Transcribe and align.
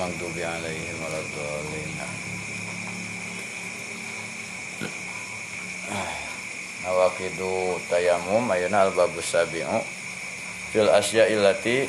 ghairil 0.00 0.16
maghdubi 0.16 0.40
alaihim 0.40 0.96
waladdallin 1.04 1.92
nawaqidu 6.80 7.76
tayamum 7.92 8.48
ayuna 8.48 8.88
al-babus 8.88 9.28
sabi'u. 9.28 9.84
Fil 10.72 10.88
asya 10.88 11.28
illati 11.28 11.84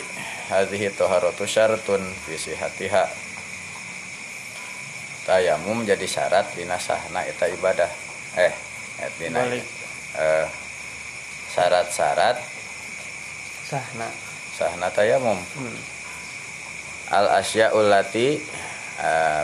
hadhihi 0.51 0.91
taharatu 0.91 1.47
syaratun 1.47 2.01
fi 2.27 2.35
sihatiha. 2.35 3.07
Tayamum 5.23 5.85
jadi 5.87 6.03
syarat 6.03 6.49
dina 6.57 6.75
sahna 6.81 7.23
eta 7.23 7.47
ibadah. 7.47 7.87
Eh 8.35 8.53
et 8.99 9.13
dina 9.21 9.45
Balik. 9.45 9.63
eh, 10.17 10.47
syarat-syarat 11.55 12.41
sahna. 13.63 14.07
sahna 14.51 14.87
tayamum 14.91 15.37
hmm. 15.37 15.90
Al 17.11 17.27
asya 17.43 17.75
ulati 17.75 18.39
eh, 19.03 19.43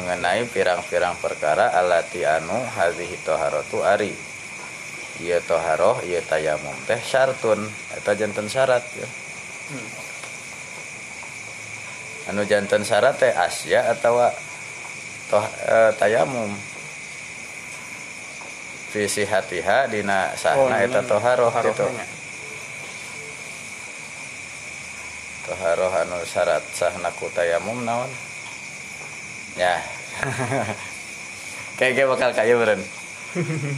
mengenai 0.00 0.48
pirang-pirang 0.48 1.20
perkara 1.20 1.76
alati 1.76 2.24
anu 2.24 2.56
hadhihi 2.56 3.20
taharatu 3.20 3.84
ari. 3.84 4.16
Ieu 5.20 5.40
taharoh 5.44 6.00
ieu 6.04 6.20
tayamum. 6.24 6.76
Teh 6.88 7.00
syartun 7.00 7.60
eta 7.92 8.16
janten 8.16 8.48
syarat 8.48 8.84
ya. 8.96 9.08
Hmm. 9.66 9.88
anu 12.26 12.42
janten 12.48 12.82
syarat 12.82 13.14
teh 13.20 13.32
asya 13.32 13.92
atau 13.92 14.16
toh 15.28 15.44
eh, 15.68 15.92
tayamum. 16.00 16.52
Visi 18.96 19.28
hatiha 19.28 19.92
dina 19.92 20.32
sahna 20.40 20.80
eta 20.80 21.04
toharoh 21.04 21.52
gitu 21.52 21.84
toharohnya. 21.84 22.16
Toharoh 25.46 25.92
anu 25.94 26.18
syarat 26.22 26.62
sahna 26.70 27.10
ku 27.14 27.30
tayamum 27.30 27.82
naon? 27.82 28.10
Ya. 29.54 29.78
Kayak 31.76 31.92
kayak 31.94 32.08
bakal 32.08 32.30
kayu 32.32 32.56
beren 32.56 32.80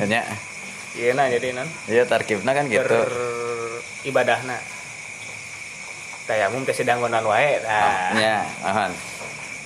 nya 0.06 0.22
iya 0.98 1.18
nah 1.18 1.26
jadi 1.26 1.50
non 1.50 1.66
iya 1.90 2.06
tarkibna 2.06 2.54
kan 2.54 2.70
gitu. 2.70 2.86
Ber 2.86 3.10
ibadahna 4.06 4.54
tayamum 6.24 6.62
teh 6.62 6.70
sedang 6.70 7.02
ngonan 7.02 7.26
wae 7.26 7.58
nah. 7.60 8.14
Ya 8.14 8.46
ahan 8.62 8.92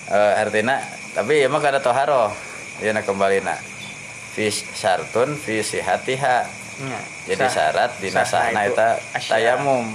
Eh, 0.03 0.33
artinya 0.35 0.81
tapi 1.13 1.41
ya 1.41 1.49
mah 1.49 1.61
kada 1.61 1.79
toharoh 1.79 2.33
ya 2.81 2.91
nak 2.91 3.05
kembali 3.05 3.45
nak 3.45 3.61
fi 4.33 4.49
syartun 4.51 5.37
fi 5.37 5.61
sihatiha. 5.61 6.49
Nya. 6.83 7.01
jadi 7.29 7.47
Sah- 7.47 7.55
syarat 7.55 7.91
dina 8.01 8.25
sahna 8.25 8.49
sahna 8.49 8.61
itu 8.65 8.73
eta 8.73 8.89
tayamum. 9.29 9.87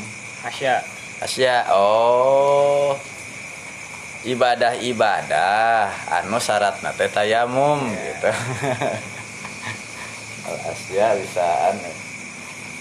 Asya 0.46 0.80
asya 1.18 1.66
oh 1.74 2.94
ibadah-ibadah 4.22 5.90
anu 6.14 6.38
syaratna 6.38 6.94
teh 6.94 7.08
tayamum 7.08 7.80
Ya. 7.90 8.14
gitu. 8.14 8.30
Asya 10.48 11.12
bisa 11.20 11.44
anu. 11.72 11.92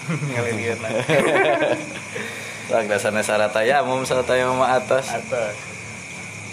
Ngalirieuna 0.31 0.87
Lah. 0.87 2.83
Dasarnya 2.87 3.23
syarat 3.23 3.51
tayamum 3.51 4.03
syarat 4.03 4.27
tayamum 4.27 4.63
atas. 4.63 5.11
Atas. 5.11 5.55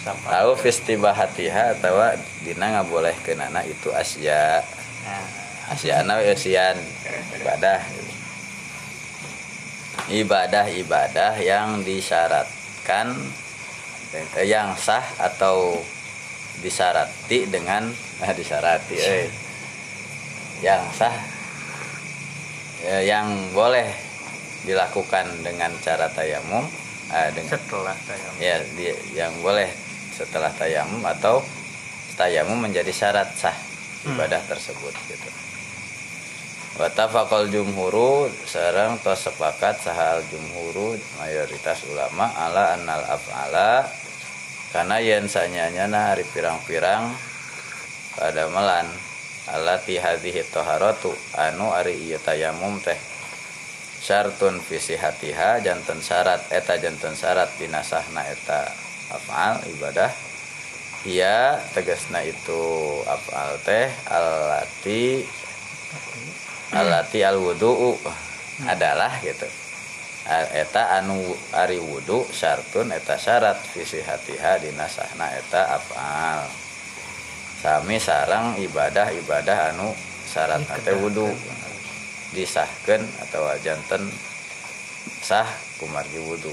Tahu 0.04 0.52
fistibahatiha 0.58 1.80
atau 1.80 1.96
dina 2.44 2.76
nggak 2.76 2.88
boleh 2.90 3.14
kenana 3.24 3.64
itu 3.64 3.88
asya. 3.90 4.60
Nah, 5.06 5.24
asyana 5.72 6.20
usian 6.20 6.76
ibadah 7.40 7.80
ibadah-ibadah 10.08 11.38
yang 11.38 11.80
disyaratkan 11.80 13.16
yang 14.40 14.76
sah 14.76 15.02
atau 15.18 15.80
disyarati 16.60 17.50
dengan 17.50 17.90
nah 18.20 18.30
disyarati 18.30 18.94
eh. 18.94 19.26
yang 20.62 20.86
sah 20.92 21.10
eh, 22.84 23.02
yang 23.04 23.26
boleh 23.50 23.90
dilakukan 24.62 25.42
dengan 25.42 25.74
cara 25.82 26.06
tayamum 26.08 26.62
eh, 27.10 27.28
dengan 27.34 27.58
setelah 27.58 27.96
tayamum 28.06 28.38
ya 28.38 28.56
di- 28.78 29.00
yang 29.12 29.34
boleh 29.40 29.66
setelah 30.14 30.52
tayamum 30.54 31.02
atau 31.02 31.42
tayamum 32.14 32.60
menjadi 32.60 32.90
syarat 32.90 33.30
sah 33.34 33.56
Hmm. 34.04 34.20
ibadah 34.20 34.36
tersebut 34.44 34.92
gitu. 35.08 35.28
Watafakal 36.74 37.54
jumhuru 37.54 38.26
sarang 38.50 38.98
tos 38.98 39.30
sepakat 39.30 39.78
sahal 39.78 40.26
jumhuru 40.26 40.98
mayoritas 41.22 41.86
ulama 41.86 42.26
ala 42.34 42.74
annal 42.74 43.06
af'ala 43.14 43.86
karena 44.74 44.98
yen 44.98 45.30
sanyanya 45.30 45.86
hari 45.86 46.26
pirang-pirang 46.34 47.14
pada 48.18 48.50
melan 48.50 48.90
alati 49.54 50.02
hadhihi 50.02 50.42
taharatu 50.50 51.14
anu 51.38 51.70
ari 51.70 51.94
ieu 52.10 52.18
tayamum 52.18 52.82
teh 52.82 52.98
syartun 54.02 54.58
fi 54.58 54.98
hatiha 54.98 55.62
janten 55.62 56.02
syarat 56.02 56.42
eta 56.50 56.74
janten 56.82 57.14
syarat 57.14 57.54
dina 57.54 57.86
sahna 57.86 58.26
eta 58.26 58.66
afal 59.14 59.62
ibadah 59.78 60.10
ia 61.06 61.54
tegasna 61.70 62.26
itu 62.26 62.62
afal 63.06 63.62
teh 63.62 63.86
alati 64.10 65.22
alati 66.74 67.22
al 67.22 67.38
wudu 67.38 67.94
adalah 68.66 69.14
gitu. 69.22 69.46
Eta 70.54 70.98
anu 70.98 71.20
ari 71.54 71.78
wudu 71.78 72.26
syartun 72.34 72.90
eta 72.90 73.14
syarat. 73.14 73.56
Fi 73.62 73.86
hatiha 74.02 74.58
dina 74.58 74.90
sahna 74.90 75.30
eta 75.38 75.78
afal. 75.78 76.50
Sami 77.62 77.96
sarang 77.96 78.58
ibadah-ibadah 78.60 79.72
anu 79.72 79.94
syarat 80.26 80.66
teh 80.82 80.96
wudu. 80.98 81.30
Disahkan 82.34 83.06
atau 83.22 83.46
janten 83.62 84.10
sah 85.22 85.46
kumargi 85.78 86.18
wudu. 86.18 86.50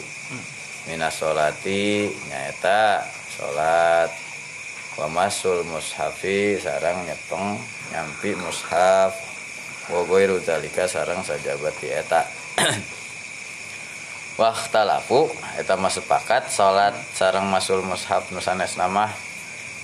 Minas 0.85 1.17
solati 1.17 2.09
nyaeta 2.29 3.05
salat 3.37 4.11
wa 4.97 5.07
masul 5.07 5.63
mushafi 5.65 6.57
sarang 6.59 7.05
nyetong 7.05 7.57
nyampi 7.93 8.35
mushaf 8.35 9.30
wa 9.91 10.07
ghairu 10.07 10.39
zalika 10.39 10.87
sarang 10.87 11.21
sajabati 11.21 11.91
eta. 11.91 12.23
Waktalafu 14.41 15.27
eta 15.59 15.75
mah 15.75 15.91
sepakat 15.91 16.47
salat 16.47 16.95
sarang 17.11 17.51
masul 17.51 17.83
mushaf 17.83 18.31
nusanes 18.31 18.79
nama. 18.79 19.11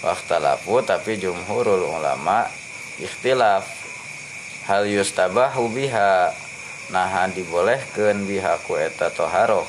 Waktalafu 0.02 0.80
tapi 0.88 1.20
jumhurul 1.20 1.84
ulama 1.84 2.48
ikhtilaf. 2.98 3.68
Hal 4.72 4.88
yustabahu 4.88 5.72
biha 5.72 6.32
nahan 6.92 7.32
dibolehkeun 7.36 8.28
biha 8.28 8.60
ku 8.64 8.80
eta 8.80 9.12
toharoh. 9.12 9.68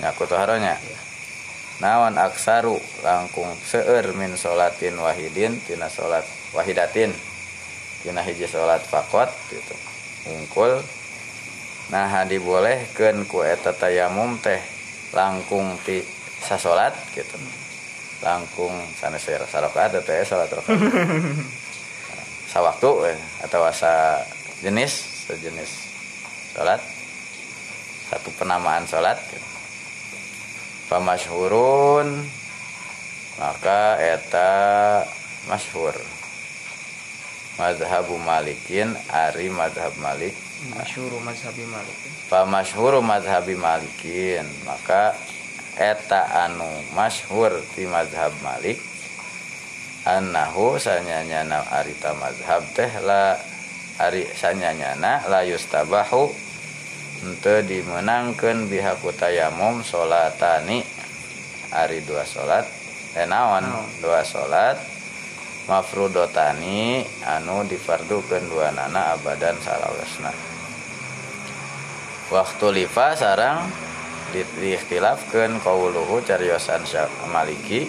Nyaku 0.00 0.24
toharonya 0.26 0.76
nawan 1.82 2.14
aksaru 2.14 2.78
langkung 3.02 3.50
seueur 3.66 4.14
min 4.14 4.38
solatin 4.38 4.94
wahidin 4.94 5.58
tina 5.66 5.90
solat 5.90 6.22
wahidatin 6.54 7.10
tina 8.04 8.20
hiji 8.20 8.44
solat 8.44 8.84
fakot 8.84 9.32
gitu. 9.48 9.74
Ungkul 10.28 10.84
nah 11.88 12.24
dibolehkeun 12.28 13.24
ku 13.24 13.40
eta 13.40 13.72
tayamum 13.72 14.36
teh 14.44 14.60
langkung 15.16 15.80
ti 15.88 16.04
sasolat 16.44 16.92
gitu. 17.16 17.40
Langkung 18.20 18.76
sanes 19.00 19.24
sarokaat 19.24 19.96
atau 19.96 20.12
ya 20.12 20.24
salat 20.24 20.52
rokaat 20.52 20.80
sawaktu 22.54 23.10
eh, 23.10 23.18
atau 23.42 23.66
sa 23.74 24.22
jenis 24.62 25.26
sejenis 25.26 25.70
salat 26.54 26.78
satu 28.06 28.30
penamaan 28.38 28.86
salat 28.86 29.18
gitu. 29.26 29.48
pamasyhurun 30.86 32.22
maka 33.42 33.98
eta 33.98 34.52
masyhur 35.50 35.98
mazhabu 37.60 38.18
malikin 38.18 38.94
ari 39.12 39.50
mazhab 39.50 39.94
malik. 40.00 40.34
Masyhuru 40.72 41.20
mazhabi 41.20 41.64
malik 41.68 41.96
pamasyhuru 42.32 42.98
mazhabi 43.04 43.54
malikin. 43.54 44.46
Maka 44.64 45.14
eta 45.78 46.46
anu 46.46 46.66
masyhur 46.94 47.50
di 47.74 47.86
mazhab 47.90 48.30
malik 48.46 48.78
annahu 50.06 50.78
sanyanyana 50.78 51.64
arita 51.74 52.14
mazhab 52.14 52.62
teh 52.76 52.90
la 53.02 53.34
ari 53.98 54.22
sanyanyana 54.30 55.26
la 55.26 55.42
yustabahu 55.42 56.30
henteu 57.24 57.64
dimenangkeun 57.66 58.70
bihaku 58.70 59.10
tayamum 59.16 59.82
salatani 59.82 60.86
ari 61.74 62.04
dua 62.06 62.22
salat 62.22 62.68
eh 63.18 63.26
naon? 63.26 63.66
Naon. 63.66 63.86
dua 63.98 64.22
salat 64.22 64.78
mafrudotani 65.68 67.04
anu 67.24 67.64
difardukeun 67.64 68.48
dua 68.52 68.68
nana 68.72 69.16
abadan 69.16 69.56
salawasna 69.64 70.32
waktu 72.32 72.66
lifa 72.84 73.16
sarang 73.16 73.68
di, 74.32 74.42
diikhtilafkeun 74.60 75.62
qauluhu 75.62 76.24
cariosan 76.26 76.82
Maliki 77.30 77.86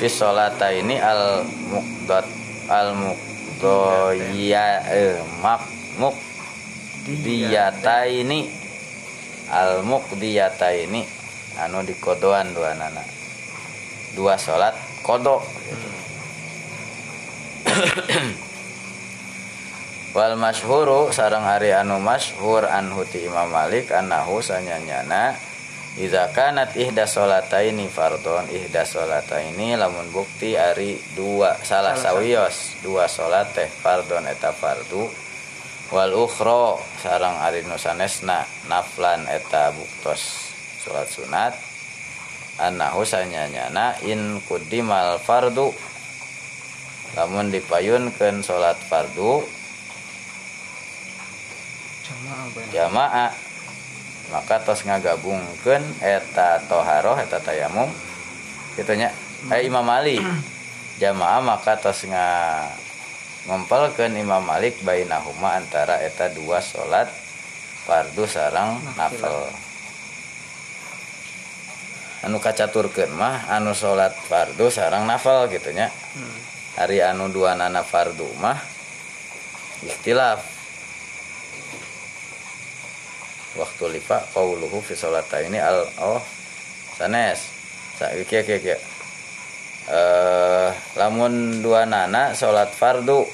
fi 0.00 0.08
ini 0.74 0.98
al 0.98 1.46
muqdat 1.70 2.26
al 2.66 2.90
muqdoya 2.98 4.66
eh, 4.90 5.20
mak 5.38 5.62
muk 6.00 6.16
diyataini 7.06 8.50
al 9.52 9.86
muqdiyataini 9.86 11.06
anu 11.60 11.84
dikodoan 11.84 12.56
dua 12.56 12.72
nana. 12.74 13.04
Dua 14.16 14.40
salat 14.40 14.76
kodok 15.04 15.44
wal 20.16 20.36
masyhuru 20.36 21.12
sarang 21.12 21.44
hari 21.44 21.72
anu 21.72 21.98
masyhur 21.98 22.68
an 22.68 22.92
huti 22.92 23.24
Imam 23.24 23.48
Malik 23.48 23.92
annahu 23.92 24.44
sanyanyana 24.44 25.36
Iza 25.92 26.32
kanat 26.32 26.72
ihda 26.72 27.04
solataini 27.04 27.84
fardon 27.84 28.48
ihda 28.48 28.88
solataini 28.88 29.76
lamun 29.76 30.08
bukti 30.08 30.56
ari 30.56 30.96
dua 31.12 31.52
salah 31.60 31.92
sawios 31.92 32.80
dua 32.80 33.04
solat 33.04 33.52
teh 33.52 33.68
fardon 33.68 34.24
eta 34.24 34.56
fardu. 34.56 35.04
Wal 35.92 36.16
ukhro 36.16 36.80
sarang 37.04 37.36
ari 37.44 37.68
nusanesna 37.68 38.40
naflan 38.72 39.28
eta 39.28 39.68
buktos 39.76 40.48
salat 40.80 41.12
sunat 41.12 41.52
annahu 42.56 43.04
sanyanyana 43.04 44.00
in 44.08 44.40
kudimal 44.48 45.20
fardu 45.20 45.76
lamun 47.12 47.52
dipayunkeun 47.52 48.40
salat 48.40 48.80
fardu 48.88 49.44
jamaah 52.72 53.32
maka 54.32 54.56
tos 54.64 54.88
ngagabungkeun 54.88 55.84
eta 56.00 56.64
toharoh 56.64 57.20
eta 57.20 57.36
tayamum 57.44 57.92
gitunya 58.80 59.12
eh 59.52 59.60
Imam 59.68 59.84
Malik 59.84 60.24
jamaah 61.02 61.44
maka 61.44 61.76
tos 61.76 62.08
nga 62.08 62.64
ngumpulkeun 63.44 64.16
Imam 64.16 64.40
Malik 64.40 64.80
bainahuma 64.80 65.60
antara 65.60 66.00
eta 66.00 66.32
dua 66.32 66.64
salat 66.64 67.10
fardu 67.82 68.22
sarang 68.30 68.78
nafil. 68.94 69.50
Anu 72.22 72.38
kacaturkeun 72.38 73.10
mah 73.10 73.50
anu 73.50 73.74
salat 73.74 74.14
fardu 74.14 74.70
sarang 74.70 75.10
nafal 75.10 75.50
gitunya 75.50 75.90
hmm. 75.90 76.51
Hari 76.76 77.04
anu 77.04 77.28
dua 77.28 77.52
nana 77.52 77.84
fardu 77.84 78.28
mah 78.40 78.56
ikhtilaf. 79.84 80.40
Waktu 83.52 83.84
lipa 84.00 84.24
qauluhu 84.32 84.80
fi 84.80 84.96
ini 85.44 85.60
al 85.60 85.84
oh 86.00 86.22
sanes. 86.96 87.52
Saiki 88.00 88.24
kieu 88.24 88.44
kieu 88.48 88.60
kieu 88.64 88.80
eh 89.92 90.70
lamun 90.96 91.60
dua 91.60 91.84
nana 91.84 92.32
salat 92.32 92.72
fardu. 92.72 93.28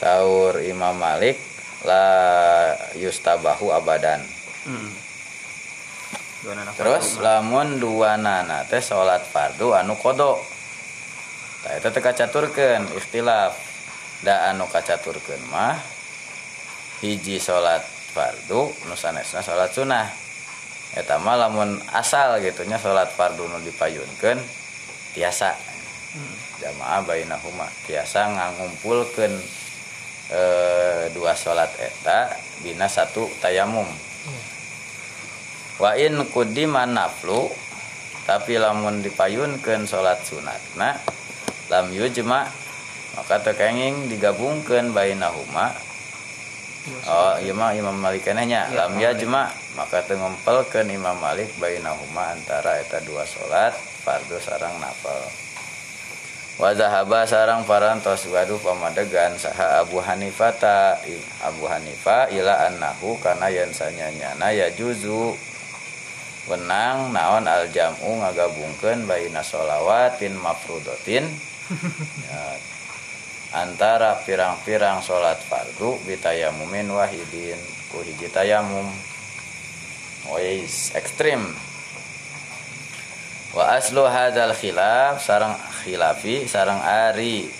Sahur 0.00 0.64
Imam 0.64 0.96
Malik 0.96 1.36
la 1.84 2.08
yustabahu 2.96 3.68
abadan. 3.68 4.24
Hmm. 4.64 4.92
terus 6.76 7.20
lamun 7.20 7.76
dua 7.76 8.16
nana 8.16 8.64
teh 8.64 8.80
salat 8.80 9.20
fardu 9.28 9.76
anu 9.76 9.92
kodok 9.92 10.40
itu 11.68 11.88
teh 11.92 12.00
kacaturkeun 12.00 12.88
ikhtilaf. 12.96 13.52
Da 14.20 14.52
anu 14.52 14.68
kacaturkeun 14.68 15.40
mah 15.48 15.80
hiji 17.00 17.40
salat 17.40 17.80
fardu 18.12 18.68
nusanesna 18.88 19.40
salat 19.40 19.72
sunnah. 19.72 20.08
Eta 20.96 21.16
mah 21.20 21.36
lamun 21.36 21.80
asal 21.92 22.40
gitunya 22.40 22.76
salat 22.80 23.12
fardu 23.12 23.44
nu 23.48 23.60
dipayunkeun 23.64 24.40
tiasa. 25.16 25.56
Jamaah 26.60 27.00
bainahuma 27.08 27.64
tiasa 27.88 28.28
ngangumpulkeun 28.28 29.32
e, 30.28 30.42
dua 31.16 31.32
salat 31.32 31.72
eta 31.80 32.28
bina 32.60 32.88
satu 32.88 33.24
tayamum. 33.40 33.88
Wa 35.80 35.96
in 35.96 36.20
kudiman 36.28 36.92
naflu 36.92 37.48
tapi 38.28 38.60
lamun 38.60 39.00
dipayunkeun 39.00 39.88
salat 39.88 40.20
sunatna 40.28 41.19
lam 41.70 41.88
yujma 41.94 42.50
maka 43.16 43.42
tekenging 43.42 44.10
digabungkeun 44.10 44.90
bainahuma. 44.90 45.72
Oh 47.04 47.36
iya 47.36 47.52
mah 47.52 47.76
Imam 47.76 47.92
Malik 47.92 48.24
kenanya 48.24 48.64
ya, 48.72 48.88
lam 48.88 48.96
yajma 48.96 49.52
maka 49.76 50.00
tengumpelkeun 50.08 50.88
Imam 50.88 51.14
Malik 51.20 51.52
bainahuma 51.60 52.32
antara 52.32 52.80
eta 52.80 53.04
dua 53.04 53.22
salat 53.28 53.76
fardu 54.02 54.40
sarang 54.40 54.72
nafal. 54.80 55.20
Wa 56.56 56.72
zahaba 56.72 57.28
sarang 57.28 57.68
parantos 57.68 58.24
waduh 58.32 58.56
pamadegan 58.60 59.36
saha 59.36 59.84
Abu 59.84 60.00
Hanifah 60.00 60.96
Abu 61.44 61.64
Hanifah 61.68 62.32
ila 62.32 62.68
annahu 62.68 63.16
kana 63.20 63.52
yen 63.52 63.72
sanyanyana 63.76 64.48
ya 64.52 64.72
juzu. 64.72 65.36
Wenang 66.48 67.12
naon 67.12 67.44
al 67.44 67.68
jam'u 67.68 68.24
ngagabungkeun 68.24 69.04
baina 69.04 69.44
mafrudatin 70.40 71.28
ya, 71.70 72.44
antara 73.54 74.18
pirang-pirang 74.26 75.02
sholat 75.02 75.38
fardu 75.46 75.98
bitayamumin 76.06 76.90
wahidin 76.90 77.58
ku 77.90 78.02
hiji 78.02 78.26
tayamum 78.30 78.86
wais 80.30 80.90
ekstrim. 80.94 81.42
Wa 83.50 83.74
aslu 83.74 84.06
hadzal 84.06 84.54
khilaf 84.54 85.22
sarang 85.22 85.54
khilafi 85.82 86.46
sarang 86.46 86.78
ari. 86.82 87.50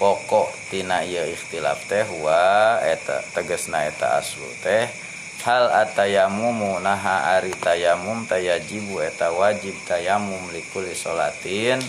Pokok 0.00 0.48
tina 0.72 1.04
ieu 1.04 1.28
ikhtilaf 1.28 1.84
teh 1.84 2.08
wa 2.24 2.80
eta 2.80 3.20
tegesna 3.36 3.84
eta 3.84 4.16
aslu 4.18 4.48
teh. 4.64 4.88
Hal 5.44 5.72
atayamumu 5.72 6.80
naha 6.80 7.36
ari 7.36 7.52
tayamum 7.56 8.24
tayajibu 8.24 9.00
eta 9.04 9.28
wajib 9.32 9.76
tayamum 9.84 10.40
likuli 10.52 10.96
sholatin 10.96 11.80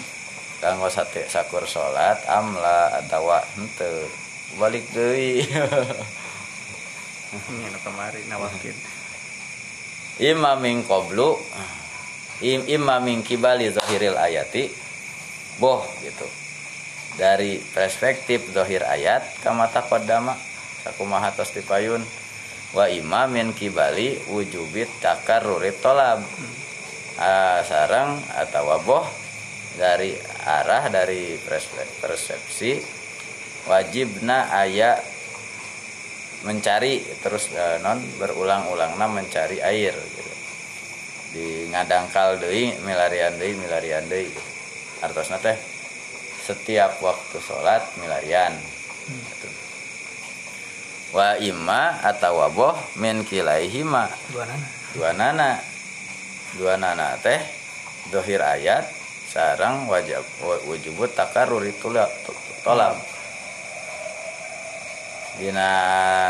kanggo 0.62 0.88
sate 0.94 1.26
sakur 1.26 1.66
salat 1.66 2.22
amla 2.30 3.02
atau 3.02 3.34
henteu. 3.58 4.06
Balik 4.62 4.86
deui. 4.94 5.42
Anu 7.66 7.80
kemari 7.82 8.22
nawakin 8.28 8.76
imaming 10.22 10.86
qablu 10.86 11.34
im 12.46 12.62
imaming 12.70 13.26
kibali 13.26 13.74
zahiril 13.74 14.18
ayati 14.20 14.70
boh 15.58 15.82
gitu. 16.06 16.28
Dari 17.12 17.60
perspektif 17.60 18.54
zahir 18.56 18.88
ayat 18.88 19.44
kama 19.44 19.68
taqaddama 19.68 20.38
sakumaha 20.86 21.36
tos 21.36 21.52
dipayun 21.52 22.00
wa 22.72 22.88
imamin 22.88 23.52
kibali 23.52 24.16
wujubit 24.32 24.88
takarrurit 25.04 25.76
tolab. 25.84 26.24
Hmm. 26.24 26.54
ah, 27.20 27.60
sarang 27.68 28.16
atau 28.36 28.80
boh 28.86 29.06
dari 29.76 30.16
arah 30.46 30.90
dari 30.90 31.38
persepsi 32.02 32.82
wajibna 33.70 34.50
ayat 34.50 35.02
mencari 36.42 37.06
terus 37.22 37.54
uh, 37.54 37.78
non 37.86 38.02
berulang-ulang 38.18 38.98
nah 38.98 39.06
mencari 39.06 39.62
air 39.62 39.94
gitu. 39.94 40.34
di 41.38 41.48
ngadangkal 41.70 42.42
deui 42.42 42.74
milarian 42.82 43.38
deui 43.38 43.54
milarian 43.54 44.02
deui 44.10 44.26
gitu. 44.26 44.42
artosna 45.06 45.38
teh 45.38 45.54
setiap 46.42 46.98
waktu 47.06 47.38
sholat 47.38 47.86
milarian 48.02 48.58
hmm. 48.58 49.22
gitu. 49.30 49.48
wa 51.14 51.38
imma 51.38 52.02
atau 52.02 52.42
waboh 52.42 52.74
min 52.98 53.22
kilaihima 53.22 54.10
dua 54.34 54.44
nana 54.50 54.68
dua 54.98 55.12
nana 55.14 55.50
dua 56.58 56.74
nana 56.82 57.08
teh 57.22 57.38
dohir 58.10 58.42
ayat 58.42 59.01
sarang 59.32 59.88
wajib 59.88 60.20
wujubut 60.68 61.16
takarur 61.16 61.64
itu 61.64 61.88
tolak. 62.68 63.00
Dina 65.40 65.72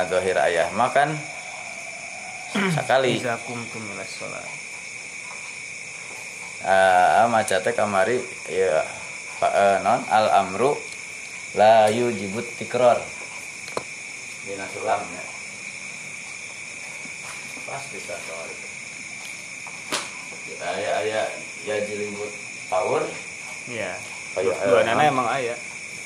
dohir 0.05 0.38
ayah 0.38 0.70
makan 0.77 1.17
sekali. 2.77 3.17
Ah 6.62 7.25
maca 7.25 7.58
teh 7.58 7.74
kamari 7.74 8.22
ya 8.46 8.86
uh, 9.41 9.81
non 9.81 10.05
al 10.13 10.46
amru 10.46 10.77
la 11.58 11.89
yujibut 11.89 12.46
tikror. 12.62 13.01
Dina 14.46 14.70
sulamnya 14.70 15.25
pas 17.72 17.84
bisa 17.88 18.12
soal 18.27 18.48
itu 18.51 18.67
kita 20.51 20.65
ayah 20.75 20.93
ayah 21.08 21.25
ya 21.63 21.75
jilibut 21.88 22.50
power 22.72 23.04
iya. 23.68 23.92
Dua, 24.32 24.56
dua 24.56 24.80
nana 24.88 25.04
emang 25.04 25.28
ayah 25.36 25.60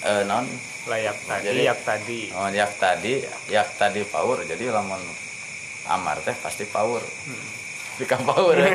eh, 0.05 0.22
non. 0.25 0.45
Layak 0.86 1.17
tadi 1.25 1.50
jadi, 1.50 1.62
yak 1.65 1.81
tadi. 1.81 2.29
Oh 2.38 2.45
yak 2.53 2.74
tadi. 2.77 3.13
Yak 3.50 3.74
tadi 3.74 4.05
power 4.05 4.45
jadi 4.45 4.69
lamun 4.69 5.01
amar 5.89 6.22
teh 6.22 6.34
pasti 6.38 6.65
power 6.65 7.01
hmm. 7.01 7.48
di 8.01 8.05
kampauan 8.10 8.57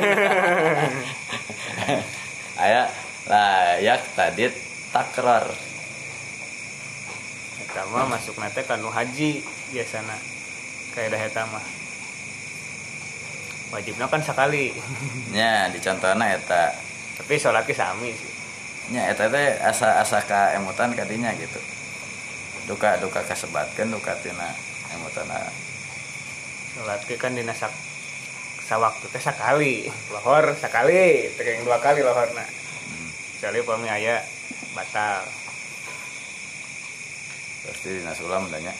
aya 2.63 2.87
layak 3.27 4.03
tadi 4.15 4.47
takror. 4.91 5.45
Eta 7.63 7.83
mah 7.91 8.07
masuk 8.11 8.35
nate 8.39 8.63
kanu 8.67 8.91
haji 8.91 9.39
biasana. 9.71 10.17
Kayak 10.91 11.15
dah 11.15 11.21
eta 11.21 11.43
mah. 11.47 11.65
Wajibnya 13.71 14.11
kan 14.11 14.19
sekali 14.19 14.75
nya 15.31 15.71
di 15.71 15.79
contohna 15.79 16.27
eta 16.27 16.90
tapi 17.21 17.37
sholatnya 17.37 17.77
sami 17.77 18.09
sih. 18.17 18.31
Nya 18.89 19.13
eta 19.13 19.29
teh 19.29 19.61
asa 19.61 20.01
asa 20.01 20.25
ka 20.25 20.57
emutan 20.57 20.89
kadinya 20.97 21.29
gitu. 21.37 21.61
Duka 22.65 22.97
duka 22.97 23.21
kasebatkeun 23.21 23.93
duka 23.93 24.17
tina 24.25 24.49
emutana. 24.97 25.37
Sholatnya 26.73 27.15
kan 27.21 27.37
dina 27.37 27.53
sak 27.53 27.69
sawaktu 28.65 29.05
teh 29.13 29.21
sekali 29.21 29.85
lohor 30.09 30.57
sekali 30.57 31.29
teh 31.37 31.61
dua 31.61 31.77
kali 31.77 32.01
lohorna. 32.01 32.41
Kecuali 33.37 33.61
pami 33.61 33.87
aya 33.93 34.17
batal. 34.73 35.21
Pasti 37.69 38.01
dina 38.01 38.17
sulam 38.17 38.49
tanya 38.49 38.73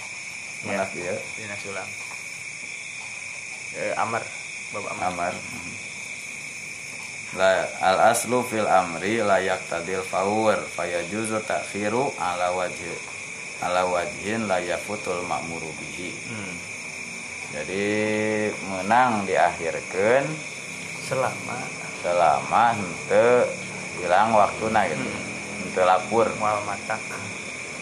Ya. 0.66 0.82
dia 0.94 1.14
dina 1.38 1.58
sulam. 1.62 1.86
Eh, 3.78 3.94
amar 4.02 4.26
bab 4.74 4.86
amar. 4.98 5.06
Amar 5.10 5.34
la 7.40 7.64
al 7.80 8.12
aslu 8.12 8.44
fil 8.44 8.68
amri 8.68 9.24
layak 9.24 9.64
tadil 9.72 10.04
faur 10.04 10.60
fayajuzu 10.76 11.40
takhiru 11.48 12.12
ala 12.20 12.52
wajhi 12.52 12.92
ala 13.64 13.88
wajhin 13.88 14.52
la 14.52 14.60
yafutul 14.60 15.24
ma'muru 15.24 15.70
bihi. 15.80 16.12
Hmm. 16.12 16.56
jadi 17.56 17.88
menang 18.68 19.24
diakhirkan 19.30 20.28
selama. 21.08 21.82
selama 22.02 22.74
henteu 22.74 23.46
hilang 24.02 24.34
waktuna 24.34 24.90
gitu 24.90 25.06
henteu 25.62 25.86
lapur. 25.86 26.26
Mual 26.42 26.58
matak 26.66 26.98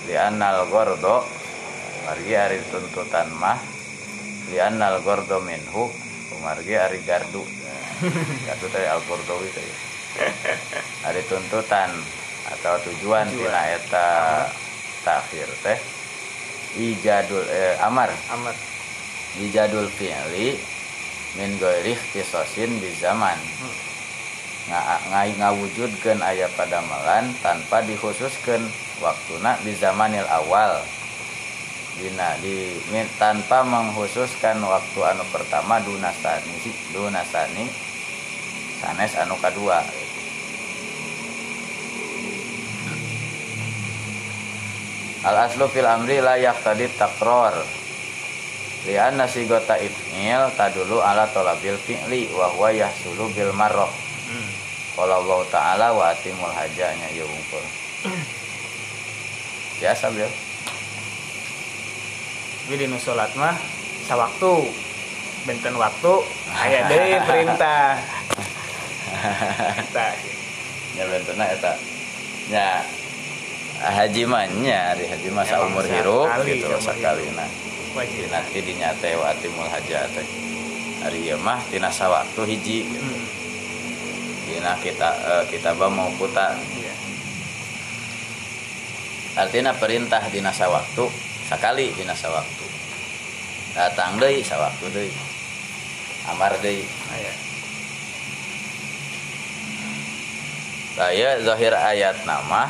di 0.03 0.13
anal 0.19 0.67
gordo 0.67 1.23
margi 2.03 2.33
ari 2.35 2.59
tuntutan 2.67 3.31
mah 3.39 3.59
di 4.51 4.59
anal 4.59 4.99
gordo 4.99 5.39
minhu 5.39 5.87
margi 6.43 6.75
ari 6.75 6.99
gardu 7.03 7.58
gardu 8.47 8.67
teh 8.71 8.85
al 8.87 9.01
gordo 9.05 9.35
itu 9.43 9.61
ari 11.05 11.21
tuntutan 11.27 11.91
atau 12.49 12.75
tujuan 12.89 13.29
tina 13.29 13.61
eta 13.75 14.07
takhir 15.05 15.47
teh 15.61 15.77
ijadul 16.77 17.43
eh, 17.49 17.75
amar. 17.81 18.09
Amar. 18.29 18.53
Ijadul 19.37 19.89
fi'li 19.89 20.57
min 21.37 21.57
ghairi 21.61 21.93
ikhtisasin 21.93 22.81
di 22.81 22.89
zaman. 22.97 23.37
Hmm. 23.37 23.75
nga- 24.69 25.01
ngai 25.09 25.33
ngawujudkeun 25.37 26.21
aya 26.21 26.45
padamelan 26.53 27.33
tanpa 27.41 27.81
dikhususkeun 27.85 28.61
waktuna 29.01 29.57
di 29.65 29.73
zamanil 29.73 30.25
awal. 30.29 30.81
Dina 31.97 32.37
di 32.39 32.77
min- 32.93 33.09
tanpa 33.17 33.59
mengkhususkan 33.65 34.61
waktu 34.61 34.99
anu 35.03 35.25
pertama 35.33 35.81
dunasani 35.83 36.53
dunasani 36.95 37.65
sanes 38.79 39.13
anu 39.19 39.35
kadua. 39.43 39.83
Al 45.19 45.35
aslu 45.51 45.67
fil 45.67 45.83
amri 45.83 46.23
la 46.23 46.39
yaqtadi 46.39 46.87
takror 46.95 47.53
lianna 48.87 49.27
sigota 49.27 49.75
if'il 49.75 50.47
tadulu 50.55 51.03
ala 51.03 51.27
tolabil 51.35 51.75
fi'li 51.75 52.31
wa 52.31 52.47
huwa 52.55 52.71
yahsulu 52.71 53.27
bil 53.35 53.51
marrah. 53.51 53.91
Hmm. 54.29 54.49
kalau 54.93 55.25
Allah 55.25 55.41
Ta'ala 55.49 55.87
wa 55.91 56.13
atimul 56.13 56.53
hajanya 56.53 57.07
ya 57.11 57.25
wungkul 57.25 57.65
biasa 59.79 60.11
beliau. 60.11 60.31
Tapi 62.69 62.75
di 62.77 62.85
nu 62.85 63.01
sholat 63.01 63.33
mah 63.33 63.57
sawaktu 64.05 64.69
benten 65.49 65.73
waktu 65.73 66.13
aya 66.53 66.85
deui 66.85 67.17
perintah 67.25 67.97
Eta 69.83 70.07
sih. 70.19 70.35
ya 70.97 71.03
bentuna 71.05 71.45
eta 71.47 71.73
ya. 72.49 72.81
Haji 73.79 74.27
mah 74.27 74.43
nya 74.59 74.91
di 74.99 75.07
haji 75.07 75.31
mah 75.31 75.47
Emang 75.47 75.71
saumur 75.71 75.85
hirup 75.87 76.27
sekali, 76.27 76.59
gitu 76.59 76.75
sakali 76.83 77.25
nah 77.31 77.47
wajib. 77.95 78.27
Nanti 78.27 78.59
dinyate 78.59 79.15
wa 79.15 79.31
atimul 79.31 79.69
haja 79.71 80.03
teh 80.11 80.27
hari 80.99 81.31
ieu 81.31 81.39
mah 81.39 81.63
tina 81.71 81.87
sawaktu 81.87 82.43
hiji 82.43 82.83
gitu. 82.83 82.99
Hmm. 82.99 83.23
dina 84.49 84.73
kita 84.83 85.09
eh, 85.15 85.43
kita 85.47 85.77
bah 85.79 85.87
mau 85.87 86.11
putar 86.19 86.59
Iya. 86.59 86.93
artinya 89.39 89.71
perintah 89.77 90.19
dina 90.27 90.51
sawaktu 90.51 91.07
sakali 91.47 91.95
dina 91.95 92.11
sawaktu. 92.11 92.65
Datang 93.77 94.19
deui 94.19 94.43
sawaktu 94.43 94.85
deui. 94.91 95.13
Amar 96.27 96.51
deui. 96.59 96.83
Aya. 97.15 97.31
Saya 100.99 101.39
zahir 101.39 101.71
ayat 101.71 102.27
nama. 102.27 102.67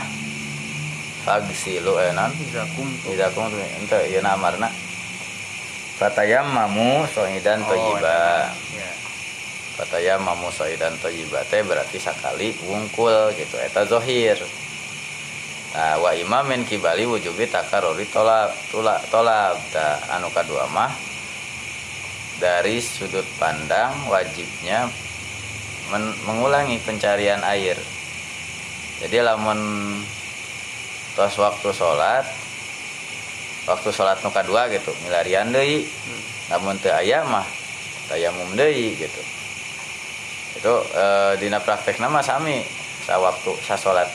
Fagsilu 1.25 1.97
enan 1.99 2.29
Iza 2.37 2.63
kumtu. 2.77 3.11
tidak 3.11 3.33
kum 3.35 3.49
ente 3.51 3.99
ieu 4.07 4.23
amarna 4.23 4.71
fatayammamu 5.99 7.03
soidan 7.11 7.59
Oh, 7.59 7.75
toyiba 7.75 8.47
iya. 8.71 8.89
fatayammamu 9.75 10.47
soidan 10.47 10.95
toyiba 11.03 11.43
teh 11.51 11.59
berarti 11.59 11.99
sakali 11.99 12.55
wungkul 12.63 13.33
gitu. 13.35 13.57
Eta 13.59 13.83
zahir 13.89 14.37
Nah, 15.69 16.01
wa 16.01 16.09
imamin 16.17 16.65
kibali 16.65 17.05
wujubi 17.05 17.45
takarori 17.45 18.07
tolab 18.09 18.49
tolak 18.73 19.05
tolab. 19.13 19.53
Da 19.69 20.01
anu 20.17 20.31
kadua 20.33 20.65
mah 20.65 20.89
dari 22.41 22.81
sudut 22.81 23.27
pandang 23.37 23.93
wajibnya 24.09 24.89
men- 25.93 26.17
mengulangi 26.25 26.81
pencarian 26.81 27.43
air 27.45 27.77
jadi 28.99 29.23
lamun 29.23 29.59
tos 31.15 31.35
waktu 31.39 31.69
sholat 31.71 32.27
waktu 33.67 33.89
sholat 33.93 34.17
nu 34.25 34.29
kadua 34.33 34.67
gitu 34.73 34.91
milarian 35.05 35.51
Hmm. 35.53 36.21
namun 36.49 36.75
teu 36.81 36.89
aya 36.89 37.21
mah 37.21 37.45
tayamum 38.09 38.57
deui 38.57 38.97
gitu. 38.97 39.21
Itu 40.57 40.73
eh, 40.97 41.33
dina 41.37 41.61
praktek 41.61 42.01
nama 42.01 42.25
sami 42.25 42.65
sawaktu 43.05 43.53
sasolat 43.61 44.09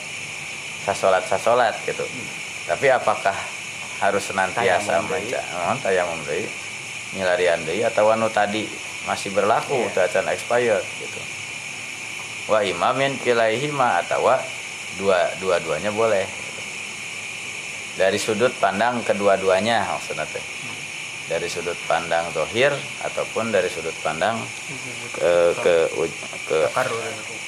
sasolat 0.83 1.23
sasolat 1.31 1.75
gitu. 1.87 2.03
Tapi 2.67 2.91
apakah 2.91 3.37
harus 4.03 4.27
senantiasa 4.27 4.99
maca 5.07 5.41
oh, 5.71 5.77
tayamum 5.81 6.19
deui 6.27 6.45
milarian 7.15 7.63
deui 7.63 7.87
atau 7.87 8.11
anu 8.11 8.27
tadi 8.29 8.67
masih 9.07 9.31
berlaku 9.31 9.87
teu 9.95 10.03
acan 10.03 10.27
expired 10.35 10.83
gitu. 10.99 11.21
Wa 12.51 12.67
imamin 12.67 13.15
kilaihima 13.23 14.03
atau 14.03 14.35
dua 14.99 15.31
dua-duanya 15.39 15.91
boleh. 15.91 16.27
Dari 17.95 18.19
sudut 18.19 18.51
pandang 18.59 19.03
kedua-duanya 19.07 19.87
maksudnya 19.87 20.27
teh. 20.27 20.43
Dari 21.25 21.49
sudut 21.49 21.79
pandang 21.89 22.29
zohir 22.37 22.75
ataupun 23.01 23.49
dari 23.55 23.71
sudut 23.71 23.95
pandang 24.05 24.37
ke 25.15 25.57
ke 25.63 25.75
ke 26.45 26.59
Takarrur 26.69 27.07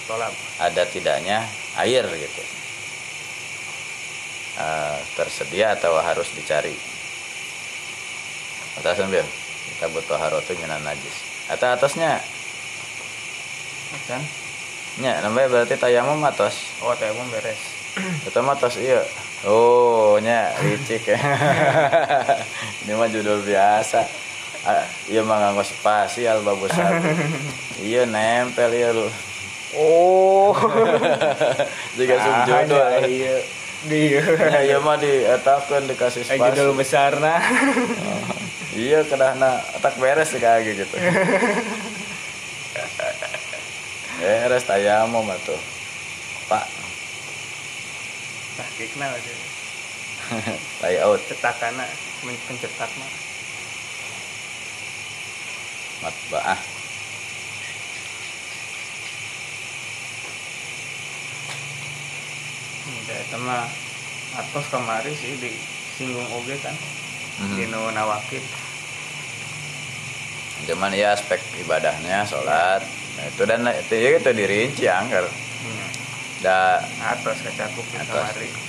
tolab. 0.08 0.32
ada 0.62 0.82
tidaknya 0.88 1.44
air 1.82 2.06
gitu. 2.06 2.42
Eh, 4.56 4.98
tersedia 5.18 5.76
atau 5.76 6.00
harus 6.00 6.32
dicari? 6.32 6.72
Atas 8.80 8.96
sambil 8.96 9.24
kita 9.76 9.92
butuh 9.92 10.16
harotu 10.16 10.56
minan 10.56 10.80
najis. 10.80 11.16
Atau 11.52 11.68
atasnya 11.76 12.22
Kan? 14.06 14.22
Nya 14.96 15.20
namanya 15.20 15.48
berarti 15.50 15.74
tayamum 15.74 16.20
atas 16.22 16.72
Oh, 16.80 16.92
tayamum 16.92 17.28
beres. 17.28 17.60
itu 17.96 18.32
atas 18.32 18.76
iya 18.76 19.00
oh 19.44 20.16
nya 20.18 20.52
licik 20.58 21.04
ya 21.06 21.20
ini 22.82 22.92
mah 22.92 23.06
judul 23.06 23.40
biasa 23.40 24.04
Ah, 24.62 24.82
iya 25.06 25.22
mah 25.22 25.38
nganggo 25.38 25.62
spasi 25.62 26.24
al 26.24 26.42
babus 26.42 26.68
satu 26.70 27.06
iya 27.78 28.02
nempel 28.04 28.68
iya 28.70 28.90
lu 28.90 29.06
Oh. 29.72 30.56
jika 31.96 32.14
sum 32.16 32.34
judul 32.44 32.80
Ada, 32.80 33.04
iya. 33.04 33.36
Dia. 33.84 34.18
ya 34.24 34.60
iya 34.64 34.76
mah 34.78 34.96
dietakeun 34.96 35.86
dikasih 35.86 36.24
Eh, 36.24 36.28
spasi 36.32 36.50
judul 36.50 36.74
besar 36.74 37.14
nah. 37.14 37.38
iya 38.72 39.00
kedahna 39.02 39.54
tak 39.78 39.94
beres 39.96 40.32
kayak 40.32 40.64
gitu 40.76 40.96
Eh, 44.16 44.48
Beres 44.48 44.64
tayamum 44.64 45.28
atau 45.28 45.52
Pak. 46.48 46.64
Nah, 48.56 48.68
kenal 48.80 49.12
aja. 49.12 49.32
Layout. 50.80 51.20
Cetakana 51.28 51.84
mencetak 52.24 52.88
mah. 52.96 53.12
Matbaah. 56.00 56.60
Udah 62.86 63.18
hmm, 63.20 63.24
itu 63.28 63.38
mah 63.44 63.68
atos 64.40 64.66
kemari 64.72 65.12
sih 65.12 65.36
di 65.36 65.52
singgung 66.00 66.28
oge 66.32 66.56
kan. 66.64 66.72
Mm 67.36 67.52
-hmm. 67.52 67.56
Di 67.60 67.64
nawakit. 67.68 68.44
Cuman 70.64 70.96
ya 70.96 71.12
aspek 71.12 71.38
ibadahnya 71.60 72.24
sholat, 72.24 72.80
nah, 73.16 73.24
itu 73.26 73.42
dan 73.48 73.60
itu 73.64 73.94
ya 73.96 74.08
itu 74.20 74.30
dirinci 74.30 74.84
angker 74.86 75.24
hmm. 75.26 75.88
da 76.44 76.80
atos 77.02 77.40
kecakup 77.42 77.84
di 77.88 77.96
Atos. 77.98 78.12
kamari 78.12 78.66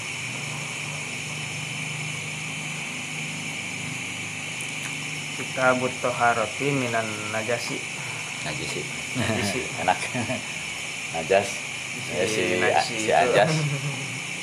kita 5.38 5.78
butuh 5.78 6.14
haroti 6.14 6.70
minan 6.74 7.06
najasi. 7.30 7.78
Najis 8.46 8.70
sih 8.78 8.86
Najisi. 9.18 9.62
enak. 9.86 10.00
Najas. 11.18 11.50
Ya, 12.14 12.26
si, 12.30 12.62
najisi 12.62 12.94
si 12.94 13.10
itu. 13.10 13.18
anjas. 13.18 13.54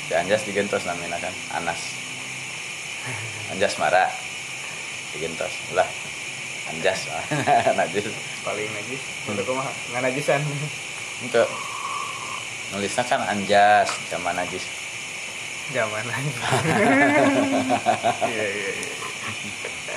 Si 0.05 0.13
anjas 0.13 0.45
digentos 0.45 0.85
namanya 0.85 1.17
kan 1.17 1.33
anas. 1.55 1.81
Anjas 3.49 3.73
marah 3.81 4.11
digentos. 5.15 5.49
Lah 5.71 5.87
anjas. 6.69 7.07
Najis 7.79 8.11
paling 8.45 8.69
najis. 8.69 9.01
Untuk 9.25 9.57
mah 9.57 9.65
nggak 9.65 10.01
najisan. 10.05 10.41
Untuk 11.25 11.49
nulisnya 12.71 13.03
kan 13.09 13.25
anjas 13.25 13.89
zaman 14.13 14.37
najis. 14.37 14.63
Zaman 15.73 16.05
najis. 16.05 16.37
Iya 18.29 18.45
iya 18.45 18.71
iya. 18.77 18.93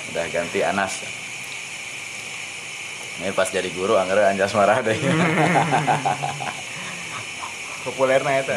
Udah 0.09 0.25
ganti 0.33 0.65
anas. 0.65 1.05
Ini 3.21 3.37
pas 3.37 3.53
jadi 3.53 3.69
guru 3.77 4.01
anggar 4.01 4.33
anjas 4.33 4.57
marah 4.57 4.81
deh. 4.81 4.97
Populernya 7.85 8.41
itu 8.41 8.57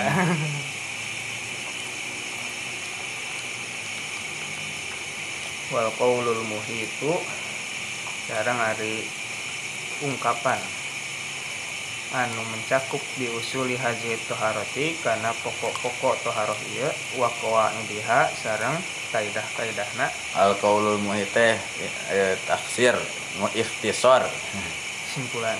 wal 5.71 5.87
qaulul 5.95 6.43
muhitu 6.51 7.15
jarang 8.27 8.59
hari 8.59 9.07
ungkapan. 10.03 10.59
Anu 12.11 12.43
mencakup 12.51 12.99
diusuli 13.15 13.79
haji 13.79 14.19
toharoti 14.27 14.99
karena 14.99 15.31
pokok-pokok 15.31 16.19
toharoh 16.27 16.59
iya 16.75 16.91
wa 17.15 17.31
qawaidiha 17.39 18.27
sareng 18.35 18.75
kaidah-kaidahna 19.15 20.11
al 20.35 20.51
qaulul 20.59 20.99
muhiteh 20.99 21.55
eh, 22.11 22.35
taksir 22.43 22.99
mu 23.39 23.47
ikhtisar 23.55 24.27
simpulan. 25.07 25.55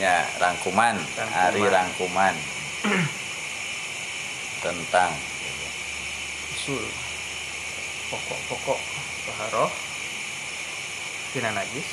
Nya 0.00 0.24
rangkuman, 0.40 0.96
Rangkuman. 0.96 1.28
hari 1.36 1.62
rangkuman. 1.68 2.34
Tentang 4.64 5.12
usul 6.56 6.80
pokok-pokok 8.08 8.80
toharoh 9.28 9.70
tina 11.36 11.52
najis 11.52 11.88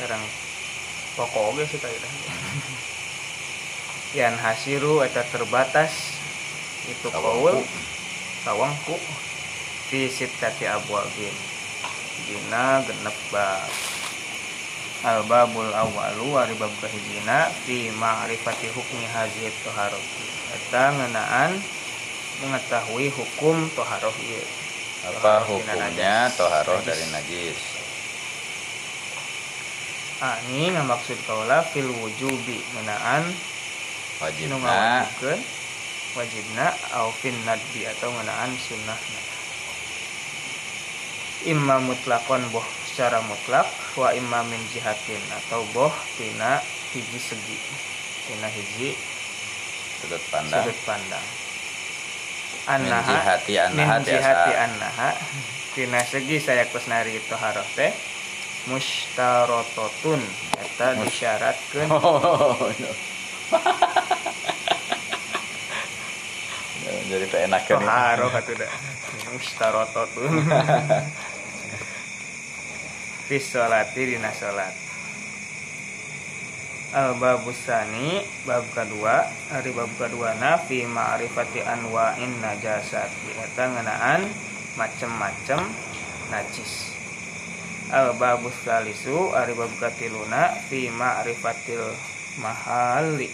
sareng 0.00 0.24
pokok 1.20 1.52
oge 1.52 1.68
sih 1.68 1.76
kaidah 1.76 2.12
yan 4.18 4.34
hasiru 4.34 5.04
eta 5.06 5.22
terbatas. 5.28 6.18
Itu 6.88 7.12
kaul 7.12 7.62
kawangku 8.42 8.96
fi 9.92 10.10
sittati 10.10 10.66
abwabin. 10.66 11.34
Dina 12.26 12.82
genep 12.84 13.16
bab 13.30 13.70
al 15.00 15.24
babul 15.24 15.68
awalu 15.72 16.36
ari 16.36 16.54
bab 16.60 16.72
kahijina 16.84 17.48
fi 17.64 17.88
ma'rifati 17.88 18.68
hukmi 18.68 19.08
hazihi 19.08 19.48
toharoti 19.64 20.26
eta 20.52 20.92
ngenaan 20.92 21.56
mengetahui 22.44 23.08
hukum 23.08 23.72
toharoh 23.72 24.12
ieu 24.20 24.44
apa 25.08 25.48
hukumnya 25.48 26.28
toharoh 26.36 26.84
Najis. 26.84 27.79
Dari 30.20 30.36
najis 30.36 30.68
ani 30.68 30.76
ngamaksud 30.76 31.18
kaula 31.24 31.64
fil 31.64 31.88
wujubi 31.88 32.60
ngenaan 32.76 33.24
wajibna. 34.20 34.56
ngawajibkeun 34.60 35.40
wajibna 36.12 36.66
au 37.00 37.08
fin 37.12 37.36
nadbi 37.48 37.88
atau 37.88 38.12
ngenaan 38.12 38.52
sunnahna. 38.60 39.20
Imma 41.48 41.80
mutlakon 41.80 42.44
boh 42.52 42.66
secara 42.84 43.24
mutlak 43.24 43.64
wa 43.96 44.12
imma 44.12 44.44
min 44.44 44.60
jihatin 44.76 45.22
atau 45.40 45.64
boh 45.72 45.92
tina 46.20 46.60
hiji 46.92 47.16
segi. 47.16 47.56
Tina 48.28 48.48
hiji 48.52 48.92
sudut 50.04 50.20
pandang. 50.28 50.68
sudut 50.68 50.78
pandang. 50.84 51.26
Min 52.60 52.92
annaha 52.92 53.40
jihati 53.40 53.52
min 53.72 53.88
annaha 53.88 54.04
jihati 54.04 54.52
tiasa 54.52 54.64
annaha. 54.68 55.10
Tina 55.72 56.00
segi 56.04 56.36
saya 56.44 56.68
kusnari 56.68 57.16
itu 57.16 57.34
harus 57.40 57.64
teh 57.72 57.88
mustarototun 58.66 60.20
eta 60.58 60.92
Mus- 60.92 61.08
disyaratkeun 61.08 61.88
Oh, 62.00 62.68
no. 62.68 62.90
Ya, 66.80 66.92
jadi 67.08 67.24
tak 67.28 67.40
enak 67.46 67.62
kan 67.66 67.78
toharo 67.78 68.26
katu 68.32 68.52
dah 68.56 68.70
mustarototun 69.32 70.32
fis 73.30 73.46
sholati 73.46 74.02
dina 74.10 74.34
sholat. 74.34 74.74
Al 76.90 77.14
babusani 77.14 78.18
bab 78.42 78.66
kedua. 78.74 79.22
Hari 79.54 79.70
bab 79.70 79.86
kedua 79.94 80.34
na 80.42 80.58
fi 80.58 80.82
ma'rifati 80.82 81.62
anwa'in 81.62 82.42
najasat 82.42 83.06
eta 83.38 83.70
ngenaan 83.70 84.26
macem-macem 84.74 85.62
najis 86.34 86.89
al 87.90 88.14
babus 88.14 88.54
salisu 88.62 89.34
ari 89.34 89.54
bab 89.54 89.70
katiluna 89.82 90.54
fi 90.70 90.90
ma'rifatil 90.90 91.84
mahali. 92.38 93.30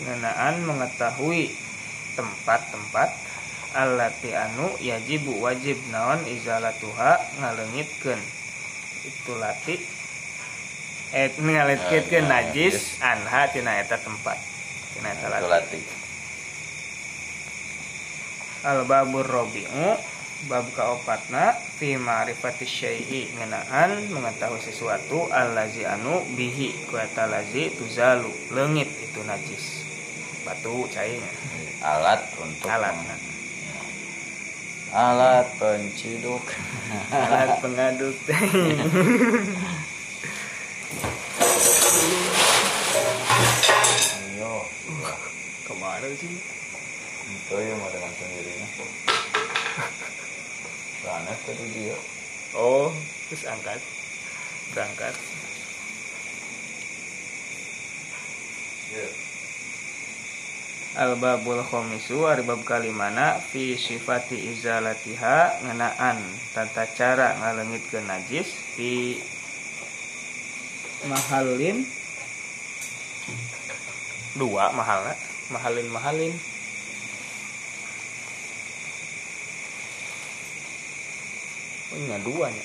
Ngenaan 0.00 0.64
mengetahui 0.64 1.52
tempat-tempat 2.16 3.10
allati 3.76 4.32
anu 4.32 4.72
yajibu 4.80 5.38
wajib 5.38 5.76
naon 5.92 6.24
izalatuha 6.24 7.20
ngalengitkeun. 7.44 8.20
Itu 9.04 9.32
lati 9.36 9.76
eh 11.16 11.28
ngalengitkeun 11.36 12.24
Eh, 12.24 12.30
najis 12.32 12.98
anha 13.04 13.48
tina 13.52 13.76
eta 13.78 14.00
tempat. 14.00 14.38
Tina 14.96 15.12
eta 15.12 15.28
lati. 15.28 15.46
Latih. 15.48 16.00
al 18.64 18.84
babur 18.84 19.24
robi'u 19.24 19.96
bab 20.48 20.64
kaopatna 20.72 21.52
fi 21.52 22.00
ma'rifati 22.00 22.64
syai'i 22.64 23.28
ngenaan 23.36 24.08
mengetahui 24.08 24.56
sesuatu 24.62 25.28
allazi 25.28 25.84
anu 25.84 26.24
bihi 26.32 26.72
ku 26.88 26.96
eta 26.96 27.28
lazi 27.28 27.68
tuzalu 27.76 28.32
leungit 28.56 28.88
itu 28.88 29.20
najis. 29.28 29.84
Batu 30.40 30.88
cainya 30.88 31.28
alat 31.84 32.24
untuk 32.40 32.72
alat. 32.72 32.96
alat 34.96 35.46
penciduk. 35.60 36.44
Alat 37.12 37.50
pengaduk. 37.62 38.16
Ayo. 44.40 44.54
Ke 45.68 45.72
mana 45.76 46.08
sih. 46.16 46.32
Itu 47.30 47.54
ya 47.60 47.74
mau 47.78 47.86
dengan 47.92 48.10
sendirinya 48.16 48.66
Panas 51.00 51.38
tadi 51.48 51.66
dia 51.72 51.96
oh 52.52 52.92
terus 53.32 53.48
angkat. 53.48 53.80
Berangkat. 54.70 55.14
Ya. 58.90 59.06
al 60.98 61.14
babul 61.14 61.62
khomisu 61.62 62.26
ari 62.26 62.42
bab 62.42 62.66
kalimana 62.66 63.38
fi 63.38 63.78
sifati 63.78 64.50
izalatiha 64.50 65.62
ngenaan 65.62 66.18
tata 66.50 66.82
cara 66.90 67.38
ngalengitkeun 67.38 68.04
najis 68.10 68.50
fi 68.74 69.16
mahalin. 71.06 71.86
Dua 74.36 74.70
mahalna 74.74 75.14
mahalin 75.50 75.88
mahalin 75.90 76.34
oh, 81.90 81.96
ini 81.98 82.16
dua 82.22 82.46
nya 82.48 82.64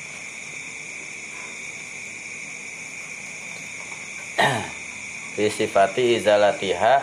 fi 5.35 5.45
sifati 5.51 6.15
izalatiha 6.15 6.95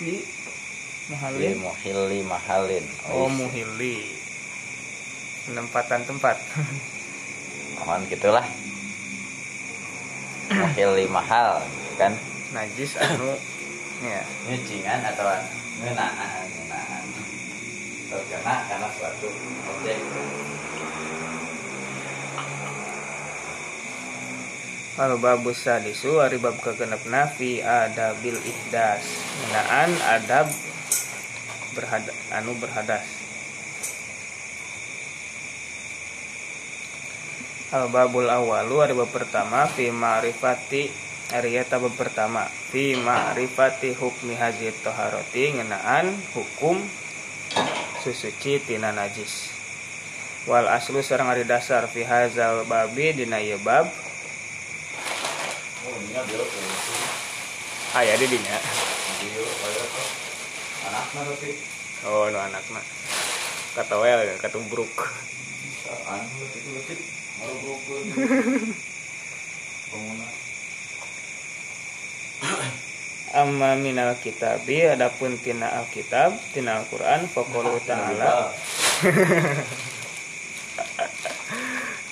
fi 0.00 0.10
fi 0.18 1.12
mahalin 1.12 1.56
muhilli 1.60 2.20
mahalin 2.24 2.84
oh 3.12 3.28
iya. 3.28 3.36
muhili 3.36 4.22
penempatan 5.46 6.02
tempat. 6.06 6.36
Mohon 7.82 8.02
gitulah. 8.06 8.46
Muhilli 10.52 11.06
mahal 11.10 11.64
kan? 11.98 12.14
Najis 12.54 12.94
anu 13.00 13.34
ya. 14.04 14.22
Nyucingan 14.46 15.00
atau 15.02 15.26
ngenaan 15.82 16.46
ngenaan 16.46 17.04
terkena 18.12 18.54
karena 18.68 18.88
suatu 18.92 19.28
objek. 19.72 19.96
Kalau 24.92 25.16
babus 25.16 25.64
sadisu 25.64 26.20
hari 26.20 26.36
bab 26.36 26.60
kegenep 26.60 27.00
nafi 27.08 27.64
ada 27.64 28.12
bil 28.20 28.36
ihdas. 28.36 29.00
Ngenaan 29.48 29.90
adab 30.20 30.46
berhad 31.72 32.04
anu 32.28 32.52
berhadas. 32.60 33.08
Al 37.72 37.88
babul 37.88 38.28
awalu 38.28 38.84
hari 38.84 38.92
bab 38.92 39.08
pertama 39.08 39.64
fi 39.64 39.88
ma'rifati 39.88 40.92
Ariyata 41.32 41.80
bab 41.80 41.96
pertama. 41.96 42.44
Fi 42.44 42.92
ma'rifati 42.92 43.96
hukmi 43.96 44.36
haji 44.36 44.76
toharoti 44.84 45.56
ngenaan 45.56 46.12
hukum 46.36 46.76
susuci 48.02 48.60
tina 48.62 48.92
najis. 48.92 49.52
Wal 50.48 50.66
aslu 50.66 51.00
sareng 51.00 51.30
ari 51.30 51.46
dasar 51.46 51.86
fi 51.86 52.02
hazal 52.02 52.66
babi 52.66 53.14
dina 53.14 53.38
ieu 53.38 53.58
bab. 53.62 53.86
Oh 55.82 55.94
ini 55.98 56.14
dia 56.14 56.42
aya 57.92 58.16
di 58.16 58.24
dinya 58.24 58.56
dia 59.20 59.42
anaknya 60.88 61.20
tapi 61.28 61.50
oh 62.08 62.26
nu 62.32 62.38
anakna. 62.40 62.80
Katawel 63.72 64.36
katubruk 64.40 64.92
anu 67.42 67.54
berukun 67.60 68.04
bangunan 69.92 70.32
amma 73.32 73.72
minal 73.80 74.12
kitabi 74.20 74.84
adapun 74.84 75.40
tina 75.40 75.80
alkitab 75.80 76.36
tina 76.52 76.84
alquran 76.84 77.24
faqulu 77.24 77.80
ta'ala. 77.88 78.52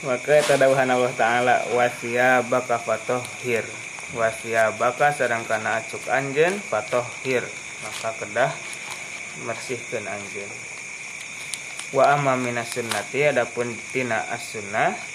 Maka 0.00 0.40
tadawuhan 0.48 0.88
Allah 0.88 1.12
taala 1.12 1.60
wasiyabaka 1.76 2.80
fatohir 2.80 3.68
wasiyabaka 4.16 5.12
sareng 5.12 5.44
kana 5.44 5.84
acuk 5.84 6.00
anjeun 6.08 6.56
fatohir 6.56 7.44
maka 7.84 8.16
kedah 8.16 8.48
mersihkeun 9.44 10.08
anjeun. 10.08 10.48
Wa 11.92 12.16
amma 12.16 12.40
minas 12.40 12.72
sunnati 12.72 13.28
adapun 13.28 13.76
tina 13.92 14.24
as-sunnah 14.32 14.96
fa 14.96 15.09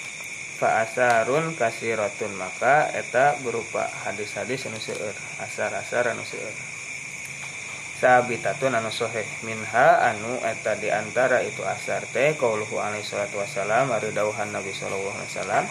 asarun 0.64 1.52
kasiratun 1.52 2.32
maka 2.40 2.88
eta 2.96 3.36
berupa 3.44 3.84
hadis-hadis 4.08 4.64
anu 4.64 4.80
seueur 4.80 5.12
asar-asar 5.44 6.16
anu 6.16 6.24
seueur. 6.24 6.56
Sabitatun 8.00 8.76
anu 8.76 8.92
sahih 8.92 9.24
minha 9.44 10.00
anu 10.12 10.40
eta 10.40 10.76
di 10.80 10.88
antara 10.88 11.44
itu 11.44 11.60
asar 11.64 12.04
teh 12.08 12.32
qauluhu 12.36 12.80
alaihi 12.80 13.04
salatu 13.04 13.40
wasalam 13.40 13.92
ari 13.92 14.12
dawuhan 14.12 14.52
Nabi 14.52 14.72
sallallahu 14.72 15.16
alaihi 15.16 15.32
wasallam 15.36 15.64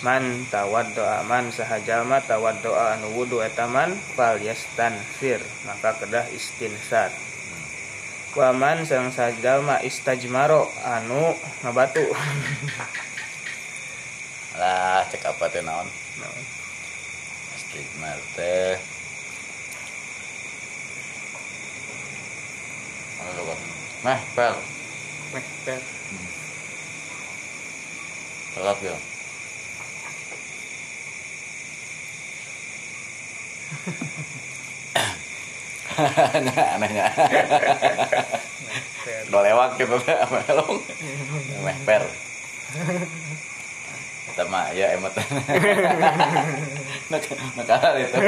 man 0.00 0.24
tawaddoa 0.48 1.20
man 1.28 1.52
sahajalma 1.52 2.24
tawaddoa 2.24 2.96
anu 2.96 3.12
wudu 3.12 3.44
eta 3.44 3.68
man 3.68 3.92
fal 4.16 4.40
yastanfir 4.40 5.40
maka 5.68 5.96
kedah 6.00 6.28
istinsar 6.32 7.12
Waman 8.30 8.86
sang 8.86 9.10
sahajalma 9.10 9.82
istajmaro 9.82 10.70
anu 10.86 11.34
ngabatu 11.66 12.06
lah 14.58 15.06
cek 15.06 15.22
apa 15.30 15.44
teh 15.52 15.62
naon 15.62 15.86
stigma 17.54 18.10
teh 18.34 18.80
coba. 23.40 23.54
Meh, 24.04 24.20
pel. 24.36 24.54
Meh, 25.32 25.46
per. 25.64 25.80
Telat 28.54 28.78
ya. 28.82 28.96
nah, 36.46 36.66
anehnya. 36.78 37.06
Udah 39.30 39.42
lewat 39.44 39.70
gitu 39.78 39.96
teh 40.04 40.16
melong. 40.28 40.76
Meh 41.64 41.78
per. 41.88 42.02
Mah 44.48 44.72
ya 44.72 44.94
emot. 44.96 45.12
Nak 47.10 47.24
nakal 47.58 47.94
itu. 47.98 48.16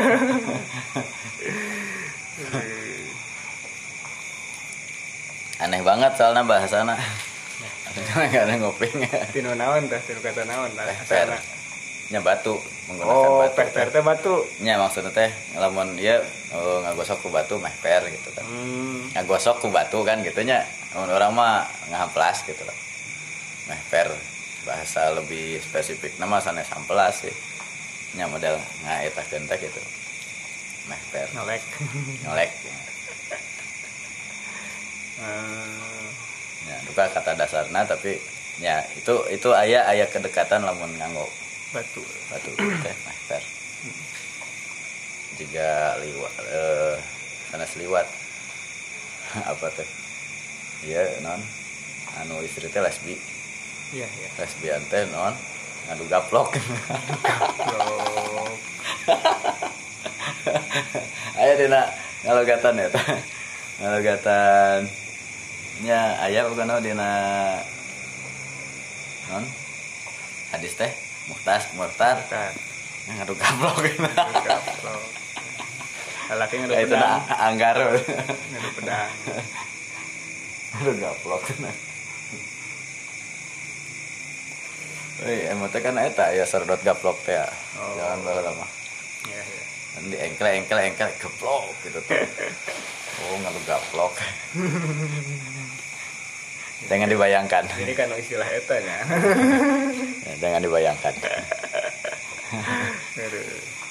Aneh 5.62 5.80
banget 5.86 6.12
soalnya 6.18 6.42
bahasana. 6.42 6.96
Gak 8.32 8.48
ada 8.48 8.54
ngoping. 8.58 9.04
Tino 9.30 9.52
naon 9.54 9.86
tah, 9.86 10.00
tino 10.02 10.18
kata 10.18 10.42
naon. 10.48 10.70
Asana. 10.74 11.38
Nya 12.10 12.20
batu 12.20 12.58
menggunakan 12.90 13.08
Oh, 13.14 13.40
batu. 13.40 13.56
per 13.56 13.68
per 13.72 13.88
teh 13.88 14.02
batu. 14.02 14.34
Nya 14.60 14.76
maksudnya 14.76 15.12
teh 15.14 15.30
lamun 15.56 15.96
ieu 15.96 16.18
oh, 16.52 16.82
ngagosok 16.84 17.24
ku 17.24 17.28
batu 17.30 17.56
meh 17.56 17.72
per 17.80 18.04
gitu 18.10 18.28
kan. 18.34 18.44
Hmm. 18.44 19.08
ngagosok 19.16 19.62
ku 19.64 19.68
batu 19.72 20.02
kan 20.04 20.20
gitu 20.20 20.40
nya 20.44 20.60
Mun 20.92 21.08
orang 21.08 21.32
mah 21.32 21.64
ngamplas 21.88 22.44
gitu 22.44 22.60
lah 22.68 22.76
meh 23.70 23.80
per 23.88 24.12
bahasa 24.62 25.12
lebih 25.14 25.60
spesifik. 25.62 26.16
Nama 26.18 26.38
sanes 26.42 26.70
amplas 26.72 27.26
sih. 27.26 27.34
Nya 28.16 28.28
model 28.28 28.60
ngaetakeun 28.84 29.48
teh 29.48 29.58
gitu 29.58 29.82
meh 30.88 31.02
per. 31.10 31.28
Nolek. 31.34 31.62
nyolek 32.26 32.50
Hmm. 35.22 36.08
ya 36.68 36.76
duka 36.88 37.06
kata 37.14 37.38
dasarna 37.38 37.86
tapi 37.86 38.18
ya 38.58 38.82
itu 38.98 39.14
itu 39.30 39.48
aya 39.54 39.86
aya 39.86 40.06
kedekatan 40.10 40.66
lamun 40.66 40.90
nganggo. 40.98 41.26
Batu. 41.70 42.02
batu 42.30 42.50
teh 42.58 42.94
meh 43.06 43.18
per. 43.30 43.42
Jika 45.38 45.96
liwat 46.02 46.34
eh 46.50 46.96
sanes 47.50 47.72
liwat. 47.78 48.08
Apa 49.50 49.66
teh? 49.72 49.88
Iya 50.82 51.22
non. 51.22 51.40
Anu 52.20 52.42
istri 52.42 52.66
teh 52.66 52.82
lesbi 52.82 53.14
Iya, 53.92 54.08
iya. 54.08 54.28
lesbian 54.40 54.80
teh 54.88 55.04
non 55.12 55.36
ngadu 55.84 56.08
gaplok 56.08 56.56
Blok. 56.56 58.48
aya 61.36 61.52
dina 61.60 61.92
ngalogatan 62.24 62.80
ya 62.80 62.88
ngalogatan 63.84 64.88
nya 65.84 66.16
aya 66.24 66.48
bukan 66.48 66.72
no 66.72 66.80
dina 66.80 67.12
non 69.28 69.44
hadis 70.56 70.72
teh 70.72 70.88
muhtas 71.28 71.68
murtar 71.76 72.16
Kan. 72.32 72.56
ngadu 73.12 73.36
gaplok 73.36 73.76
Gaplok. 74.40 75.04
Lalaki 76.32 76.64
ngadu 76.64 76.72
itu 76.80 76.96
pedang. 76.96 77.20
anggar 77.28 77.76
Ngadu 77.76 78.68
pedang. 78.72 79.10
ngadu 80.80 80.92
gaplok 80.96 81.44
Wih, 85.22 85.54
emotnya 85.54 85.78
kan 85.78 85.94
eta 86.02 86.34
ya 86.34 86.42
serdot 86.42 86.82
gaplok 86.82 87.18
teh 87.22 87.38
ya. 87.38 87.46
Oh. 87.78 87.94
Jangan 87.94 88.18
baheula 88.26 88.52
mah. 88.58 88.70
Iya, 89.30 89.42
iya. 89.42 89.64
Nanti 89.94 90.16
engkel 90.18 90.46
engkel 90.50 90.78
engkel 90.82 91.08
geplok 91.20 91.70
gitu 91.86 91.98
tuh. 92.02 92.16
Oh, 93.22 93.36
ngalu 93.38 93.60
gaplok. 93.68 94.18
Jangan 96.90 97.06
dibayangkan. 97.12 97.64
Jadi 97.70 97.92
kan 97.94 98.08
istilah 98.18 98.48
eta 98.48 98.76
nya. 98.82 98.98
Ya, 100.26 100.34
Jangan 100.42 100.64
dibayangkan. 100.64 101.14
Aduh. 103.20 103.81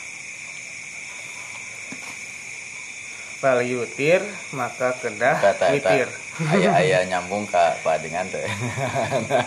Fal 3.42 3.66
yutir 3.66 4.22
maka 4.54 4.94
kedah 5.02 5.42
Kata 5.42 5.74
witir. 5.74 6.06
aya-aya 6.46 7.02
nyambung 7.10 7.50
ka 7.50 7.74
padingan 7.82 8.30
teh. 8.30 8.46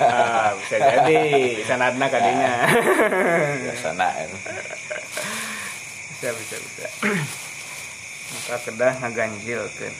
Ah, 0.03 0.51
bisa 0.59 0.83
jadi 0.83 1.23
sanadna 1.63 2.11
kadinya. 2.11 2.67
Biasana 3.63 4.09
eta. 4.19 4.39
bisa 6.11 6.29
bisa 6.35 6.57
bisa. 6.59 6.87
maka 8.35 8.57
kedah 8.67 8.93
ngaganjilkeun. 8.99 9.95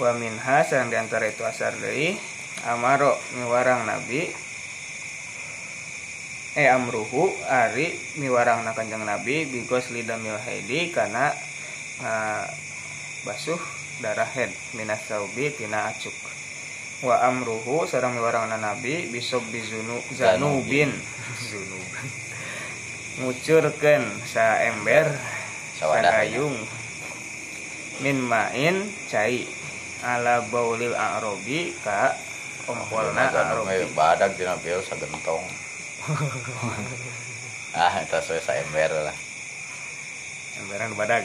Wa 0.00 0.16
minha 0.16 0.64
sareng 0.64 0.88
di 0.88 0.96
antara 0.96 1.28
itu 1.28 1.44
asar 1.44 1.76
deui 1.76 2.16
amaro 2.64 3.12
miwarang 3.36 3.84
nabi 3.84 4.32
eh 6.58 6.66
amruhu 6.66 7.30
ari 7.46 7.94
miwarang 8.18 8.66
na 8.66 8.74
kanjeng 8.74 9.06
nabi 9.06 9.46
bigos 9.46 9.94
lidamil 9.94 10.34
haidi 10.34 10.90
kana 10.90 11.30
uh, 12.02 12.42
basuh 13.22 13.60
darah 14.02 14.26
head 14.26 14.50
minas 14.74 14.98
saubi 15.06 15.54
tina 15.54 15.94
acuk. 15.94 16.16
Wa 17.06 17.22
amruhu 17.30 17.86
sareng 17.86 18.18
miwarang 18.18 18.50
na 18.50 18.58
nabi 18.58 19.06
bisob 19.14 19.46
bizunu 19.54 20.02
zanubin. 20.10 20.90
Zunub 21.38 21.86
ngucurkeun 23.22 24.04
sa 24.26 24.58
ember 24.66 25.06
Sawadah. 25.78 26.02
sagayung. 26.26 26.56
Min 28.02 28.18
main 28.26 28.90
cai 29.06 29.46
ala 30.02 30.42
baulil 30.50 30.96
a'robi 30.96 31.70
ka 31.84 32.16
ompolna 32.66 33.28
a'robi. 33.28 33.86
badak 33.92 34.34
dina 34.40 34.56
pieu 34.58 34.80
sagentong 34.80 35.69
ah 37.76 37.94
eta 38.00 38.18
sesuai 38.24 38.64
ember 38.68 38.90
lah. 38.92 39.16
Emberan 40.60 40.92
badag 40.96 41.24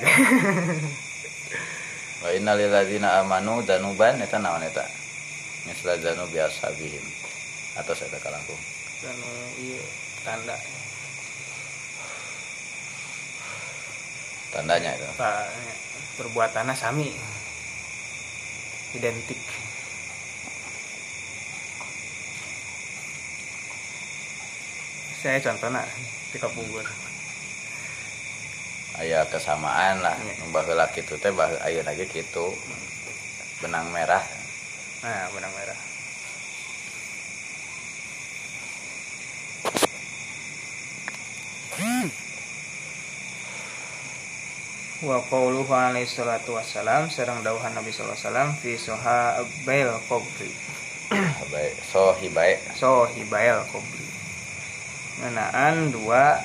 wa 2.24 2.30
innal 2.32 2.60
ladzina 2.60 3.20
amanu 3.24 3.64
danuban 3.64 4.20
eta 4.20 4.40
naon 4.40 4.64
eta? 4.64 4.84
Misla 5.66 5.98
danu 5.98 6.28
biasa 6.30 6.70
bihim. 6.78 7.04
Atau 7.76 7.96
saya 7.98 8.20
kalangkung. 8.22 8.60
Anu 9.04 9.30
ieu 9.60 9.82
tanda. 10.24 10.56
Tandanya 14.56 14.96
itu. 14.96 15.08
Pa, 15.20 15.44
perbuatanna 16.16 16.72
sami. 16.72 17.12
Identik 18.96 19.65
saya 25.26 25.42
contohnya 25.42 25.82
di 26.30 26.38
kapunggur 26.38 26.86
aya 29.02 29.26
kesamaan 29.26 30.06
lah. 30.06 30.14
Nu 30.38 30.54
baheula 30.54 30.86
kitu 30.94 31.18
teh 31.18 31.34
bah 31.34 31.50
ayeuna 31.66 31.98
ge 31.98 32.06
kitu 32.06 32.54
benang 33.58 33.90
merah. 33.90 34.22
Nah 35.02 35.26
benang 35.34 35.50
merah. 35.58 35.80
Wa 45.10 45.26
qauluhu 45.26 45.74
alaihi 45.74 46.06
salatu 46.06 46.54
wassalam 46.54 47.10
sareng 47.10 47.42
dawuhan 47.42 47.74
Nabi 47.74 47.90
sallallahu 47.90 48.14
alaihi 48.14 48.30
wasallam 48.30 48.50
fi 48.62 48.72
sohabail 48.78 49.92
qabri 50.06 50.54
baik. 51.50 51.74
Sohibae 51.82 52.62
sohibail 52.78 53.66
qabri 53.74 54.06
ngenaan 55.22 55.96
dua 55.96 56.42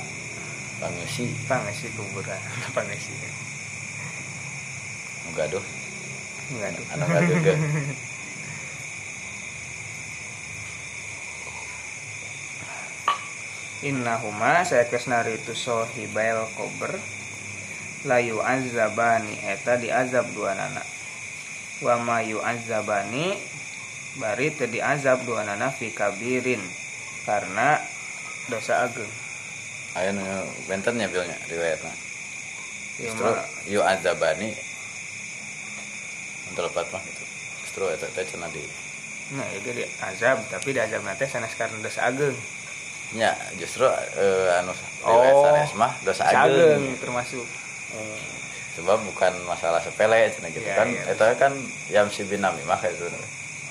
pangisi 0.79 1.31
pangisi 1.51 1.91
kuburan 1.95 2.39
gaduh 5.37 5.65
enggak 6.51 6.71
tuh 6.75 6.87
anu 6.95 7.05
gaduh 7.07 7.59
Innahuma 13.81 14.61
saya 14.61 14.85
kesnari 14.93 15.41
itu 15.41 15.57
sohibail 15.57 16.45
kober 16.53 17.01
layu 18.05 18.45
azabani 18.45 19.33
eta 19.41 19.81
diazab 19.81 20.29
dua 20.37 20.53
nana 20.53 20.85
wa 21.81 21.97
mayu 21.97 22.45
azabani 22.45 23.41
bari 24.21 24.53
teu 24.53 24.69
diazab 24.69 25.25
dua 25.25 25.49
nana 25.49 25.73
fi 25.73 25.89
kabirin. 25.97 26.61
Karena 27.25 27.81
dosa 28.49 28.87
ageng 28.87 29.11
aya 29.93 30.11
nu 30.11 30.23
benten 30.65 30.95
nya 30.95 31.07
bilnya 31.07 31.37
riwayatna 31.47 31.93
Ieu 32.97 33.09
justru 33.09 33.29
yu 33.67 33.81
azabani 33.83 34.55
untuk 36.49 36.67
lepat 36.67 36.87
mah 36.91 37.03
gitu 37.03 37.25
justru 37.61 37.85
eta 37.89 38.07
teh 38.09 38.25
cenah 38.25 38.49
di 38.49 38.63
nah 39.31 39.47
itu 39.51 39.71
di 39.71 39.85
azab 40.01 40.43
tapi 40.49 40.71
di 40.71 40.81
azab 40.81 41.03
nanti 41.03 41.25
sanes 41.25 41.55
karena 41.55 41.79
dosa 41.79 42.07
ageng 42.07 42.35
nya 43.13 43.31
justru 43.57 43.87
eh, 44.17 44.59
anu 44.59 44.71
riwayat 45.03 45.35
Oh. 45.35 45.43
sanes 45.45 45.73
mah 45.75 45.93
dosa 46.01 46.27
Dosa 46.27 46.45
ageng 46.47 46.83
termasuk 46.99 47.47
sebab 48.71 48.99
bukan 49.03 49.35
masalah 49.45 49.79
sepele 49.79 50.31
cenah 50.31 50.51
gitu 50.51 50.63
Iya, 50.63 50.75
kan 50.75 50.87
iya. 50.87 51.03
eta 51.09 51.27
kan 51.35 51.53
yam 51.89 52.07
si 52.07 52.23
binami 52.23 52.63
mah 52.63 52.79
kayak 52.79 52.95
gitu 52.95 53.07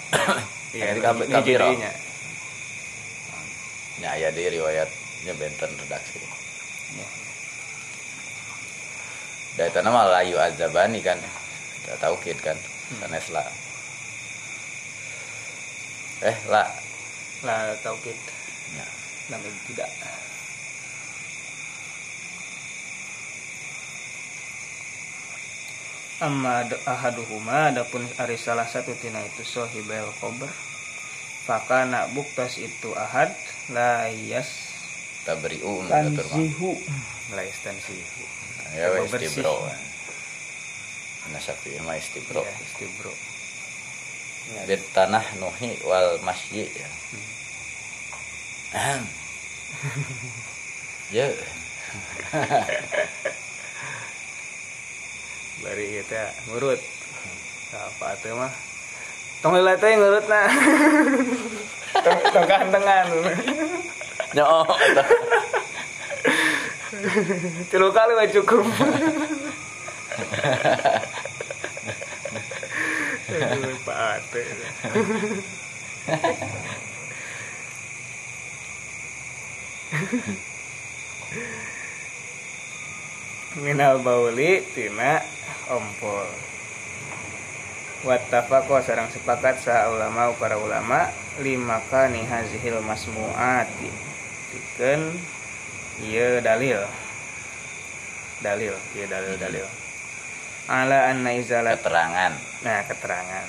iya 0.75 0.91
ini 0.91 0.99
kabiro. 0.99 1.31
jadinya. 1.65 1.91
Nya 3.99 4.15
aya 4.15 4.31
di 4.31 4.47
riwayatnya 4.47 5.33
benten 5.35 5.71
redaksi. 5.75 6.19
Da 9.59 9.67
eta 9.67 9.83
nama 9.83 10.07
layu 10.07 10.39
azabani 10.39 11.03
kan. 11.03 11.19
Kita 11.83 11.99
tahu 11.99 12.15
kid 12.23 12.39
kan. 12.39 12.55
Sanes 12.99 13.27
la 13.29 13.43
eh 16.25 16.37
la. 16.49 16.63
Lah 17.45 17.71
tauhid 17.83 18.17
nya. 18.75 18.85
Namanya 19.31 19.59
tidak. 19.67 19.89
Amma 26.19 26.67
ad- 26.67 26.83
ahaduhuma 26.83 27.71
adapun 27.71 28.03
ari 28.19 28.35
salah 28.35 28.67
satu 28.67 28.91
tina 28.99 29.23
itu 29.23 29.39
sohibel 29.47 30.03
kober 30.19 30.51
fakana 31.49 32.05
buktas 32.13 32.61
itu 32.61 32.93
ahad 32.93 33.33
la 33.73 34.05
yas 34.05 34.69
tabriu 35.25 35.81
tanzihu. 35.89 36.77
La 37.33 37.41
yas 37.41 37.57
tanzihu. 37.65 38.23
Ya 38.77 38.93
we 38.93 39.01
Coba 39.01 39.17
bersih. 39.17 39.41
istibro 39.41 39.65
Ana 41.25 41.41
sapi 41.41 41.73
mah 41.81 41.97
istibro 41.97 42.45
ya, 42.45 42.53
istibro 42.61 43.09
Ya, 44.49 44.65
bit 44.65 44.81
tanah 44.93 45.25
nuhi 45.41 45.77
wal 45.85 46.21
masyi 46.25 46.69
ya. 46.69 46.89
Ya. 51.09 51.29
Bari 55.65 55.85
kita 56.01 56.33
ngurut 56.49 56.81
apa 57.73 58.17
tuh 58.21 58.33
mah 58.37 58.53
tong 59.39 59.55
lila 59.55 59.73
teh 59.79 59.95
ngurut 59.95 60.25
nah 60.27 60.47
tong 62.03 62.19
tong 62.35 62.47
kantengan 62.47 63.05
nyo 64.35 64.45
tilu 67.71 67.87
kali 67.95 68.11
mah 68.13 68.27
cukup 68.29 68.65
Aduh, 73.29 73.77
Pak 73.85 73.97
Ate. 74.17 74.41
Minal 83.61 84.01
bauli 84.01 84.65
tina 84.73 85.21
ompol. 85.69 86.25
Wattafaqo 87.99 88.79
sarang 88.79 89.11
sepakat 89.11 89.59
sa 89.59 89.91
ulama 89.91 90.31
para 90.39 90.55
ulama 90.55 91.11
lima 91.43 91.83
kani 91.91 92.23
hazihil 92.23 92.79
masmuati. 92.79 93.91
Pikeun 94.55 95.19
ieu 96.07 96.39
dalil. 96.39 96.79
Dalil, 98.39 98.71
ieu 98.95 99.03
dalil-dalil. 99.03 99.67
Ala 100.71 101.11
anna 101.11 101.35
izalat 101.35 101.83
keterangan 101.83 102.39
Nah, 102.63 102.79
keterangan. 102.87 103.47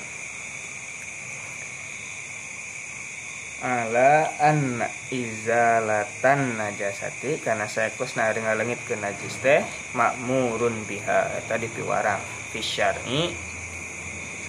Ala 3.61 4.25
anna 4.41 4.89
izalatan 5.13 6.57
najasati 6.57 7.39
karena 7.45 7.69
saya 7.69 7.93
kus 7.93 8.17
nari 8.17 8.41
ngalengit 8.41 8.81
ke 8.89 8.97
najis 8.97 9.37
teh 9.37 9.61
makmurun 9.93 10.81
biha 10.89 11.45
tadi 11.45 11.69
piwarang 11.69 12.17
fi 12.49 12.57
syar'i 12.57 13.50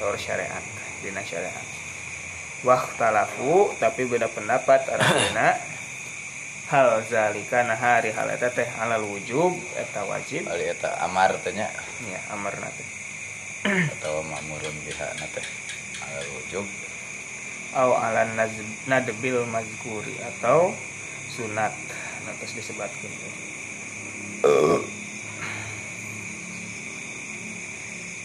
saur 0.02 0.18
syariat 0.18 0.66
dina 0.98 1.22
syariat. 1.22 1.62
Waktalafu 2.66 3.70
tapi 3.78 4.10
beda 4.10 4.26
pendapat 4.26 4.82
artinya 4.90 5.54
hal 6.74 7.06
zalika 7.06 7.62
nah 7.62 7.78
hari 7.78 8.10
hal 8.10 8.26
eta 8.34 8.50
teh 8.50 8.66
halal 8.66 9.06
wujub 9.06 9.54
eta 9.78 10.02
wajib. 10.10 10.50
Bali 10.50 10.66
eta 10.66 10.90
amar 11.06 11.38
teh 11.46 11.54
nya. 11.54 11.70
Ya 12.10 12.18
amarna 12.34 12.66
teh. 12.74 12.88
Atau 13.94 14.26
makmurun 14.26 14.74
biha 14.82 15.06
na 15.22 15.26
teh 15.30 15.46
alal 16.02 16.26
wujub. 16.34 16.66
Au 17.78 17.94
ala 17.94 18.26
nadbil 18.90 19.46
mazkuri 19.46 20.18
atau 20.18 20.74
sunat 21.30 21.72
terus 22.42 22.52
disebutkan 22.58 23.08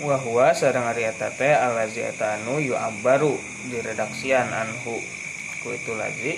wahwa 0.03 0.53
sareng 0.53 0.85
ari 0.85 1.09
eta 1.09 1.33
teh 1.33 1.57
alazi 1.57 2.05
eta 2.05 2.37
anu 2.37 2.61
yu'abbaru 2.61 3.33
diredaksian 3.73 4.49
anhu. 4.53 5.01
Ku 5.61 5.73
itu 5.73 5.97
lazi 5.97 6.37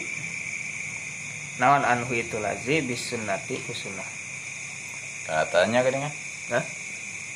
naon 1.60 1.84
anhu 1.84 2.16
itu 2.16 2.40
lazi 2.40 2.80
bisunnati 2.80 3.60
ku 3.68 3.76
sunnah 3.76 4.08
katanya 5.30 5.86
kan 5.86 5.94
kan 5.94 6.14
Hah? 6.50 6.66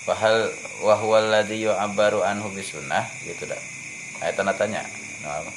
wahal 0.09 0.49
wahwal 0.81 1.27
ladzi 1.29 1.61
yu'abbaru 1.61 2.25
anhu 2.25 2.49
bisunnah 2.51 3.05
gitu 3.23 3.45
dah. 3.45 3.61
Ayat 4.19 4.35
tanda 4.39 4.55
tanya 4.55 4.81
no, 5.21 5.27
apa? 5.29 5.51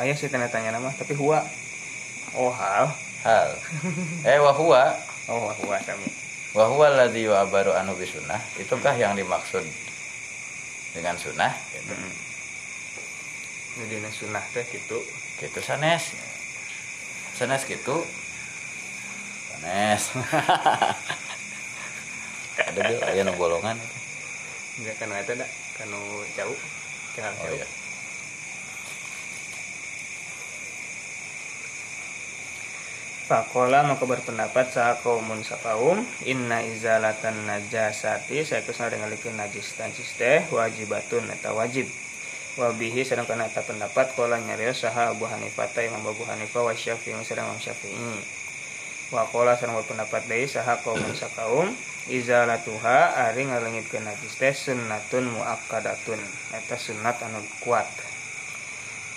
aya 0.00 0.12
sih 0.12 0.28
tanya 0.28 0.46
tanya 0.52 0.76
nama 0.76 0.92
tapi 0.94 1.16
huwa 1.16 1.42
oh 2.36 2.52
hal. 2.52 2.92
Hal. 3.24 3.50
Eh 4.30 4.38
wahwa. 4.38 4.94
Oh 5.26 5.50
huwa 5.50 5.76
sami 5.82 6.06
wa 6.56 6.72
huwa 6.72 6.88
alladzi 6.88 7.28
yu'abaru 7.28 7.76
anhu 7.76 7.92
bisunnah 8.00 8.40
itukah 8.56 8.96
yang 8.96 9.12
dimaksud 9.12 9.60
dengan 10.96 11.20
sunnah? 11.20 11.52
Gitu. 11.76 11.92
jadi 13.76 14.00
na 14.00 14.08
sunnah 14.08 14.40
teh 14.56 14.64
gitu 14.72 14.96
gitu 15.36 15.60
sanes. 15.60 16.16
Sanes 17.36 17.68
gitu 17.68 18.08
sanes. 19.52 20.02
Ada 22.72 22.80
tuh 22.88 22.98
aya 23.04 23.20
nu 23.20 23.36
bolongan. 23.36 23.76
Enggak 24.80 24.96
kan 24.96 25.12
eta 25.12 25.36
da 25.36 25.46
kanu 25.76 26.00
jauh. 26.40 26.56
Jangan 27.20 27.36
oh 27.36 27.44
jauh. 27.52 27.60
iya 27.60 27.85
Fakola 33.26 33.82
maka 33.82 34.06
berpendapat 34.06 34.70
saha 34.70 35.02
kaumun 35.02 35.42
sakaum 35.42 35.98
inna 36.22 36.62
izalatan 36.62 37.50
najasati 37.50 38.46
saya 38.46 38.62
ke 38.62 38.70
sana 38.70 38.94
dengan 38.94 39.10
likin 39.10 39.34
najis 39.34 39.74
najis 39.82 40.14
teh 40.14 40.46
wajibatun 40.54 41.26
atau 41.34 41.58
wajib. 41.58 41.90
Wabihi 42.54 43.02
sedang 43.02 43.26
kena 43.26 43.50
eta 43.50 43.66
pendapat 43.66 44.14
kola 44.14 44.38
nyarios 44.38 44.78
saha 44.78 45.10
Abu 45.10 45.26
Hanifah 45.26 45.66
ta 45.74 45.82
Imam 45.82 46.06
Abu 46.06 46.22
Hanifah 46.22 46.70
wa 46.70 46.70
Syafi'i 46.70 47.18
sedang 47.26 47.50
Imam 47.50 47.58
Syafi'i. 47.58 48.22
Wa 49.10 49.26
kola 49.34 49.58
sedang 49.58 49.74
berpendapat 49.74 50.30
deui 50.30 50.46
saha 50.46 50.78
kaumun 50.86 51.10
sakaum 51.18 51.74
izalatuha 52.06 53.26
ari 53.26 53.50
ngalengitkeun 53.50 54.06
najis 54.06 54.38
teh 54.38 54.54
sunnatun 54.54 55.34
muakkadatun 55.34 56.22
eta 56.54 56.78
sunnat 56.78 57.18
anu 57.26 57.42
kuat. 57.58 57.90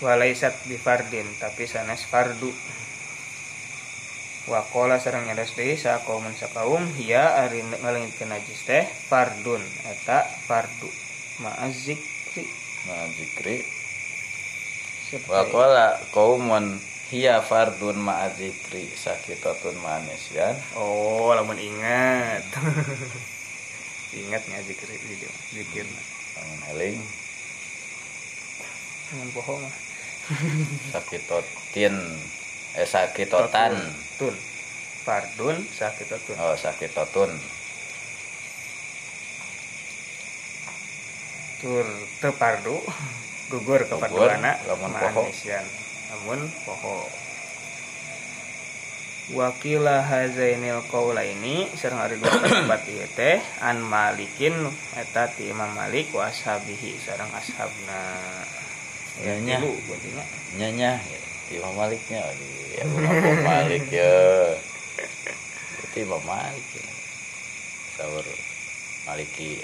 Walaisat 0.01 0.65
bifardin 0.65 1.29
tapi 1.37 1.69
sanes 1.69 2.09
fardu 2.09 2.49
wakola 4.49 4.97
sareng 4.97 5.29
nyadas 5.29 5.53
deui 5.53 5.77
sa 5.77 6.01
kaumun 6.01 6.33
sakaum 6.33 6.81
hiya 6.97 7.45
ari 7.45 7.61
ngalengitkeun 7.61 8.33
najis 8.33 8.65
teh 8.65 8.83
fardun. 9.07 9.61
Eta 9.85 10.25
fardu. 10.49 10.89
Ma'azikri 11.39 12.43
nah 12.89 13.05
zikri 13.15 13.61
wa 15.27 15.43
qala 15.47 15.99
qaumun 16.15 16.79
hiya 17.11 17.41
fardun 17.43 17.97
ma'a 17.99 18.31
zikri 18.33 18.87
sakitatun 18.91 19.77
manisyan 19.79 20.57
oh 20.75 21.31
lamun 21.37 21.57
ingat. 21.57 22.45
Ingat 24.19 24.41
nya 24.49 24.59
zikir 24.65 24.89
zikir 25.53 25.85
lamun 26.35 26.59
eling 26.75 26.99
lamun 29.13 29.29
poho 29.37 29.53
mah. 29.61 29.75
Sakitotin 30.93 31.97
eh 32.77 32.85
sakitotan. 32.85 33.73
Tun. 34.19 34.35
Fardun 35.05 35.57
sakitatun 35.73 36.37
oh 36.37 36.53
sakitotun. 36.53 37.31
Tur 41.59 41.87
teu 42.21 42.31
fardu 42.35 42.77
gugur 43.49 43.81
ke 43.89 43.95
Gugur, 43.97 44.01
farduana 44.05 44.53
lamun 44.69 44.93
poho. 44.93 45.23
lamun 46.13 46.41
poho. 46.67 47.09
Wakila 49.29 50.01
hazainil 50.09 50.81
qaula 50.89 51.21
ini 51.21 51.69
sareng 51.77 52.01
ari 52.01 52.17
dua 52.17 52.33
pendapat 52.41 52.81
ieu 52.89 53.05
teh 53.13 53.37
an 53.61 53.77
Malikin 53.77 54.57
eta 54.97 55.29
ti 55.29 55.53
Imam 55.53 55.69
Malik 55.77 56.09
wa 56.17 56.25
ashabihi 56.25 56.97
sareng 56.97 57.29
ashabna. 57.29 58.01
Ya, 59.21 59.37
nya. 59.37 59.59
nyanya 60.57 60.97
Imam 61.49 61.73
Maliknya 61.73 62.21
ya 62.21 62.85
Imam 62.85 63.41
Malik 63.41 63.85
ya. 63.89 64.13
Itu 65.89 65.97
Imam 66.05 66.21
Malik 66.23 66.67
ya. 66.77 66.87
Sahur 67.97 68.25
Maliki. 69.09 69.59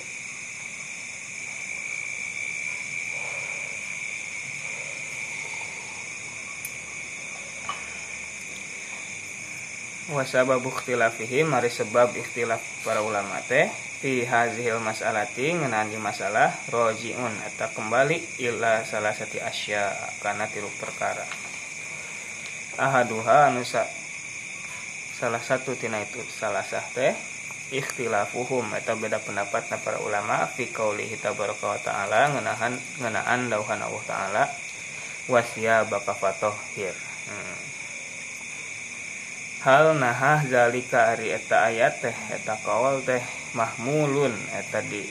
Wa 10.05 10.21
sababu 10.21 10.69
ikhtilafihim 10.69 11.49
mari 11.49 11.73
sebab 11.73 12.13
ikhtilaf 12.13 12.61
para 12.85 13.01
ulama 13.01 13.41
teh 13.49 13.71
fi 14.05 14.21
hazihil 14.21 14.77
mas'alati 14.77 15.57
ngeunaan 15.57 15.89
di 15.89 15.97
masalah 15.97 16.53
rojiun 16.69 17.33
eta 17.41 17.73
kembali 17.73 18.37
ila 18.45 18.85
salah 18.85 19.17
sati 19.17 19.41
asya 19.41 19.89
kana 20.21 20.45
tilu 20.45 20.69
perkara 20.77 21.25
ahaduha 22.77 23.51
anu 23.51 23.63
sa- 23.63 23.89
salah 25.15 25.39
satu 25.39 25.75
tina 25.79 26.03
itu 26.03 26.19
salah 26.27 26.63
sah 26.63 26.83
teh 26.91 27.15
ikhtilafuhum 27.73 28.67
eta 28.77 28.93
beda 28.93 29.17
pendapat 29.23 29.65
na 29.73 29.81
para 29.81 29.97
ulama 30.03 30.45
fi 30.45 30.69
qaulihi 30.69 31.17
tabaraka 31.17 31.65
wa 31.65 31.79
taala 31.81 32.35
ngeunaan 32.35 32.73
ngeunaan 33.01 33.41
dauhan 33.49 33.81
Allah 33.81 34.03
taala 34.05 34.43
wasya 35.25 35.89
baka 35.89 36.13
fatohir 36.13 36.93
hmm. 37.31 37.57
hal 39.65 39.97
nahah 39.97 40.45
zalika 40.45 41.17
ari 41.17 41.33
eta 41.33 41.73
ayat 41.73 42.05
teh 42.05 42.17
eta 42.37 42.53
kaul 42.61 43.01
teh 43.01 43.23
mahmulun 43.57 44.35
eta 44.53 44.85
di 44.85 45.01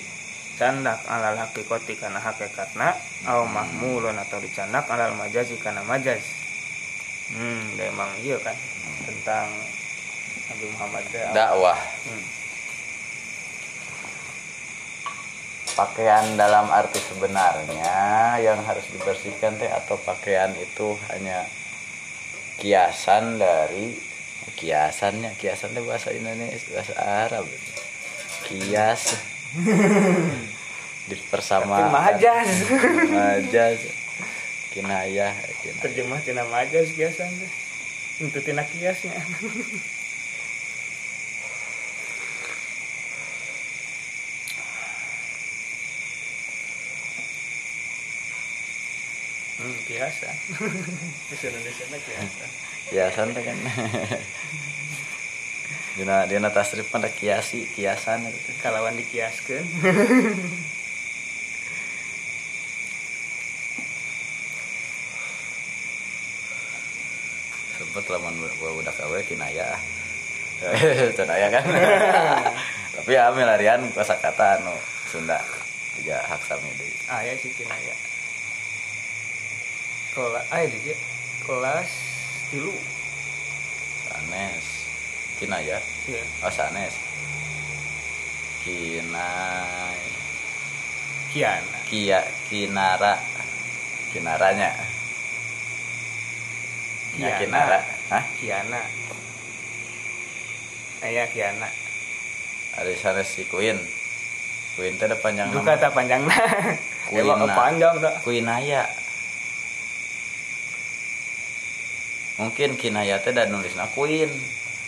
candak 0.54 1.02
alal 1.10 1.34
hakikoti 1.34 1.98
kana 1.98 2.22
hakikatna 2.22 2.94
au 3.26 3.50
mahmulun 3.50 4.14
atau 4.14 4.38
dicandak 4.38 4.86
alal 4.86 5.18
majazi 5.18 5.58
kana 5.58 5.82
majaz 5.82 6.22
hmm 7.32 7.80
da 7.80 7.82
emang 7.88 8.10
iya 8.20 8.36
kan 8.42 8.56
tentang 9.08 9.48
Nabi 10.44 10.64
Muhammad 10.76 11.04
dakwah. 11.32 11.78
Hmm. 11.78 12.24
pakaian 15.74 16.38
dalam 16.38 16.70
arti 16.70 17.02
sebenarnya 17.02 18.38
yang 18.38 18.62
harus 18.62 18.86
dibersihkan 18.94 19.58
teh 19.58 19.66
atau 19.66 19.98
pakaian 19.98 20.54
itu 20.54 20.94
hanya 21.10 21.42
kiasan 22.62 23.42
dari 23.42 23.98
kiasannya 24.54 25.34
kiasan 25.34 25.74
teh 25.74 25.82
bahasa 25.82 26.14
Indonesia 26.14 26.70
bahasa 26.70 26.94
Arab. 26.94 27.46
Kias. 28.46 29.18
Majaz. 31.92 32.50
majaz 33.12 33.80
kinayah 34.72 35.36
kinayah 35.36 35.53
terjemah 35.80 36.20
tina 36.20 36.44
majaz 36.44 36.92
biasa 36.92 37.24
itu 38.20 38.38
tina 38.44 38.62
kiasnya 38.62 39.16
hmm, 49.64 49.78
biasa. 49.88 50.28
Bahasa 51.32 51.44
Indonesia 51.48 51.84
mah 51.88 52.00
biasa. 52.04 52.44
Kiasan 52.92 53.28
teh 53.32 53.42
kan? 53.42 53.58
Dina 55.96 56.16
dina 56.28 56.50
tasrif 56.52 56.90
pada 56.92 57.08
kiasi 57.08 57.64
kiasan. 57.72 58.28
Gitu 58.28 58.50
kalawan 58.60 58.98
dikiaskan 58.98 59.64
sempet 67.94 68.10
lamun 68.10 68.34
budak 68.58 68.98
awe 69.06 69.22
kinaya. 69.22 69.78
Kinaya 71.14 71.46
kan? 71.46 71.62
Tapi 72.98 73.14
ya 73.14 73.30
milarian 73.30 73.86
kosa 73.94 74.18
kata 74.18 74.58
anu 74.58 74.74
Sunda 75.06 75.38
tiga 75.94 76.18
hak 76.26 76.42
sami 76.42 76.66
deui 76.74 76.90
ayah 77.06 77.38
sih 77.38 77.54
kinaya. 77.54 77.94
Kelas 80.10 80.42
ayah 80.50 80.66
dia 80.74 80.96
kelas 81.46 81.90
tilu. 82.50 82.74
Sanes. 84.10 84.66
Kinaya? 85.38 85.78
Ya 86.10 86.22
oh 86.42 86.50
sanes. 86.50 86.98
Kinay 88.66 90.02
kiana. 91.30 91.78
Kia 91.86 92.26
kinara. 92.50 93.22
Kinaranya. 94.10 94.74
ya 94.74 94.93
Kiana. 97.14 97.38
kinara 97.38 97.80
hah? 98.10 98.24
Kiana. 98.42 98.80
Ayah 101.04 101.26
kiana. 101.30 101.68
Ada 102.74 102.90
sanes 102.98 103.30
si 103.30 103.46
Queen. 103.46 103.78
Queen 104.74 104.98
teh 104.98 105.06
panjang 105.22 105.46
itu 105.54 105.62
nama. 105.62 105.70
kata 105.70 105.88
panjangnya 105.94 106.38
Kuina. 107.06 107.22
emang 107.38 107.54
panjang 107.54 107.94
dah. 108.02 108.14
Kuinaya 108.26 108.82
mungkin 112.34 112.74
kinaya 112.74 113.22
teh 113.22 113.30
dan 113.30 113.54
nulisna 113.54 113.86
Queen. 113.94 114.30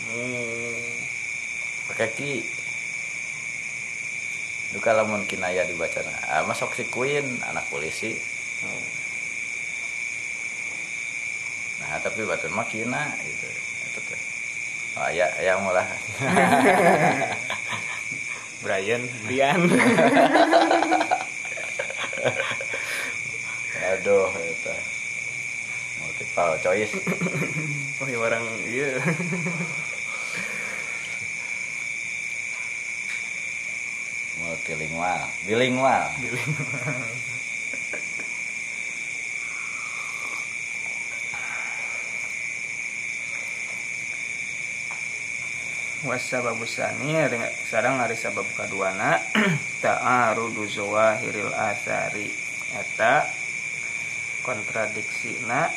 Hmm. 0.07 0.83
pakai 1.87 2.11
ki. 2.11 2.35
Duka 4.75 4.91
lamun 4.91 5.23
kinaya 5.23 5.63
dibaca 5.63 6.03
ah, 6.27 6.43
masuk 6.43 6.75
si 6.75 6.83
Queen 6.91 7.23
anak 7.47 7.63
polisi. 7.71 8.11
Hmm. 8.59 9.06
Nah 11.87 12.03
tapi 12.03 12.27
batun 12.27 12.51
mah 12.51 12.67
kina 12.67 13.15
gitu. 13.23 13.47
Itu 13.87 13.99
teh. 14.11 14.19
Oh 14.99 15.07
ya 15.13 15.27
ya 15.39 15.55
mulah 15.63 15.83
Brian. 18.63 19.07
Brian. 19.23 19.61
Aduh 23.87 24.27
itu 24.35 24.73
multiple 26.03 26.59
choice. 26.59 26.91
Oh 27.97 28.05
ya 28.05 28.21
orang 28.21 28.45
iya. 28.69 29.01
Multilingual. 34.37 35.25
Bilingual 35.49 36.05
wasababusani 46.07 47.19
sarang 47.67 47.99
hari 47.99 48.15
sabab 48.15 48.47
kaduana. 48.55 49.19
Ta'arudu 49.83 50.63
zawahiril 50.63 51.51
athari. 51.51 52.31
Eta 52.71 53.27
kontradiksina 54.47 55.67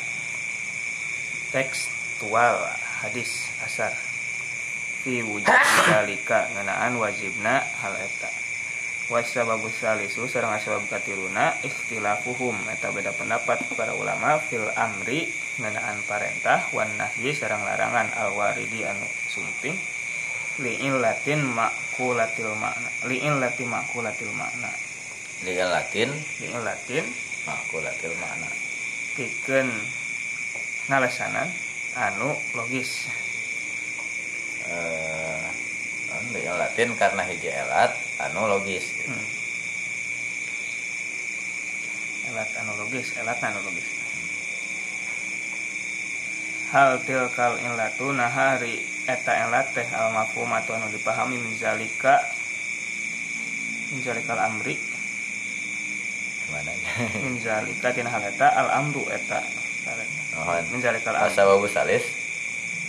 tekstual 1.51 2.63
hadis 3.03 3.51
asar. 3.67 3.91
Fi 5.03 5.19
wujud 5.27 5.51
dalika 5.91 6.47
ngenaan 6.55 6.95
wajibna 6.95 7.59
hal 7.83 7.95
eta. 7.99 8.31
Wasababus 9.11 9.75
salisu 9.83 10.31
sareng 10.31 10.55
asbab 10.55 10.87
katiluna 10.87 11.59
ikhtilafuhum. 11.67 12.55
Eta 12.71 12.95
beda 12.95 13.11
pendapat 13.11 13.59
para 13.75 13.91
ulama 13.91 14.39
fil 14.39 14.71
amri 14.79 15.27
ngenaan 15.59 15.99
parentah 16.07 16.71
wan 16.71 16.87
nahyi 16.95 17.35
sareng 17.35 17.59
larangan 17.67 18.07
al 18.15 18.31
waridi 18.39 18.87
anu 18.87 19.03
sumping 19.27 19.90
liin 20.61 21.01
latin 21.01 21.41
makulatil 21.43 22.53
makna 22.55 22.89
liin 23.09 23.41
latin 23.41 23.67
makulatil 23.67 24.31
makna 24.37 24.69
liin 25.43 25.69
latin? 25.69 26.09
Liin 26.39 26.61
latin 26.61 27.05
makulatil 27.49 28.13
makna 28.21 28.47
pikeun 29.17 29.67
ngalasanan 30.87 31.49
anu 31.97 32.37
logis. 32.55 33.09
Eh 34.69 35.41
liin 36.31 36.55
latin 36.55 36.95
karena 36.95 37.23
hiji 37.25 37.49
elat 37.49 37.91
anu 38.21 38.47
logis. 38.47 38.85
Gitu. 38.93 39.09
hmm. 39.09 39.27
elat 42.31 42.49
anu 42.61 42.71
logis 42.79 43.07
elat 43.19 43.39
anu 43.43 43.59
logis. 43.65 43.87
Hal 46.71 47.03
tilkal 47.03 47.59
illatu 47.59 48.15
nahari 48.15 48.90
eta 49.07 49.31
elat 49.47 49.73
teh 49.73 49.87
al 49.93 50.13
mafhumatu 50.13 50.73
anu 50.77 50.89
dipahami 50.93 51.37
minzalika 51.41 52.21
minzalikal 53.91 54.39
amri. 54.39 54.77
Gimana 56.45 56.71
ya? 56.71 56.91
Minzalika 57.25 57.93
tina 57.93 58.09
hal 58.13 58.23
eta 58.25 58.47
al 58.49 58.69
amru 58.81 59.05
eta. 59.09 59.41
Mohon. 60.37 60.63
minzalikal 60.75 61.15
amri. 61.17 61.69
Salis? 61.69 62.05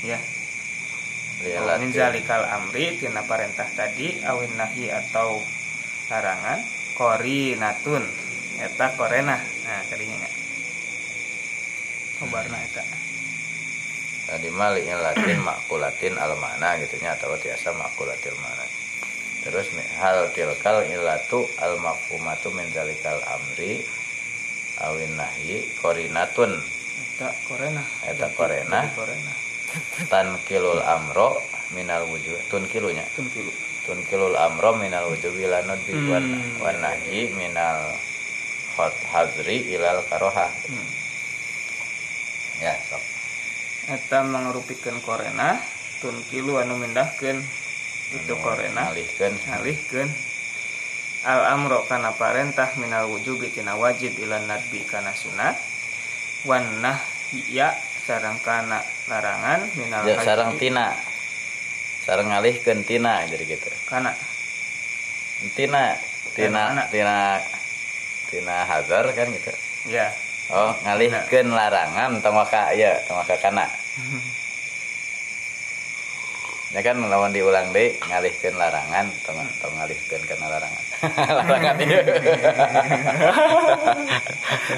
Ya. 0.05 0.19
Liin 1.43 1.59
Oh, 1.59 1.79
minzalikal 1.81 2.47
amri 2.47 3.01
tina 3.01 3.27
perintah 3.27 3.67
tadi 3.75 4.21
awin 4.23 4.55
nahi 4.55 4.93
atau 4.93 5.43
larangan 6.13 6.61
korinatun. 6.95 8.05
Eta 8.63 8.95
korena 8.95 9.41
nah 9.41 9.81
kadinya 9.89 10.23
nya 10.23 10.31
kobarna 12.23 12.59
eta 12.63 12.87
tadi 14.33 14.49
mah 14.49 14.73
liin 14.73 14.97
latin 14.97 15.45
makulatin 15.49 16.17
al 16.17 16.33
makna 16.41 16.81
gitu 16.81 16.97
nya 17.05 17.13
atau 17.21 17.37
tiasa 17.37 17.77
makulatil 17.77 18.33
makna 18.41 18.65
terus 19.45 19.69
hal 20.01 20.33
tilkal 20.33 20.81
ilatu 20.89 21.45
al 21.61 21.77
mafhumatu 21.77 22.49
min 22.57 22.65
zalikal 22.73 23.21
amri 23.29 23.85
awin 24.81 25.13
nahyi 25.21 25.69
korinatun. 25.85 26.57
Eta 27.13 27.29
korena 27.45 27.83
Eta 28.09 28.27
korena. 28.33 28.89
Korena 28.97 29.35
tankilul 30.09 30.81
amro 30.85 31.41
minal 31.73 32.05
wujud 32.09 32.37
tunkilunya 32.53 33.05
tun 33.17 33.25
kilu 33.33 33.49
tunkilul 33.89 34.37
amro 34.37 34.77
minal 34.77 35.09
wujud 35.09 35.33
ilanud 35.33 35.81
bi 35.89 35.97
wan 36.13 36.25
Hmm. 36.25 36.61
wan 36.61 36.77
nahyi 36.85 37.33
minal 37.33 37.97
hot 38.77 38.93
hadri 39.09 39.73
ilal 39.73 40.05
karoha 40.13 40.49
Hmm. 40.69 40.89
ya 42.61 42.77
sok 42.85 43.01
eta 43.91 44.23
mangrupikeun 44.23 45.03
korena 45.03 45.59
tun 45.99 46.15
kilu 46.31 46.59
anu 46.63 46.79
mindahkeun? 46.79 47.39
Itu 48.13 48.35
Anu 48.39 48.45
korena. 48.45 48.93
ngalihkeun. 48.93 49.35
Ngalihkeun. 49.49 50.09
Al 51.23 51.55
amro 51.55 51.87
kana 51.87 52.13
parentah 52.19 52.75
minal 52.83 53.07
wujubi 53.07 53.49
tina 53.51 53.79
wajib 53.79 54.19
ilan 54.19 54.45
nadbi 54.51 54.83
kana 54.83 55.15
sunat 55.15 55.55
wan 56.45 56.83
nahya 56.83 57.71
sareng 58.07 58.43
kana 58.43 58.83
larangan 59.07 59.63
minal 59.79 60.03
Ya, 60.03 60.19
sarang 60.23 60.59
tina. 60.59 60.91
Sarang 62.03 62.35
ngalihkeun 62.35 62.83
tina 62.83 63.23
jadi 63.31 63.47
gitu. 63.47 63.71
Kana. 63.87 64.11
Tina 65.55 65.95
tina 66.35 66.63
mana? 66.75 66.83
tina 66.91 67.39
tina 68.31 68.57
hazar 68.67 69.07
kan 69.15 69.31
gitu. 69.31 69.51
Ya 69.91 70.11
oh 70.53 70.71
ngalihkeun 70.85 71.49
larangan 71.51 72.21
tong 72.21 72.37
waka 72.37 72.77
ya 72.77 73.01
tong 73.09 73.19
waka 73.19 73.37
kana. 73.41 73.67
Ya 76.73 76.81
kan 76.81 76.97
lawan 77.05 77.37
diulang 77.37 77.69
deh 77.77 78.01
ngalihkeun 78.09 78.57
larangan 78.57 79.13
tong 79.25 79.41
tong 79.61 79.75
ngalihkeun 79.77 80.23
kana 80.29 80.47
larangan. 80.53 80.85
Larangan 81.43 81.77
ieu. 81.83 81.99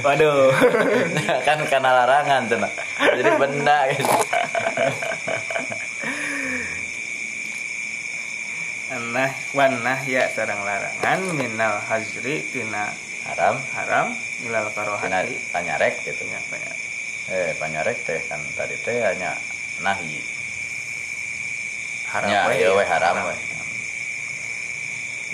Waduh. 0.05 0.49
Kan 1.47 1.61
kana 1.69 1.91
larangan 1.93 2.49
cenah 2.49 2.73
jadi 3.15 3.31
benda 3.37 3.79
gitu. 3.93 4.15
Nah 9.15 9.31
wan 9.53 9.73
nahya 9.85 10.33
sareng 10.33 10.65
larangan 10.65 11.21
minal 11.35 11.83
hazri 11.87 12.43
tina 12.49 12.95
haram. 13.33 13.57
Haram 13.75 14.07
ilal 14.45 14.69
karohati. 14.73 15.37
Panyarek 15.53 16.05
gitu. 16.05 16.23
Nya 16.29 16.41
banyak 16.53 16.85
eh 17.25 17.57
panyarek 17.57 18.05
teh 18.05 18.21
kan 18.29 18.41
tadi 18.53 18.77
teh 18.85 19.01
hanya 19.01 19.33
nahi. 19.81 20.21
Haram 22.13 22.29
ya 22.29 22.41
we, 22.47 22.61
ieu 22.61 22.77
we 22.77 22.85
ya, 22.85 22.89
haram 22.93 23.17
we 23.25 23.35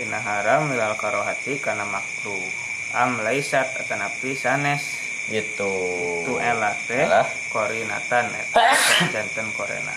haram 0.07 0.71
ilal 0.71 0.95
karohati 0.95 1.59
kana 1.59 1.85
makruh. 1.85 2.47
Am 2.95 3.23
laisat 3.23 3.67
atanapi 3.83 4.39
sanes 4.39 4.83
gitu. 5.31 5.75
Tu 6.27 6.35
elat 6.39 6.79
teh 6.87 7.07
Elah. 7.07 7.27
korinatan 7.51 8.31
eta 8.35 8.63
janten 9.11 9.51
korena. 9.59 9.95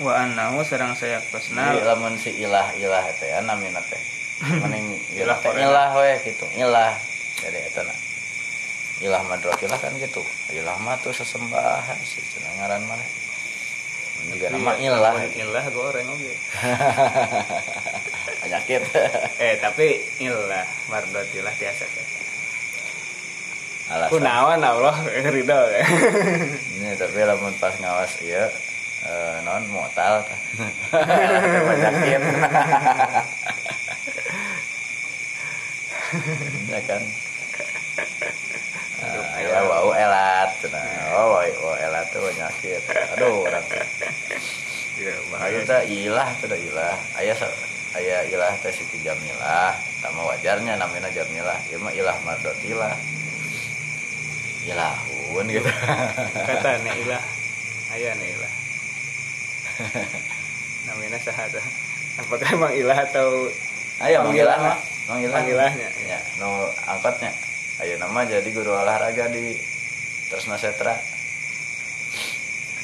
Wa 0.00 0.24
annahu 0.24 0.64
sareng 0.64 0.96
saya 0.96 1.20
Jadi 1.20 1.84
lamun 1.84 2.16
si 2.16 2.32
ilah 2.40 2.72
ilah 2.80 3.04
teh 3.20 3.28
ya 3.28 3.44
namina 3.44 3.84
teh 3.84 4.19
mending 4.40 4.86
Ilah 5.14 5.36
ilah 5.36 5.38
teh 5.38 5.50
korena. 5.52 5.64
ilah 5.68 5.88
we 5.96 6.10
gitu. 6.24 6.46
Ilah 6.56 6.92
jadi 7.40 7.58
eta 7.68 7.82
na 7.84 7.94
ilah 9.00 9.22
madrotilah 9.24 9.78
kan 9.80 9.92
gitu. 9.96 10.20
Ilah 10.52 10.76
mah 10.80 10.96
tuh 11.00 11.12
sesembahan 11.12 11.98
sih 12.04 12.20
cenah 12.20 12.52
ngaran 12.60 12.84
mana 12.84 13.04
juga 14.20 14.52
nama 14.52 14.76
ilah 14.76 15.16
ilah 15.32 15.64
goreng 15.72 16.04
oge 16.12 16.36
penyakit 18.44 18.84
eh 19.40 19.56
tapi 19.56 19.96
ilah 20.20 20.68
mardotilah 20.92 21.54
tiasa 21.56 21.88
teh 21.88 22.06
alasan. 23.88 24.12
Kunaon 24.12 24.60
Allah 24.60 24.92
ridho 25.34 25.60
ini 26.76 26.92
tapi 27.00 27.16
lamun 27.24 27.56
pas 27.56 27.72
ngawas 27.80 28.20
iya 28.20 28.52
eh, 29.08 29.36
non 29.40 29.64
motal 29.72 30.20
penyakit 30.92 32.20
ya 36.70 36.80
kan? 36.86 37.02
Ah, 39.00 39.38
ya 39.40 39.60
wau 39.64 39.90
elat. 39.94 40.50
Cenah 40.60 40.84
oh 41.16 41.38
wau 41.38 41.74
elat 41.78 42.06
tuh 42.12 42.20
penyakit. 42.20 42.82
Aduh 43.16 43.46
orang 43.48 43.64
ya 45.00 45.60
teh 45.64 45.82
ilah 45.88 46.28
da 46.36 46.56
ilah. 46.56 46.96
Aya 47.16 47.32
sa- 47.32 47.56
aya 47.96 48.22
ilah 48.28 48.52
teh 48.60 48.70
siti 48.70 49.00
jamilah 49.02 49.74
sama 49.98 50.22
wajarnya 50.34 50.76
namanya 50.76 51.10
jamilah 51.10 51.56
ieu 51.72 51.80
mah 51.80 51.90
ilah 51.96 52.16
mardotilah 52.26 52.94
ilahun 54.68 55.44
gitu. 55.48 55.70
Kata 56.46 56.84
ne 56.84 56.92
ilah. 57.00 57.22
Aya 57.96 58.12
ne 58.14 58.26
ilah. 58.28 58.52
Namanya 60.86 61.18
sahada. 61.22 61.62
Apakah 62.20 62.48
emang 62.52 62.72
ilah 62.76 62.98
atau 63.08 63.48
ayo 64.04 64.24
Panggilan 64.28 64.76
manggilan 65.08 65.40
Panggilahnya. 65.40 65.88
ya 66.04 66.18
no 66.42 66.68
angkotnya. 66.88 67.32
Ayo 67.80 67.96
nama 67.96 68.28
jadi 68.28 68.44
guru 68.52 68.76
olahraga 68.76 69.32
di 69.32 69.56
Tresna 70.28 70.60
Setra. 70.60 70.92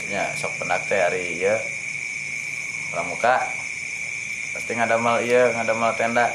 Nya 0.09 0.31
sok 0.39 0.63
penak 0.63 0.87
teh 0.87 1.03
hari 1.03 1.37
ya 1.37 1.59
pramuka 2.95 3.43
pasti 4.55 4.73
ngadamal 4.79 5.21
iya 5.21 5.53
ngadamal 5.53 5.93
tenda. 5.99 6.33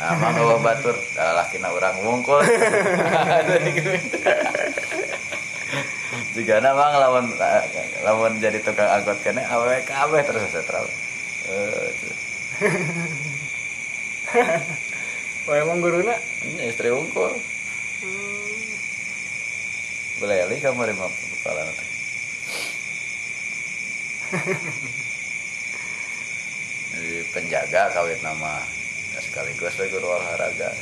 Nah 0.00 0.16
mah 0.16 0.32
bawa 0.32 0.56
batur. 0.64 0.96
Dah 1.12 1.36
laki 1.36 1.58
na 1.62 1.74
orang 1.74 2.00
wungkul 2.00 2.40
jika 6.30 6.62
nama 6.62 6.94
lawan 6.94 7.26
lawan 8.06 8.38
jadi 8.38 8.62
tukang 8.62 8.86
angkot 8.86 9.18
kene 9.22 9.42
awe 9.50 9.82
kabeh 9.82 10.22
terus 10.22 10.46
saya 10.48 10.62
terus 10.62 10.94
oh 15.50 15.56
emang 15.58 15.82
guruna 15.82 16.14
ini 16.46 16.70
istri 16.70 16.94
wungkul 16.94 17.34
boleh 20.20 20.44
li 20.52 20.60
kamu 20.60 20.84
lima 20.84 21.08
kepala? 21.08 21.64
Nanti 21.64 21.86
jadi 26.92 27.24
penjaga 27.32 27.88
kawin 27.96 28.20
nama 28.20 28.60
ya 29.16 29.20
sekaligus 29.24 29.80
lagi 29.80 29.90
guru 29.90 30.12
olahraga. 30.12 30.76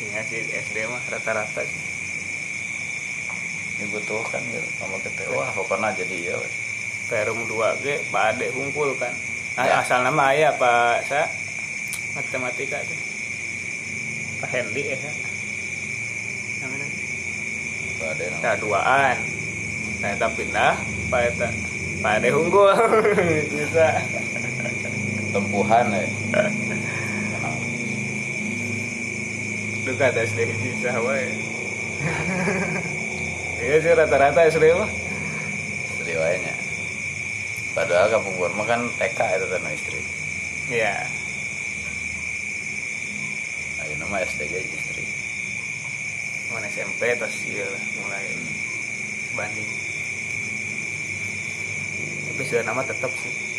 Iya 0.00 0.20
sih 0.24 0.40
SD 0.40 0.88
mah 0.88 1.04
rata-rata 1.12 1.68
sih. 1.68 1.93
Dibutuhkan 3.78 4.42
gitu 4.54 4.68
sama 4.78 4.96
kita 5.02 5.26
wah 5.34 5.50
pokoknya 5.50 5.90
jadi 5.98 6.32
ya. 6.32 6.36
Perum 7.04 7.44
2 7.44 7.84
ge 7.84 8.00
bade 8.08 8.48
hungkul 8.54 8.96
kan. 8.96 9.12
Ah, 9.60 9.66
Ya. 9.68 9.74
Asal 9.84 10.00
nama 10.02 10.32
aya 10.32 10.56
Pak 10.56 11.04
sa 11.04 11.28
matematika 12.16 12.80
tuh. 12.86 12.98
Pak 14.40 14.50
Hendy 14.50 14.94
ya. 14.94 14.98
Namanya. 16.64 16.86
Bade 18.00 18.24
nama. 18.32 18.40
Nah, 18.40 18.54
duaan. 18.56 19.16
Nah, 20.00 20.08
eta 20.16 20.28
pindah 20.32 20.74
Pak 21.12 21.20
eta. 21.34 21.48
Pak 22.00 22.12
Ade 22.20 22.28
hungkul. 22.32 22.72
Bisa. 23.52 24.00
tempuhan 25.34 25.90
ya 25.90 26.06
Duka 29.82 30.08
hiji 30.14 30.70
sahawa 30.80 31.12
ya. 31.18 31.28
Iya 33.64 33.76
sih 33.80 33.92
rata-rata 33.96 34.44
SD 34.44 34.76
mah. 34.76 34.90
istri 35.96 36.20
wayanya 36.20 36.52
padahal 37.72 38.12
kampung 38.12 38.36
mah 38.36 38.66
kan 38.68 38.92
TK 39.00 39.18
itu 39.40 39.46
tanah 39.48 39.72
istri 39.72 40.00
Iya. 40.68 41.08
ini 43.88 44.04
mah 44.04 44.20
SD 44.20 44.52
ge 44.52 44.60
istri 44.68 45.04
Mana 46.52 46.68
SMP 46.68 47.16
terus 47.16 47.40
iya 47.48 47.64
mulai 48.04 48.36
banding. 49.34 49.70
Tapi 52.30 52.42
sudah 52.46 52.62
nama 52.62 52.86
tetap 52.86 53.10
sih. 53.18 53.53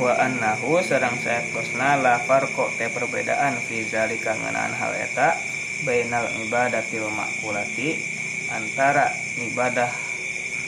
Wa 0.00 0.16
annahu 0.16 0.80
sareng 0.80 1.20
saektosna 1.20 2.00
la 2.00 2.16
farqo 2.24 2.72
te 2.80 2.88
perbedaan 2.88 3.60
fi 3.60 3.84
zalika 3.84 4.32
ngeunaan 4.32 4.72
hal 4.72 4.96
eta 4.96 5.36
bainal 5.84 6.24
ibadatil 6.40 7.04
makulati 7.12 8.00
antara 8.48 9.12
ibadah 9.36 9.92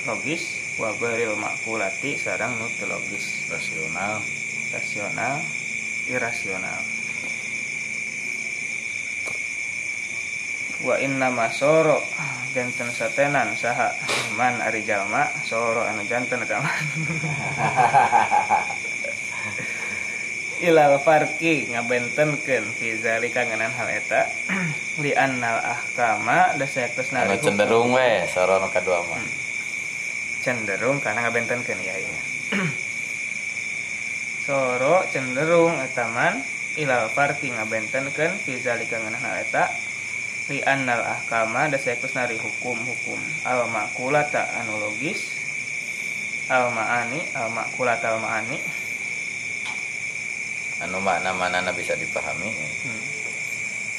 logis 0.04 0.76
wa 0.76 0.92
ghairil 1.00 1.40
makulati 1.40 2.20
sareng 2.20 2.60
nu 2.60 2.68
logis. 2.84 3.48
Rasional. 3.48 4.20
Rasional 4.68 5.40
irasional. 6.12 6.82
Wa 10.84 11.00
inna 11.00 11.32
masoro 11.32 12.04
janten 12.52 12.92
satenan 12.92 13.56
saha 13.56 13.96
man 14.36 14.60
ari 14.60 14.84
jalma 14.84 15.24
soro 15.46 15.88
anu 15.88 16.04
janten 16.04 16.44
eta 16.44 16.60
mah. 16.60 16.76
ilal 20.62 20.94
farki 21.02 21.74
ngabentenkeun 21.74 22.62
fi 22.78 22.94
zalika 23.02 23.42
ngeunaan 23.42 23.74
hal 23.78 23.90
eta. 23.90 24.30
Li 25.02 25.10
annal 25.18 25.58
ahkama 25.58 26.54
da 26.54 26.66
saektosna 26.70 27.26
anu 27.26 27.34
cenderung 27.42 27.90
we 27.90 28.22
sorono 28.30 28.70
kadua 28.70 29.02
mah. 29.02 29.18
Cenderung 30.46 31.02
karena 31.02 31.26
ngabentenkeun 31.26 31.80
ya 31.82 31.94
ya 31.98 32.22
soro 34.42 35.06
cenderung 35.14 35.78
etaman 35.82 36.42
ilal 36.78 37.06
farki 37.10 37.50
ngabentenkeun 37.50 38.38
fi 38.46 38.62
zalika 38.62 39.02
ngeunaan 39.02 39.18
hal 39.18 39.42
eta. 39.42 39.66
Li 40.50 40.62
annal 40.62 41.02
ahkama 41.02 41.70
da 41.70 41.78
saektosna 41.78 42.30
ri 42.30 42.38
hukum-hukum 42.38 43.18
al 43.46 43.66
makulata 43.70 44.46
anu 44.62 44.78
logis 44.78 45.38
al 46.50 46.70
maani 46.74 47.22
al 47.34 47.50
makulata 47.50 48.14
al 48.14 48.18
maani 48.18 48.58
anu 50.82 50.98
makna 50.98 51.30
mana 51.34 51.70
bisa 51.74 51.94
dipahami. 51.94 52.50
Hmm. 52.50 53.02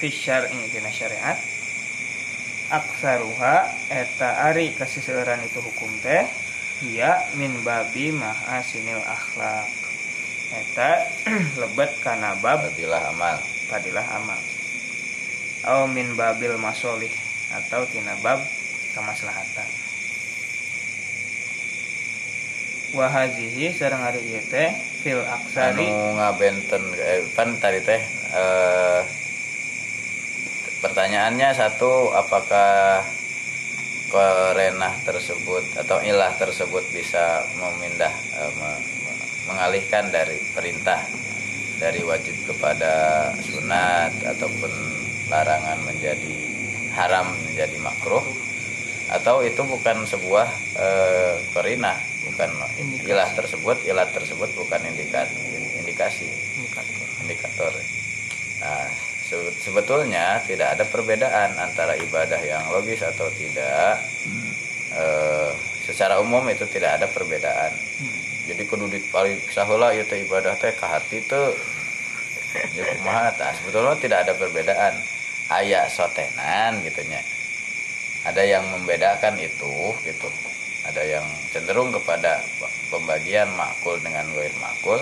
fi 0.03 0.07
syar'i 0.11 0.67
dina 0.67 0.91
syariat 0.91 1.39
aksaruha 2.67 3.71
eta 3.87 4.51
ari 4.51 4.75
kasiseuran 4.75 5.39
itu 5.47 5.63
hukum 5.63 5.87
teh 6.03 6.27
ia 6.83 7.23
min 7.39 7.63
babi 7.63 8.11
mahasinil 8.11 8.99
akhlak. 9.03 9.71
Eta 10.53 11.07
lebet 11.63 11.91
kana 12.03 12.35
bab 12.43 12.67
fadilah 12.67 13.09
amal. 13.09 13.37
fadilah 13.71 14.07
amal. 14.19 14.41
Au 15.63 15.87
min 15.87 16.19
babil 16.19 16.59
masolih 16.59 17.13
atau 17.55 17.87
tina 17.87 18.13
bab 18.19 18.43
kamaslahatan 18.91 19.82
wahazihi 22.93 23.73
sareng 23.73 24.05
ari 24.05 24.21
ieu 24.23 24.41
teh 24.45 24.69
fil 25.01 25.19
aksari 25.19 25.89
anu 25.89 26.17
ngabenten 26.17 26.83
kan 27.33 27.49
tadi 27.57 27.81
teh 27.81 28.01
eh, 28.31 29.01
pertanyaannya 30.79 31.49
satu 31.51 32.13
apakah 32.13 33.01
kerenah 34.13 34.93
tersebut 35.01 35.63
atau 35.73 35.97
ilah 36.05 36.31
tersebut 36.37 36.85
bisa 36.93 37.41
memindah 37.57 38.13
eh, 38.37 38.51
me- 38.61 38.81
me- 39.03 39.21
mengalihkan 39.49 40.13
dari 40.13 40.37
perintah 40.53 41.01
dari 41.81 42.05
wajib 42.05 42.37
kepada 42.45 42.93
sunat 43.41 44.13
ataupun 44.21 44.71
larangan 45.27 45.81
menjadi 45.81 46.35
haram 46.93 47.33
menjadi 47.49 47.77
makruh 47.81 48.21
atau 49.11 49.43
itu 49.43 49.59
bukan 49.63 50.07
sebuah 50.07 50.47
eh, 50.79 51.35
korinah 51.51 51.99
bukan 52.23 52.49
Indikasi. 52.79 53.11
ilah 53.11 53.29
tersebut 53.35 53.77
ilah 53.83 54.07
tersebut 54.07 54.49
bukan 54.55 54.79
indikasi 54.87 55.35
indikasi. 55.83 56.27
Indikator. 56.55 57.05
Indikator. 57.27 57.73
Nah 58.63 58.87
se- 59.27 59.53
sebetulnya 59.59 60.39
tidak 60.47 60.79
ada 60.79 60.85
perbedaan 60.87 61.51
antara 61.59 61.99
ibadah 61.99 62.39
yang 62.39 62.63
logis 62.71 63.03
atau 63.03 63.27
tidak. 63.35 63.99
Eh, 64.93 65.51
secara 65.83 66.23
umum 66.23 66.47
itu 66.47 66.63
tidak 66.71 67.01
ada 67.01 67.07
perbedaan. 67.11 67.73
Hmm. 67.99 68.19
jadi 68.43 68.63
kudu 68.67 68.87
paling 69.11 69.39
saheula 69.51 69.95
ieu 69.95 70.03
teh 70.03 70.23
ibadah 70.23 70.55
teh 70.55 70.71
ka 70.71 70.87
hati 70.87 71.19
teu. 71.23 71.51
Ya 72.77 72.85
kumaha 73.01 73.33
tah 73.33 73.49
sebetulnya 73.57 73.97
tidak 73.97 74.19
ada 74.29 74.33
perbedaan. 74.37 74.93
Aya 75.51 75.89
sotenan 75.89 76.79
gitu 76.85 77.01
nya 77.09 77.19
ada 78.23 78.41
yang 78.43 78.63
membedakan 78.71 79.35
itu 79.39 79.95
gitu. 80.07 80.29
Ada 80.83 81.03
yang 81.03 81.25
cenderung 81.51 81.95
kepada 81.95 82.43
pembagian 82.91 83.47
makul 83.55 83.95
dengan 84.03 84.27
goir 84.35 84.51
makul. 84.59 84.99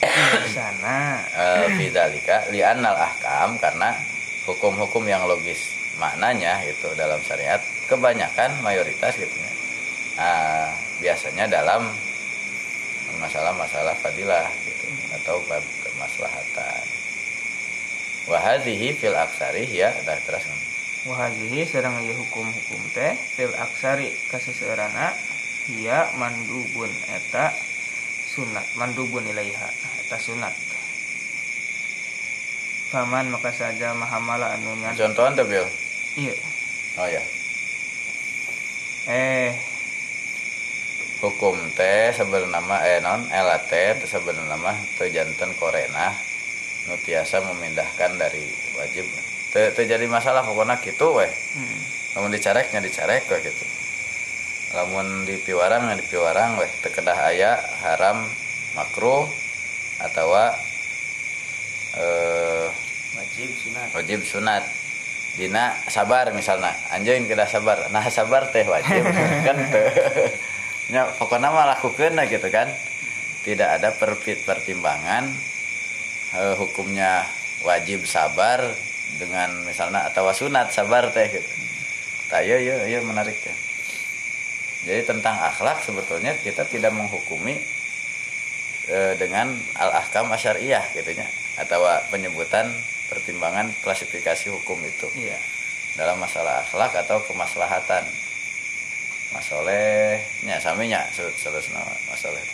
Di 0.00 0.50
sana. 0.52 1.20
Eh, 1.36 1.76
bidzalika 1.76 2.48
li'annal 2.52 2.96
ahkam 2.96 3.60
karena 3.60 3.92
hukum-hukum 4.48 5.04
yang 5.04 5.28
logis 5.28 5.76
maknanya 5.96 6.60
itu 6.64 6.88
dalam 6.96 7.20
syariat 7.24 7.60
kebanyakan 7.88 8.60
mayoritas 8.60 9.16
gitu 9.16 9.36
ya. 9.36 9.52
Nah, 10.16 10.72
biasanya 11.00 11.44
dalam 11.48 11.92
masalah-masalah 13.20 13.96
fadilah 14.00 14.48
gitu 14.64 14.88
atau 15.20 15.36
bab 15.48 15.64
kemaslahatan. 15.84 16.84
Wahadihi 18.26 18.96
fil 18.96 19.14
aksari 19.14 19.68
ya 19.70 19.92
dah 20.02 20.18
terus 20.24 20.44
wahazihi 21.06 21.62
ieu 21.70 22.14
hukum-hukum 22.18 22.82
teh 22.90 23.14
fil 23.38 23.54
aksari 23.54 24.10
kaseseueurana 24.30 25.14
ia 25.78 26.10
mandubun 26.18 26.90
eta 27.14 27.54
sunat 28.26 28.66
mandubun 28.74 29.26
ilaiha 29.26 29.68
eta 30.02 30.18
sunat. 30.18 30.54
Paman 32.86 33.34
maka 33.34 33.50
saja 33.50 33.94
mahamala 33.98 34.54
anu 34.54 34.70
nyan 34.78 34.94
contohan 34.94 35.34
tuh 35.34 35.46
Bil? 35.46 35.66
Iya. 36.14 36.34
Oh 37.02 37.08
ya 37.10 37.22
eh. 39.10 39.50
Hukum 41.16 41.56
teh 41.74 42.12
sebenarnya 42.12 42.76
eh 42.86 42.98
non 43.02 43.26
LAT 43.26 43.72
teh 43.72 44.06
sebenarnya 44.06 44.74
teu 45.00 45.10
janten 45.10 45.50
korena 45.58 46.14
nu 46.86 46.94
tiasa 47.02 47.42
memindahkan 47.42 48.14
dari 48.14 48.46
wajib 48.78 49.06
jadi 49.88 50.06
masalah 50.06 50.44
pokoknya 50.44 50.76
gitu 50.84 51.16
weh. 51.16 51.30
Hmm. 51.56 51.80
namun 52.16 52.32
dicareknya 52.32 52.80
dicarek 52.80 53.28
weh 53.28 53.40
gitu. 53.44 53.64
Lamun 54.72 55.28
di 55.28 55.36
piwarang 55.40 55.92
ya 55.92 55.94
di 55.96 56.04
piwarang 56.04 56.60
weh. 56.60 56.70
Teu 56.80 56.92
kedah 56.92 57.18
aya 57.28 57.60
haram 57.84 58.24
makruh 58.76 59.28
atau 60.00 60.28
eh 61.96 62.68
wajib 63.16 63.50
sunat. 63.56 63.88
wajib 63.96 64.20
sunat. 64.24 64.64
Dina 65.36 65.76
sabar 65.92 66.32
misalnya 66.32 66.72
anjing 66.88 67.28
kedah 67.28 67.48
sabar. 67.48 67.88
Nah 67.92 68.04
sabar 68.08 68.48
teh 68.48 68.64
wajib. 68.64 69.04
Kan 69.46 69.56
teu. 69.72 69.84
Nya 70.92 71.10
pokoknya 71.18 71.50
mah 71.50 71.66
lakukeun 71.76 72.14
lah 72.14 72.30
gitu 72.30 72.46
kan. 72.48 72.70
Tidak 73.42 73.68
ada 73.78 73.94
pertimbangan 74.42 75.30
eh, 76.34 76.54
hukumnya 76.58 77.26
wajib 77.62 78.06
sabar 78.06 78.62
dengan 79.16 79.62
misalnya 79.62 80.06
atau 80.10 80.26
sunat 80.30 80.74
sabar 80.74 81.10
teh 81.14 81.30
gitu. 81.30 81.50
Tak 82.26 82.42
iya 82.42 82.58
iya 82.58 82.76
iya 82.90 83.00
menarik 83.06 83.38
ya 83.38 83.54
jadi 84.86 85.02
tentang 85.02 85.34
akhlak 85.34 85.82
sebetulnya 85.82 86.38
kita 86.46 86.62
tidak 86.62 86.94
menghukumi 86.94 87.58
eh, 88.86 89.18
dengan 89.18 89.50
al 89.74 89.90
ahkam 89.98 90.30
asyariyah 90.30 90.94
gitunya 90.94 91.26
atau 91.58 91.82
penyebutan 92.14 92.70
pertimbangan 93.10 93.72
klasifikasi 93.82 94.52
hukum 94.54 94.78
itu. 94.86 95.10
Iya. 95.18 95.38
Dalam 95.98 96.22
masalah 96.22 96.62
akhlak 96.62 97.02
atau 97.02 97.18
kemaslahatan. 97.26 98.06
Masolehnya 99.34 100.62
saminya 100.62 101.02
selesai 101.10 101.74
masoleh 102.06 102.46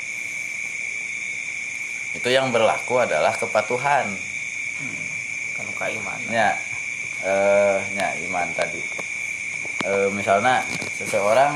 itu 2.13 2.29
yang 2.29 2.49
berlaku 2.49 3.01
adalah 3.01 3.33
kepatuhan 3.37 4.09
kan 5.63 5.87
kaiman 5.87 6.21
nya 6.27 6.59
eh 7.23 7.79
nya 7.95 8.11
iman 8.27 8.51
tadi. 8.59 8.83
Eh, 9.87 10.09
misalnya 10.11 10.67
seseorang 10.99 11.55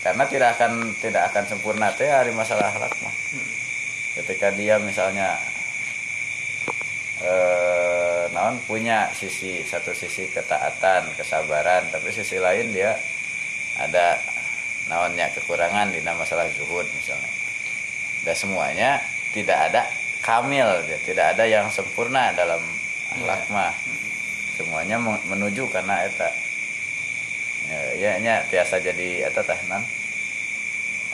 karena 0.00 0.24
tidak 0.28 0.56
akan 0.56 0.96
tidak 0.96 1.28
akan 1.32 1.44
sempurna 1.44 1.92
teh 1.92 2.08
hari 2.08 2.32
masalah 2.32 2.72
akhlak 2.72 2.92
mah. 3.04 3.14
Ketika 4.16 4.48
dia 4.56 4.80
misalnya 4.80 5.36
eh 7.20 8.32
naon 8.32 8.56
punya 8.64 9.12
sisi 9.12 9.60
satu 9.64 9.92
sisi 9.92 10.28
ketaatan 10.32 11.12
kesabaran 11.16 11.88
tapi 11.92 12.12
sisi 12.12 12.40
lain 12.40 12.72
dia 12.72 12.96
ada 13.76 14.16
naonnya 14.88 15.28
kekurangan 15.36 15.92
di 15.92 16.00
masalah 16.00 16.48
zuhud 16.56 16.88
misalnya. 16.96 17.32
Dan 18.24 18.34
semuanya 18.36 18.90
tidak 19.36 19.58
ada 19.70 19.84
kamil 20.24 20.66
ya. 20.88 20.98
tidak 21.04 21.26
ada 21.36 21.44
yang 21.46 21.68
sempurna 21.70 22.34
dalam 22.34 22.58
akhlak 23.14 23.42
mah. 23.52 23.74
Semuanya 24.56 24.96
men- 24.96 25.22
menuju 25.28 25.68
karena 25.68 26.02
eta. 26.08 26.30
Ya, 27.66 27.80
ya 27.98 28.12
nya 28.22 28.34
biasa 28.46 28.78
jadi 28.78 29.26
eta 29.26 29.42
teh 29.42 29.58
non 29.66 29.82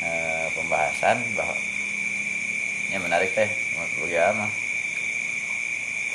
eh, 0.05 0.47
pembahasan 0.53 1.17
bahwa 1.33 1.57
ya 2.93 2.99
menarik 3.01 3.33
teh 3.33 3.49
menurut 3.77 4.13
mah. 4.37 4.53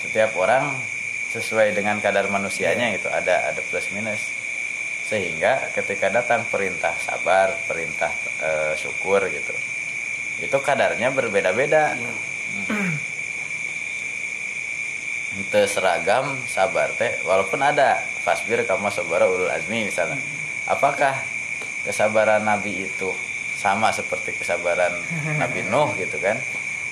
Setiap 0.06 0.32
orang 0.38 0.72
sesuai 1.34 1.74
dengan 1.74 2.00
kadar 2.00 2.30
manusianya 2.32 2.94
gitu 2.96 3.10
ada 3.10 3.52
ada 3.52 3.62
plus 3.68 3.90
minus. 3.92 4.22
Sehingga 5.08 5.72
ketika 5.72 6.12
datang 6.12 6.44
perintah 6.48 6.94
sabar 7.02 7.52
perintah 7.66 8.14
eh, 8.44 8.74
syukur 8.78 9.26
gitu 9.28 9.56
itu 10.38 10.58
kadarnya 10.62 11.10
berbeda-beda. 11.10 11.98
Iya. 11.98 12.14
Itu 15.38 15.62
seragam 15.70 16.34
sabar 16.50 16.90
teh. 16.98 17.14
Walaupun 17.22 17.62
ada 17.62 18.02
fasbir 18.26 18.66
kamu 18.66 18.90
sabar 18.90 19.30
ulul 19.30 19.54
azmi 19.54 19.86
misalnya. 19.86 20.18
Apakah 20.66 21.14
kesabaran 21.86 22.44
nabi 22.44 22.90
itu 22.90 23.14
sama 23.58 23.94
seperti 23.94 24.34
kesabaran 24.34 24.92
nabi 25.42 25.62
nuh 25.70 25.94
gitu 25.96 26.18
kan? 26.18 26.42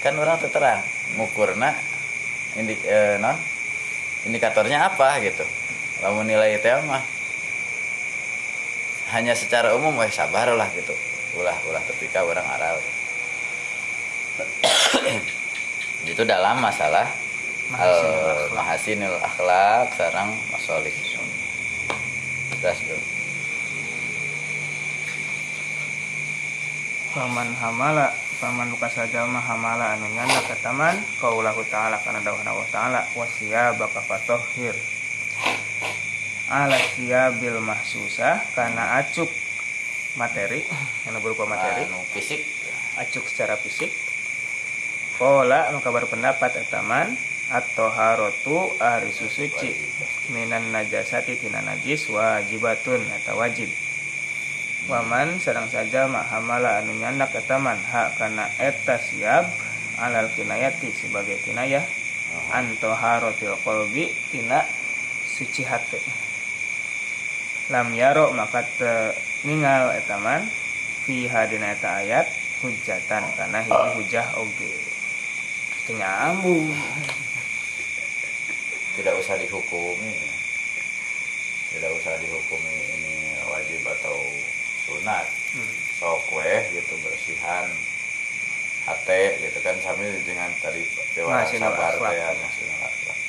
Kan 0.05 0.13
orang 0.21 0.37
terang 0.37 0.85
ngukurna 1.17 1.73
indik 2.61 2.79
eh, 2.85 3.17
non? 3.17 3.35
Indikatornya 4.29 4.93
apa 4.93 5.17
gitu? 5.21 5.45
Lalu 6.05 6.33
nilai 6.33 6.61
itu 6.61 6.69
mah. 6.85 7.01
Hanya 9.13 9.37
secara 9.37 9.77
umum 9.77 9.93
wah 9.97 10.09
sabar 10.09 10.49
lah 10.53 10.69
gitu. 10.73 10.93
Ulah 11.37 11.57
ulah 11.69 11.83
ketika 11.93 12.25
orang 12.25 12.45
aral. 12.45 12.77
Itu 16.09 16.25
dalam 16.25 16.57
masalah 16.61 17.05
al 17.73 18.53
mahasinul 18.53 19.17
akhlak 19.25 19.89
sarang 19.97 20.37
masolih 20.53 20.93
terus 22.61 22.79
dulu 22.85 23.15
Paman 27.15 27.47
hamala 27.63 28.11
paman 28.43 28.75
buka 28.75 28.91
saja 28.91 29.23
mah 29.23 29.39
hamala 29.39 29.95
anu 29.95 30.03
nyanda 30.11 30.35
kataman 30.51 30.99
kaulahu 31.23 31.63
ta'ala 31.63 31.95
kana 32.03 32.19
dawuhna 32.19 32.51
wa 32.51 32.67
ta'ala 32.67 33.07
wasiya 33.15 33.71
baka 33.79 34.03
fatohir. 34.03 34.75
Ala 36.51 36.75
siyabil 36.75 37.55
mahsusa 37.63 38.43
kana 38.51 38.99
acuk 38.99 39.31
materi 40.19 40.67
yang 41.07 41.15
berupa 41.23 41.47
materi. 41.47 41.87
Anu 41.87 42.03
fisik. 42.11 42.43
Acuk 42.99 43.23
secara 43.31 43.55
fisik. 43.55 43.95
Kola 45.15 45.71
maka 45.71 45.87
berpendapat 45.95 46.67
etaman 46.67 47.15
atau 47.49 47.93
harotu 47.93 48.73
ari 48.81 49.13
susuci. 49.13 49.77
Minan 50.33 50.73
najasati 50.73 51.37
tina 51.37 51.61
najis 51.61 52.09
wajibatun 52.09 53.05
atau 53.21 53.37
wajib. 53.37 53.69
Waman 54.85 55.41
sedang 55.41 55.65
saja 55.69 56.05
mahamala 56.05 56.81
anu 56.81 56.93
nyandak 56.97 57.33
etaman 57.33 57.77
hak 57.89 58.21
karena 58.21 58.45
eta 58.61 59.01
siap 59.01 59.49
alal 59.97 60.29
kinayati 60.33 60.93
sebagai 60.93 61.41
kinayah. 61.41 61.85
Anto 62.53 62.91
harotil 62.93 63.57
kolbi 63.61 64.13
tina 64.29 64.61
suci 65.25 65.65
hati. 65.65 66.01
Lam 67.73 67.97
yaro 67.97 68.29
maka 68.37 68.61
te 68.61 69.17
ningal 69.41 69.89
etaman 69.97 70.45
fiha 71.05 71.49
dina 71.49 71.73
eta 71.73 72.01
ayat 72.01 72.29
hujatan 72.61 73.23
karena 73.37 73.59
hiji 73.65 73.89
hujah 73.97 74.27
oge. 74.37 74.73
Teu 75.85 75.93
nyambung 75.97 76.73
tidak 78.95 79.13
usah 79.19 79.35
dihukumi. 79.35 80.15
Tidak 81.75 81.91
usah 81.91 82.15
dihukumi 82.23 82.75
ini 82.95 83.15
wajib 83.51 83.83
atau 83.83 84.17
sunat. 84.87 85.27
Hmm. 85.55 85.75
sok 85.99 86.23
weh 86.35 86.63
gitu 86.71 86.95
bersihan. 87.03 87.67
Hate 88.85 89.41
gitu 89.41 89.59
kan 89.65 89.73
sambil 89.81 90.13
dengan 90.23 90.51
tadi 90.61 90.85
Mahasinul 91.17 91.73
sabar 91.73 91.97
ya 92.13 92.29
mahasinul 92.37 92.81
akhlak. 92.85 93.19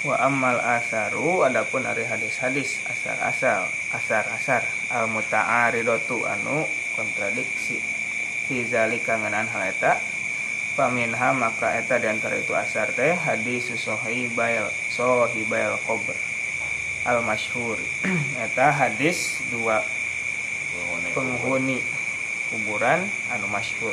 Wa 0.00 0.16
amal 0.16 0.56
asaru 0.56 1.44
adapun 1.44 1.84
ari 1.84 2.08
hadis-hadis 2.08 2.80
asar-asar 2.88 3.68
asar-asar 3.92 4.64
al 4.88 5.12
muta'aridatu 5.12 6.24
anu 6.24 6.64
kontradiksi. 6.96 7.76
Fi 8.48 8.64
zalika 8.64 9.20
ngeunaan 9.20 9.48
hal 9.52 9.68
eta. 9.68 10.00
Paminha 10.72 11.36
maka 11.36 11.76
eta 11.76 12.00
di 12.00 12.08
antara 12.08 12.40
itu 12.40 12.56
asar 12.56 12.88
teh 12.96 13.12
hadis 13.12 13.68
sohibail 13.76 14.70
sohibail 14.88 15.76
qabr 15.84 16.16
al 17.04 17.20
masyhur 17.20 17.76
eta 18.46 18.72
hadis 18.72 19.44
dua 19.52 19.84
penghuni 21.12 21.82
kuburan 22.48 23.02
anu 23.34 23.46
masyhur 23.50 23.92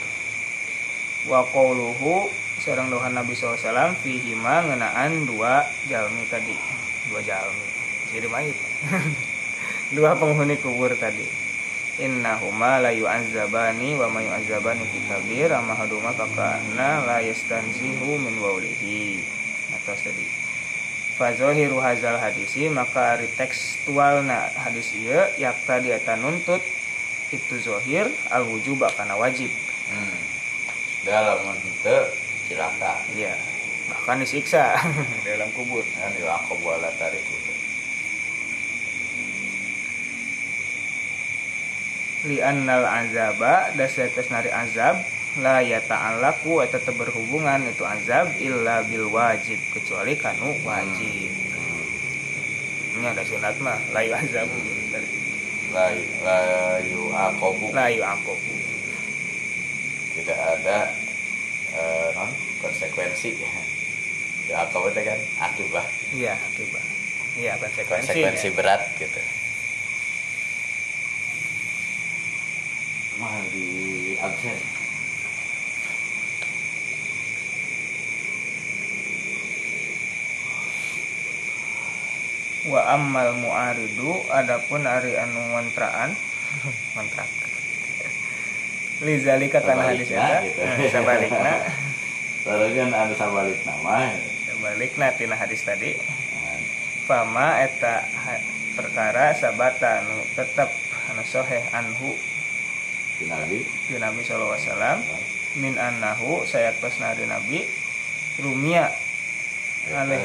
wa 1.28 1.44
qauluhu 1.50 2.30
sareng 2.62 2.90
doa 2.90 3.10
Nabi 3.10 3.38
SAW 3.38 3.96
fihima 4.02 4.66
ngenaan 4.66 5.26
dua 5.30 5.66
jalmi 5.90 6.26
tadi. 6.30 6.54
Dua 7.10 7.22
jalmi. 7.24 7.68
Jadi 8.14 8.28
mayit 8.32 8.58
dua 9.96 10.16
penghuni 10.18 10.58
kubur 10.60 10.94
tadi. 10.98 11.26
Innahuma 11.98 12.78
la 12.78 12.94
yu'azzabani 12.94 13.98
wa 13.98 14.08
ma 14.08 14.22
yu'azzabani 14.22 14.86
fi 14.86 15.00
kabir 15.10 15.50
ama 15.50 15.74
haduma 15.74 16.14
fakana 16.14 17.02
la 17.06 17.18
yastanzihu 17.26 18.22
min 18.22 18.38
waulihi. 18.38 19.22
Atau 19.74 19.98
tadi. 19.98 20.28
Fazohiru 21.18 21.82
hazal 21.82 22.22
hadisi 22.22 22.70
maka 22.70 23.18
ari 23.18 23.26
tekstualna 23.34 24.54
hadis 24.54 24.94
ieu 24.94 25.26
yakta 25.42 25.82
dia 25.82 25.98
nuntut 26.14 26.62
itu 27.34 27.58
zohir 27.58 28.06
al 28.30 28.46
wujub 28.46 28.86
kana 28.94 29.18
wajib. 29.18 29.50
Hmm. 29.88 30.28
dalam 31.08 31.40
henteu 31.40 32.04
cilaka. 32.48 33.04
Iya. 33.14 33.36
Bahkan 33.92 34.24
disiksa. 34.24 34.80
Dalam 35.28 35.52
kubur. 35.52 35.84
Kan 35.84 36.16
yuaqabu 36.16 36.66
ala 36.72 36.90
tarikihi 36.96 37.48
li 42.28 42.44
annal 42.44 42.84
azaba 42.84 43.72
dasatus 43.78 44.28
nari 44.34 44.52
azab 44.52 45.00
la 45.40 45.64
ya 45.64 45.80
ta'alaku 45.80 46.66
eta 46.66 46.82
teu 46.82 46.98
berhubungan 46.98 47.64
itu 47.70 47.86
azab 47.86 48.34
illa 48.42 48.84
bil 48.84 49.08
wajib 49.14 49.62
kecuali 49.72 50.18
kanu 50.18 50.52
wajib. 50.66 51.30
Ini 52.98 53.14
ada 53.14 53.22
sunat 53.22 53.56
mah 53.62 53.80
la 53.94 54.02
yu 54.02 54.12
azab 54.18 54.50
la 55.72 55.94
la 56.26 56.40
yuaqabu 56.82 57.70
la 57.72 57.86
yu 57.94 58.02
akobu 58.02 58.52
tidak 60.18 60.40
ada 60.58 60.90
eh, 61.78 62.10
non 62.18 62.30
konsekuensi 62.60 63.38
yuaqabu 64.50 64.90
itu 64.90 65.02
kan? 65.06 65.20
Akibat. 65.46 65.88
Iya 66.16 66.34
akibat. 66.34 66.86
Iya 67.38 67.54
konsekuensi 67.62 68.10
konsekuensi 68.10 68.48
ya. 68.50 68.56
berat 68.58 68.82
gitu. 68.98 69.22
Mah 73.22 73.36
di 73.54 73.68
absen. 74.18 74.58
Wa 82.68 82.82
ammal 83.00 83.32
muaridu 83.40 84.28
adapun 84.28 84.84
ari 84.84 85.16
anu 85.16 85.40
mantraan 85.56 86.12
mantrak 87.00 87.30
lizalika 89.02 89.62
kana 89.62 89.94
hadis 89.94 90.10
eta 90.10 90.42
gitu. 90.42 90.62
Sabalikna 90.94 91.54
kan 92.78 92.90
ada 92.96 93.14
sabalik 93.14 93.60
nama 93.68 94.16
sabalikna 94.48 95.08
tina 95.14 95.36
hadis 95.38 95.62
tadi. 95.62 95.94
Fama 97.06 97.62
eta 97.64 98.04
perkara 98.76 99.32
sabata 99.38 100.04
anu 100.04 100.18
tetep 100.34 100.70
anu 101.14 101.24
soheh 101.24 101.64
anhu. 101.72 102.12
Nabi. 103.28 103.66
Nabi 103.98 104.22
sallallahu 104.22 104.54
alaihi 104.54 104.70
wasallam. 104.70 105.00
Min 105.58 105.74
annahu 105.80 106.46
sayaktos 106.46 107.02
nari 107.02 107.26
Nabi. 107.26 107.66
Rumia 108.38 108.94
aleh. 109.94 110.22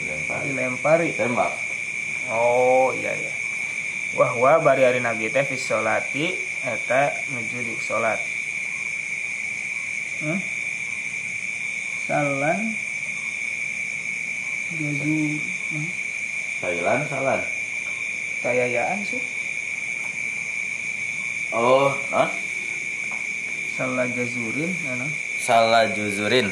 Dilempari. 0.00 0.44
Dilempari. 0.50 1.08
Tembak. 1.14 1.52
Oh 2.32 2.90
iya 2.96 3.14
iya. 3.14 3.32
Wahwa 4.18 4.58
bari 4.58 4.82
hari 4.82 4.98
Nabi 4.98 5.30
teh 5.30 5.46
fi 5.46 5.54
sholati 5.54 6.49
eta 6.64 7.02
nuju 7.32 7.58
di 7.64 7.74
sholat. 7.80 8.20
Hmm? 10.20 10.40
salan? 12.10 12.60
Jazu 14.74 15.38
hmm? 15.72 15.88
Thailand 16.60 17.02
salah 17.06 17.40
kayayaan 18.42 19.00
sih. 19.06 19.22
Oh 21.54 21.94
non 22.10 22.30
salah 23.74 24.06
jazurin 24.12 24.70
anu 24.92 25.06
salah 25.40 25.88
juzurin 25.94 26.46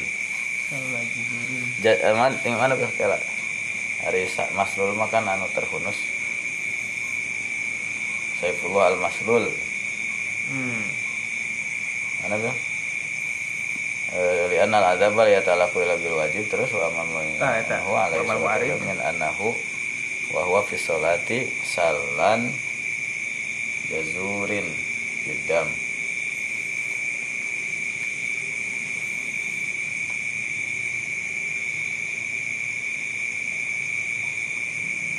salah 0.70 1.02
jazurin. 1.04 1.62
Ja, 1.84 1.92
eh, 1.94 2.14
man, 2.16 2.34
ting 2.42 2.56
mana 2.56 2.74
kela 2.96 3.18
hari 4.02 4.26
sa- 4.26 4.50
maslul 4.56 4.96
makan 4.96 5.28
anu 5.28 5.46
terhunus. 5.54 5.98
Saifullah 8.40 8.94
al 8.94 8.98
maslul 8.98 9.50
hmm. 10.50 10.84
mana 12.24 12.36
bel 12.40 12.56
Eh, 14.08 14.48
lian 14.48 14.72
al 14.72 14.96
adab 14.96 15.20
ya 15.28 15.44
talaku 15.44 15.84
ila 15.84 16.00
bil 16.00 16.16
wajib 16.16 16.48
terus 16.48 16.72
wa 16.72 16.88
amam 16.88 17.12
Ah, 17.44 17.60
eta. 17.60 17.84
alaihi 17.84 18.24
Wa 18.24 18.40
wa 18.40 18.56
min 18.80 18.96
annahu 19.04 19.52
wa 20.32 20.48
huwa 20.48 20.64
fi 20.64 20.80
sholati 20.80 21.44
salan 21.60 22.48
jazurin 23.92 24.64
bidam. 25.28 25.68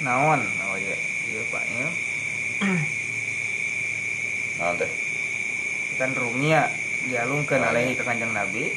Naon? 0.02 0.42
Oh 0.66 0.78
iya 0.82 0.98
iya 1.30 1.42
pak 1.54 1.64
ya. 1.70 1.88
Naon 4.58 4.82
teh 4.82 5.09
kan 6.00 6.16
rumia 6.16 6.72
dialungkan 7.12 7.60
Oh, 7.60 7.70
alaihi 7.76 7.92
iya. 7.92 8.00
ke 8.00 8.04
kanjeng 8.08 8.32
nabi. 8.32 8.72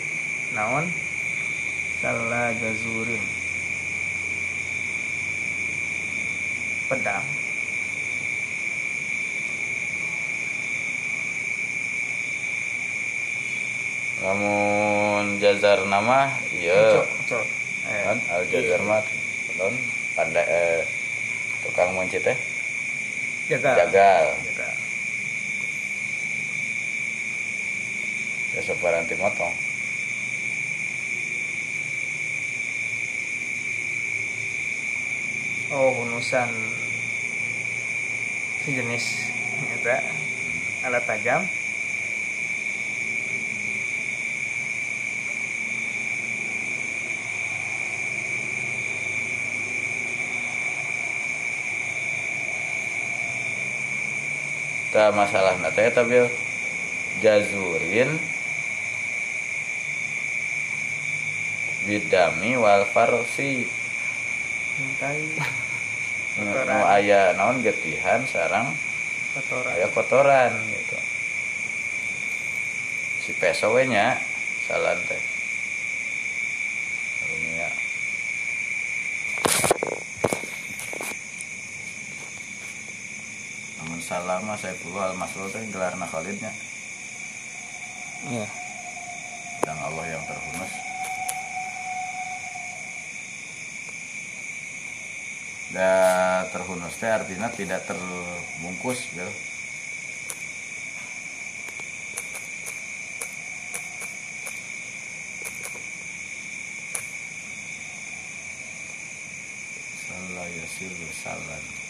Naon? 0.58 0.90
Salah 2.02 2.50
jazurin. 2.58 3.22
Pedang. 6.90 7.24
Namun 14.22 15.38
jazar 15.38 15.82
nama 15.86 16.30
iya. 16.54 17.02
Eh, 17.82 18.02
kan 18.06 18.18
al 18.30 18.42
jazar 18.50 18.82
iya. 18.82 18.86
mah 18.86 19.02
non 19.58 19.74
pandai 20.14 20.46
eh, 20.46 20.82
tukang 21.66 21.90
munci 21.94 22.22
teh 22.22 22.34
jaga 23.50 23.82
jagal. 23.82 24.26
Jaga 24.46 24.61
ya 28.52 28.60
separanti 28.60 29.16
motong 29.16 29.72
oh 35.72 35.90
hunusan 36.04 36.52
sejenis 38.62 39.32
eta 39.80 39.98
alat 40.86 41.02
tajam. 41.08 41.42
Tak 54.92 55.16
masalah 55.16 55.56
nate 55.56 55.88
tapi 55.88 56.20
jazurin 57.24 58.12
bidami 61.92 62.56
wal 62.56 62.88
farsi. 62.88 63.68
Mintai 64.80 65.20
nu 66.40 66.80
aya 66.88 67.36
naon 67.36 67.60
getihan 67.60 68.24
sarang 68.24 68.72
kotoran. 69.36 69.72
aya 69.76 69.86
kotoran 69.92 70.52
gitu. 70.72 70.98
Si 73.20 73.36
peso 73.36 73.76
we 73.76 73.84
nya 73.84 74.16
salan 74.64 74.96
teh. 75.04 75.22
Rumia. 77.28 77.68
namun 83.82 84.00
salama 84.00 84.56
saya 84.56 84.72
puluh 84.80 85.04
al 85.04 85.12
maslul 85.20 85.52
teh 85.52 85.60
gelarna 85.68 86.08
Khalidnya. 86.08 86.52
Iya. 88.32 88.46
dan 89.62 89.78
Allah 89.78 90.06
yang 90.10 90.22
terhunus 90.26 90.72
dan 95.72 96.52
terhunus 96.52 97.00
teh 97.00 97.08
artinya 97.08 97.48
tidak 97.48 97.88
terbungkus 97.88 99.08
gitu. 99.16 99.32
Salah 110.04 110.48
yasilu 110.52 111.08
salan 111.16 111.64
sulalah 111.64 111.81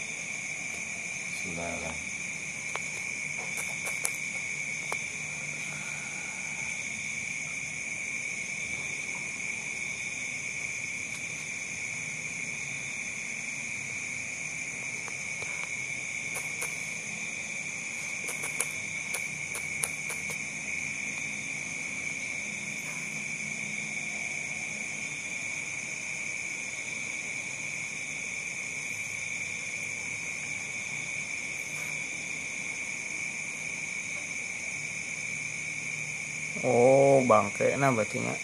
bangke 37.33 37.73
nah 37.81 37.89
batinya 37.97 38.37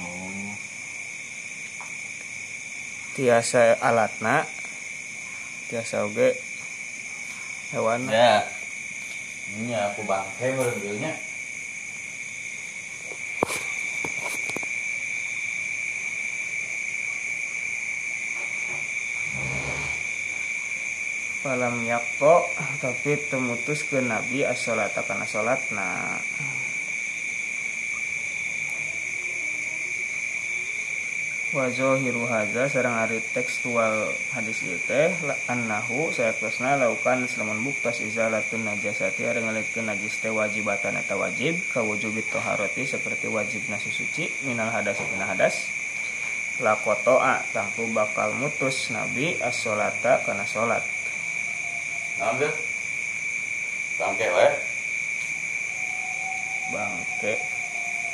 oh. 0.00 0.56
tiasa 3.12 3.76
alatna 3.84 4.48
tiasa 5.68 6.08
oge 6.08 6.32
hewan 7.72 8.08
ya. 8.08 8.44
Ini 9.52 9.72
aku 9.76 10.08
bangke 10.08 10.56
ngambilnya 10.56 11.12
Falam 21.52 21.84
yakto 21.84 22.48
tapi 22.80 23.20
temutus 23.28 23.84
ke 23.84 24.00
nabi 24.00 24.40
as-salat 24.40 24.88
kana 24.96 25.28
salat 25.28 25.60
nah 25.76 26.16
wa 31.52 31.68
zahiru 31.68 32.24
hadza 32.24 32.72
sareng 32.72 32.96
ari 32.96 33.20
tekstual 33.36 34.16
hadis 34.32 34.64
ieu 34.64 34.80
teh 34.88 35.12
annahu 35.52 36.08
sayatosna 36.08 36.80
laukan 36.80 37.28
lamun 37.36 37.60
buktas 37.68 38.00
izalatun 38.00 38.64
najasati 38.64 39.28
ari 39.28 39.44
ngalikeun 39.44 39.92
najis 39.92 40.24
teh 40.24 40.32
wajibatan 40.32 40.96
eta 40.96 41.20
wajib 41.20 41.60
ka 41.68 41.84
wujubit 41.84 42.32
taharati 42.32 42.88
seperti 42.88 43.28
wajibna 43.28 43.76
susuci 43.76 44.24
minal 44.48 44.72
hadas 44.72 44.96
tina 44.96 45.28
hadas. 45.28 45.68
Lakotoa 46.64 47.44
tangtu 47.52 47.92
bakal 47.92 48.32
mutus 48.40 48.88
nabi 48.88 49.36
as-salata 49.36 50.24
kana 50.24 50.48
salat 50.48 51.01
ambil 52.22 52.50
bangke 53.98 54.26
we 54.30 54.48
bangke. 56.70 57.32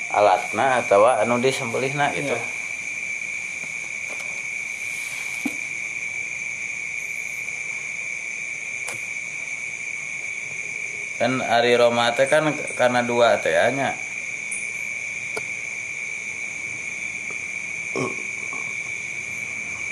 Alatna 0.09 0.80
atau 0.80 1.04
anu 1.04 1.36
disembelihna 1.36 2.16
gitu. 2.16 2.32
Iya. 2.32 2.56
kan 11.18 11.42
Ari 11.42 11.74
Roma 11.74 12.14
teh 12.14 12.30
kan 12.30 12.54
karena 12.78 13.02
dua 13.02 13.42
teh 13.42 13.50
nya 13.74 13.98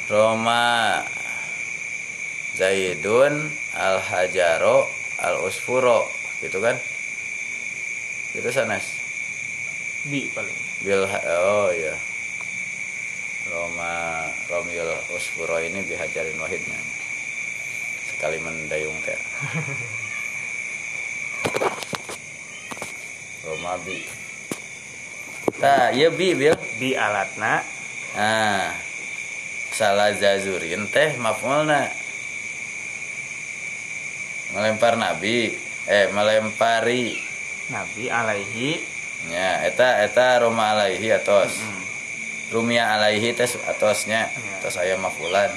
Roma 0.07 1.03
Zaidun 2.57 3.53
Al 3.77 4.01
Hajaro 4.01 4.89
Al 5.21 5.45
Usfuro 5.45 6.09
gitu 6.41 6.61
kan? 6.65 6.81
Itu 8.33 8.49
sanes? 8.53 8.85
Bi 10.09 10.33
paling. 10.33 10.57
Bil 10.81 11.05
oh 11.09 11.69
ya 11.73 11.93
Roma 13.53 14.25
Romiul 14.49 14.93
Usfuro 15.13 15.61
ini 15.61 15.85
bihajarin 15.85 16.41
wahidnya. 16.41 16.81
Sekali 18.13 18.41
mendayung 18.41 18.97
teh 19.05 19.17
Roma 23.45 23.77
bi 23.85 24.01
Tah, 25.57 25.89
iya 25.89 26.13
bi 26.13 26.37
bil. 26.37 26.53
bi 26.77 26.93
alatna. 26.93 27.65
Nah, 28.13 28.77
salah 29.73 30.13
zazurin 30.13 30.85
teh 30.93 31.17
mafulna. 31.17 31.89
Melempar 34.57 34.97
nabi, 34.97 35.53
eh 35.85 36.09
melempari. 36.17 37.21
nabi 37.69 38.09
alaihi 38.09 38.81
Ya, 39.27 39.67
eta 39.67 40.07
eta 40.07 40.39
Roma 40.39 40.71
alaihi 40.73 41.11
atos. 41.13 41.59
Mm. 41.59 41.83
Rumia 42.55 42.95
alaihi 42.95 43.35
tes 43.35 43.59
atosnya, 43.67 44.31
Ya. 44.31 44.57
tos 44.63 44.79
aya 44.79 44.95
mafulan. 44.97 45.51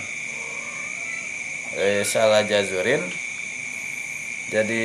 Eh, 1.78 2.02
salah 2.02 2.41
jazurin 2.50 3.06
jadi 4.50 4.84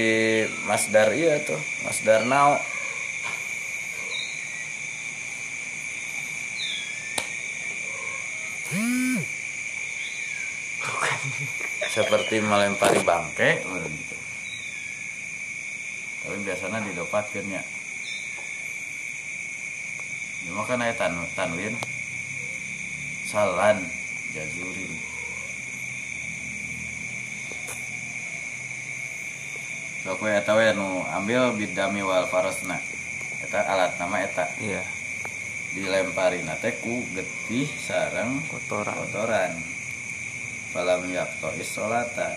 masdar 0.68 1.16
iya 1.16 1.40
tuh, 1.40 1.56
masdar 1.82 2.28
nau. 2.28 2.60
Seperti 11.94 12.42
melempari 12.42 13.06
bangke 13.06 13.62
gitu. 13.62 14.16
tapi 16.26 16.36
biasanya 16.42 16.82
didapatkan 16.82 17.46
ya. 17.46 17.62
Cuma 20.42 20.66
kan 20.66 20.82
aya 20.82 20.90
tan 20.98 21.14
tanwin 21.38 21.78
salan 23.30 23.78
jazurin 24.34 24.92
Sok 30.04 30.20
we 30.20 30.36
eta 30.36 30.52
we 30.52 30.68
nu 30.76 31.00
ambil 31.14 31.54
bidami 31.56 32.02
wal 32.02 32.26
farosna 32.26 32.76
eta 33.40 33.70
alat 33.70 33.94
nama 34.02 34.18
eta. 34.20 34.50
Iya. 34.58 34.82
Dilempari 35.72 36.42
nate 36.42 36.74
ku 36.82 37.06
getih 37.14 37.70
sareng 37.80 38.42
kotoran. 38.50 38.98
kotoran 38.98 39.73
falam 40.74 41.06
yakto 41.06 41.54
isolata 41.54 42.34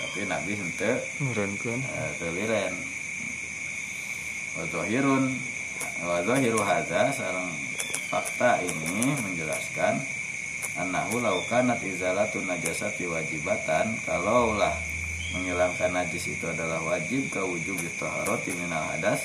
tapi 0.00 0.24
nabi 0.24 0.56
henteu 0.56 0.96
nurunkeun. 1.20 1.76
eh, 1.76 2.10
teu 2.16 2.32
liren 2.32 2.74
wa 4.56 4.64
zahirun 4.72 5.24
wa 6.08 6.24
zahiru 6.24 6.60
hadza 6.64 7.12
sareng 7.12 7.52
fakta 8.08 8.64
ini 8.64 9.12
menjelaskan 9.28 10.00
annahu 10.80 11.20
law 11.20 11.36
kanat 11.52 11.84
izalatun 11.84 12.48
najasati 12.48 13.04
wajibatan 13.04 13.92
kalaulah 14.08 14.72
menghilangkan 15.36 15.90
najis 16.00 16.30
itu 16.30 16.46
adalah 16.46 16.80
wajib 16.80 17.26
ka 17.28 17.42
wujub 17.42 17.76
taharati 17.98 18.54
minal 18.56 18.86
hadas 18.88 19.20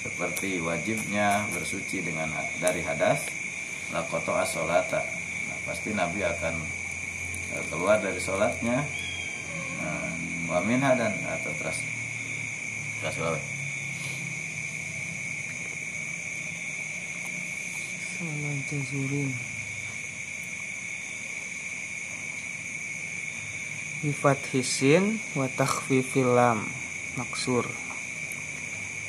seperti 0.00 0.62
wajibnya 0.62 1.42
bersuci 1.52 2.00
dengan 2.06 2.30
dari 2.62 2.80
hadas 2.86 3.43
lakoto 3.94 4.34
asolata 4.34 4.98
nah, 5.46 5.58
pasti 5.70 5.94
nabi 5.94 6.26
akan 6.26 6.54
eh, 7.54 7.64
keluar 7.70 8.02
dari 8.02 8.18
sholatnya 8.18 8.82
nah, 9.78 10.10
waminha 10.50 10.98
dan 10.98 11.14
atau 11.14 11.54
terus 11.54 11.78
terus 12.98 13.16
wae. 13.22 13.42
salah 18.18 18.54
jazurin 18.66 19.30
Bifat 24.04 24.36
hisin 24.52 25.16
wa 25.32 25.48
takhfifil 25.48 26.36
lam. 26.36 26.68
Maksur 27.16 27.64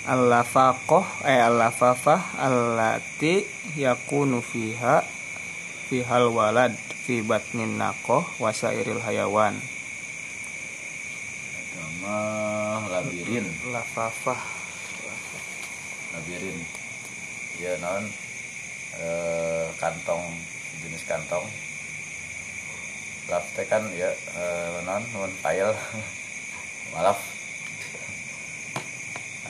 Al-lafaqoh 0.05 1.25
eh 1.25 1.41
al-lafafah 1.41 2.37
allati 2.37 3.41
yakunu 3.73 4.37
fiha 4.37 5.01
fihal 5.89 6.29
walad 6.29 6.77
fi 6.77 7.25
batnin 7.25 7.81
naqoh 7.81 8.21
wasairil 8.37 9.01
hayawan. 9.01 9.57
Agama 11.57 12.21
labirin. 12.85 13.49
Lafafah 13.73 14.37
labirin. 16.13 16.61
Ya 17.57 17.73
non. 17.81 18.05
Eh, 19.01 19.67
kantong 19.81 20.21
jenis 20.85 21.01
kantong. 21.09 21.49
Laf 23.33 23.45
teh 23.57 23.65
kan 23.65 23.89
ya 23.89 24.13
eh, 24.13 24.77
non 24.85 25.01
non 25.17 25.33
file. 25.41 25.73
Malaf 26.93 27.34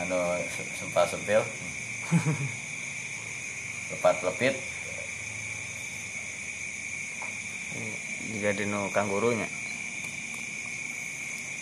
anu 0.04 0.20
se- 0.52 0.74
sempal 0.76 1.06
sempil. 1.08 1.41
Lepat 3.93 4.18
lepit. 4.26 4.56
Jika 8.34 8.52
dinu 8.58 8.89
kanggurunya. 8.91 9.48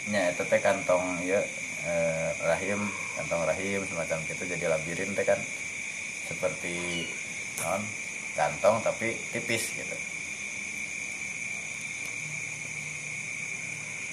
Nya 0.09 0.31
itu 0.35 0.43
teh 0.47 0.59
kantong 0.59 1.23
ya 1.23 1.39
eh, 1.87 2.29
rahim 2.43 2.79
kantong 3.15 3.43
rahim 3.47 3.79
semacam 3.87 4.19
gitu 4.27 4.43
jadi 4.47 4.65
labirin 4.71 5.15
teh 5.15 5.25
kan. 5.27 5.39
Seperti 6.27 7.07
non 7.61 7.83
kantong 8.33 8.81
tapi 8.81 9.13
tipis 9.29 9.69
gitu. 9.75 9.97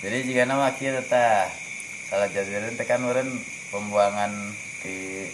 Jadi 0.01 0.33
jika 0.33 0.49
nama 0.49 0.73
kita 0.77 1.53
salah 2.09 2.29
jazirin 2.33 2.77
teh 2.77 2.89
kan 2.89 3.01
pembuangan 3.71 4.31
di 4.83 5.27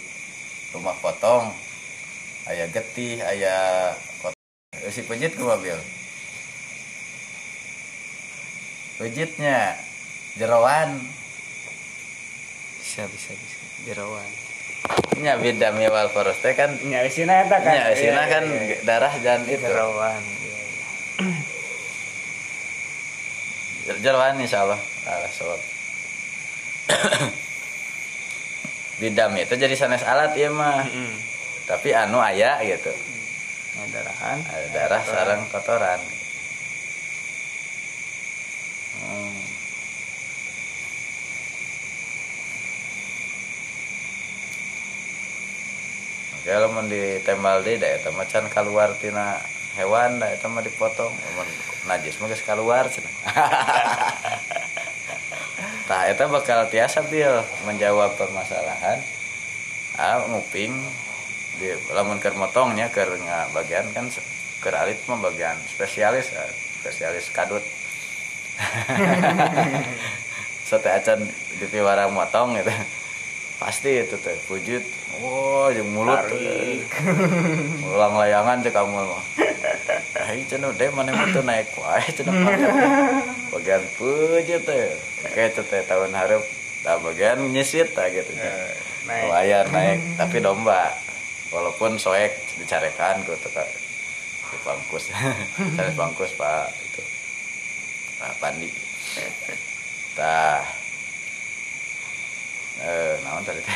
rumah 0.71 0.95
potong. 1.01 1.51
Ayah 2.47 2.69
getih 2.71 3.19
ayah 3.27 3.91
Eh, 4.77 4.93
si 4.93 5.01
pejit 5.01 5.33
ke 5.33 5.41
mobil? 5.41 5.73
Pejitnya 9.01 9.73
jerawan. 10.37 11.01
Bisa 12.77 13.03
bisa 13.09 13.31
bisa. 13.33 13.57
Jerawan. 13.89 14.29
Nya 15.17 15.33
bidam 15.41 15.81
ya 15.81 15.89
wal 15.89 16.13
faros 16.13 16.37
teh 16.45 16.53
kan? 16.53 16.77
Nya 16.85 17.01
isina 17.09 17.41
eta 17.41 17.57
kan? 17.57 17.73
Nya 17.73 17.83
isina 17.89 18.21
Iya, 18.21 18.31
kan 18.31 18.43
iya, 18.45 18.61
iya. 18.63 18.77
darah 18.85 19.13
dan 19.25 19.41
itu. 19.49 19.65
Jerawan. 19.65 20.23
jeroan 24.03 24.35
insyaallah 24.37 24.79
Allah. 25.07 25.31
Soal 25.31 25.59
bidam 28.97 29.31
itu 29.35 29.53
jadi 29.53 29.73
sanes 29.73 30.01
alat 30.01 30.33
ya 30.33 30.49
mah 30.49 30.81
Heeh. 30.83 31.11
tapi 31.65 31.93
anu 31.93 32.17
aya 32.19 32.57
gitu 32.61 32.89
Nya 33.77 33.85
darahan. 33.93 34.37
ada 34.41 34.67
darah 34.73 35.03
sarang 35.03 35.41
kotoran 35.47 36.01
Hmm. 38.97 39.37
Oke, 46.37 46.51
lamun 46.53 46.85
ditembal 46.87 47.57
deui 47.65 47.77
da 47.81 47.87
eta 47.91 48.09
mah 48.13 48.25
can 48.31 48.45
kaluar 48.47 48.89
tina 49.01 49.25
hewan 49.75 50.19
da 50.21 50.27
eta 50.31 50.47
mah 50.47 50.63
dipotong. 50.63 51.11
Lamun 51.11 51.47
najis 51.89 52.15
mah 52.19 52.27
geus 52.31 52.43
kaluar 52.45 52.85
cenah. 52.87 53.13
Tah 55.87 56.11
eta 56.11 56.27
bakal 56.27 56.67
tiasa 56.67 56.99
bil 57.07 57.31
menjawab 57.63 58.19
permasalahan. 58.19 58.99
Ah 59.95 60.19
nguping 60.27 60.75
di 61.63 61.71
lamun 61.95 62.19
keur 62.19 62.35
motongnya 62.35 62.91
bagian 63.55 63.87
kan 63.95 64.11
keur 64.59 64.75
alit 64.75 64.99
bagian 65.07 65.55
spesialis 65.71 66.35
ah, 66.35 66.51
spesialis 66.83 67.31
kadut. 67.31 67.63
Sate 70.67 70.91
acan 70.91 71.23
dipiwara 71.63 72.11
motong 72.11 72.59
gitu. 72.59 72.75
Pasti 73.57 73.89
itu 73.97 74.15
teh 74.21 74.37
wujud. 74.53 74.83
Wow, 75.17 75.73
jeung 75.73 75.89
mulut 75.97 76.29
ulang 77.89 78.13
layangan 78.21 78.61
cek 78.61 78.69
kamu 78.69 79.01
mah 79.01 79.23
Ai 80.29 80.45
cenah 80.45 80.69
deh 80.77 80.93
mana 80.93 81.17
teu 81.33 81.41
naik 81.41 81.73
wae 81.73 82.05
cenah. 82.13 82.37
Bagian 83.49 83.81
pujut 83.97 84.61
teh. 84.61 84.93
Oke 85.25 85.41
itu 85.49 85.61
teh 85.65 85.81
tahun 85.89 86.13
hareup 86.13 86.45
da 86.85 87.01
bagian 87.01 87.49
nyisit 87.49 87.97
tah 87.97 88.05
gitu. 88.13 88.29
Eh, 88.29 88.69
naik. 89.09 89.25
Lumayan 89.25 89.65
naik 89.73 89.99
tapi 90.21 90.37
domba. 90.37 90.93
Walaupun 91.49 91.97
soek 91.97 92.37
dicarekan 92.61 93.25
ku 93.25 93.33
teh 93.41 93.49
Kak. 93.49 93.65
di 94.47 94.57
bangkus. 94.63 95.11
Cari 95.75 95.91
bangkus 95.97 96.31
Pak 96.37 96.67
itu. 96.77 97.01
Pak 98.21 98.31
Pandi. 98.37 98.69
Tah. 100.13 100.76
Eh, 102.77 103.15
naon 103.25 103.41
tadi? 103.41 103.61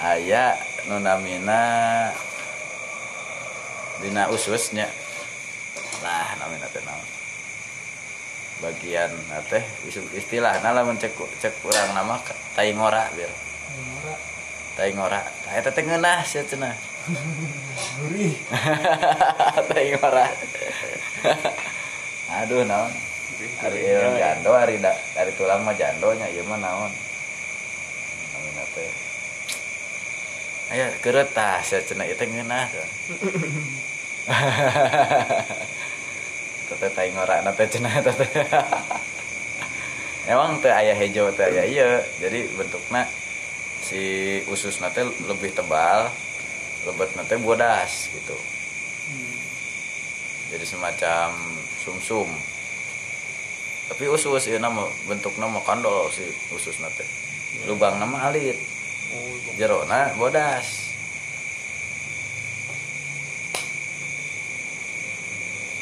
Aya 0.00 0.56
nu 0.88 1.00
namina 1.00 1.60
dina 4.00 4.28
ususnya. 4.32 4.88
Nah 6.04 6.36
namina 6.40 6.68
teh 6.72 6.80
naon? 6.84 7.08
Bagian 8.60 9.12
na 9.28 9.40
teh 9.44 9.60
isu- 9.84 10.08
istilahna 10.16 10.72
lamun 10.72 10.96
cek 10.96 11.12
cek 11.40 11.60
urang 11.64 11.92
nama 11.92 12.16
tai 12.56 12.72
ngora 12.72 13.04
biar 13.12 13.32
tai 14.76 14.92
ngora. 14.96 15.20
Eta 15.52 15.72
teh 15.72 15.84
ngeunah 15.84 16.24
sia 16.24 16.44
cenah. 16.44 16.72
Gurih. 18.00 18.36
tai 19.68 19.92
ngora. 19.96 20.26
Aduh 22.44 22.64
naon 22.64 22.92
hari 23.60 23.80
jando 24.16 24.50
hari 24.54 24.80
da, 24.80 24.92
dari 25.14 25.32
tulang 25.36 25.64
mah 25.66 25.76
jandonya 25.76 26.26
ieu 26.32 26.44
mah 26.48 26.58
naon 26.60 26.92
namina 28.32 28.64
teh 28.72 28.90
aya 30.72 30.86
keureut 30.98 31.30
tah 31.30 31.62
sia 31.62 31.82
cenah 31.82 32.06
ieu 32.06 32.16
teh 32.18 32.26
ngeunah 32.26 32.66
cenah. 32.70 32.88
Tete 36.66 36.90
tai 36.90 37.14
ngora 37.14 37.46
teh 37.54 37.68
cenah 37.70 38.02
eta 38.02 38.10
teh. 38.10 38.26
Emang 40.30 40.58
teu 40.58 40.74
aya 40.74 40.98
hejo 40.98 41.30
teu 41.30 41.46
aya 41.46 41.62
ieu. 41.62 42.02
Jadi 42.18 42.50
bentukna 42.58 43.06
si 43.86 44.42
usus 44.50 44.82
teh 44.82 45.06
lebih 45.30 45.54
tebal, 45.54 46.10
lebet 46.90 47.14
teh 47.14 47.38
bodas 47.38 48.10
gitu. 48.10 48.34
Jadi 50.50 50.66
semacam 50.66 51.30
sumsum. 51.78 52.26
Tapi 53.86 54.04
usus 54.10 54.42
ieu 54.50 54.58
nama 54.58 54.82
bentukna 55.06 55.46
mah 55.46 55.62
kandol 55.62 56.10
si 56.10 56.26
usus 56.50 56.74
teh. 56.98 57.06
Lubang 57.70 58.02
nama 58.02 58.30
alit, 58.30 58.58
Oh, 59.06 59.38
jerona 59.54 60.10
bodas. 60.18 60.90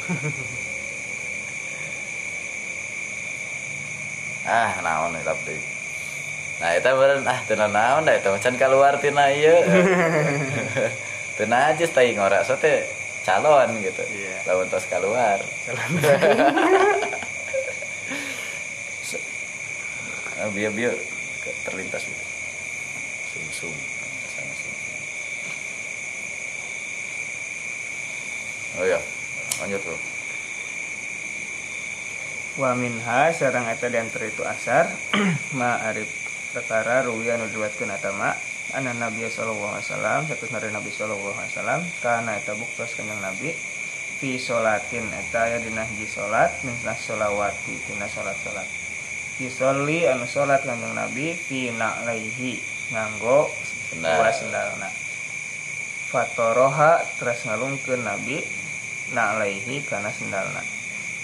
ah 4.45 4.77
naon 4.85 5.17
eta 5.17 5.33
teh 5.45 5.57
nah 6.61 6.71
eta 6.77 6.93
beureun 6.93 7.25
ah 7.25 7.39
teu 7.49 7.57
naon 7.57 8.05
da 8.05 8.13
eta 8.13 8.29
mah 8.29 8.41
can 8.41 8.55
kaluar 8.61 8.93
tina 9.01 9.33
ieu 9.39 9.57
teu 11.37 11.49
najis 11.49 11.89
tai 11.89 12.13
ngora 12.13 12.45
so 12.45 12.53
teh 12.55 12.85
calon 13.25 13.73
gitu 13.81 14.05
Iya. 14.05 14.37
lamun 14.45 14.69
tos 14.69 14.85
keluar 14.85 15.41
ah, 20.41 20.49
biar 20.51 20.71
biar 20.75 20.95
terlintas 21.63 22.03
gitu 22.03 22.25
sum 23.35 23.45
sum 23.51 23.75
sama 24.31 24.53
sum 24.55 24.73
oh 28.81 28.85
ya 28.87 28.99
lanjut 29.59 29.81
tuh 29.83 29.99
wa 32.55 32.71
minha 32.71 33.35
sareng 33.35 33.67
eta 33.67 33.91
antara 33.91 34.25
itu 34.31 34.43
asar 34.47 34.87
ma 35.59 35.75
arif 35.91 36.07
perkara 36.55 37.03
ruwiya 37.03 37.35
anu 37.35 37.51
diriwayatkeun 37.51 37.91
eta 37.91 38.15
ma 38.15 38.31
anna 38.71 38.95
nabi 38.95 39.27
sallallahu 39.27 39.75
alaihi 39.75 39.87
wasallam 39.91 40.21
satus 40.31 40.51
nari 40.55 40.71
nabi 40.71 40.91
sallallahu 40.91 41.35
alaihi 41.35 41.51
wasallam 41.51 41.81
kana 41.99 42.31
eta 42.39 42.55
buktos 42.55 42.95
kanjeng 42.95 43.19
nabi 43.19 43.51
fi 44.19 44.39
sholatin 44.39 45.03
eta 45.11 45.51
aya 45.51 45.59
dina 45.59 45.83
hiji 45.83 46.07
salat 46.07 46.55
min 46.63 46.75
sholawati 46.79 47.75
tina 47.83 48.07
salat-salat 48.07 48.84
fi 49.35 49.51
sholli 49.51 50.07
anu 50.07 50.23
salat 50.25 50.63
kanjeng 50.63 50.95
nabi 50.95 51.35
fi 51.35 51.71
na'laihi 51.75 52.53
nganggo 52.91 53.51
Sendal. 53.91 54.15
dua 54.17 54.29
sendalna. 54.31 54.89
Fatoroha 56.09 57.03
terus 57.19 57.43
ngalungkeun 57.43 58.01
nabi 58.01 58.39
na'laihi 59.11 59.83
kana 59.83 60.09
sendalna. 60.09 60.63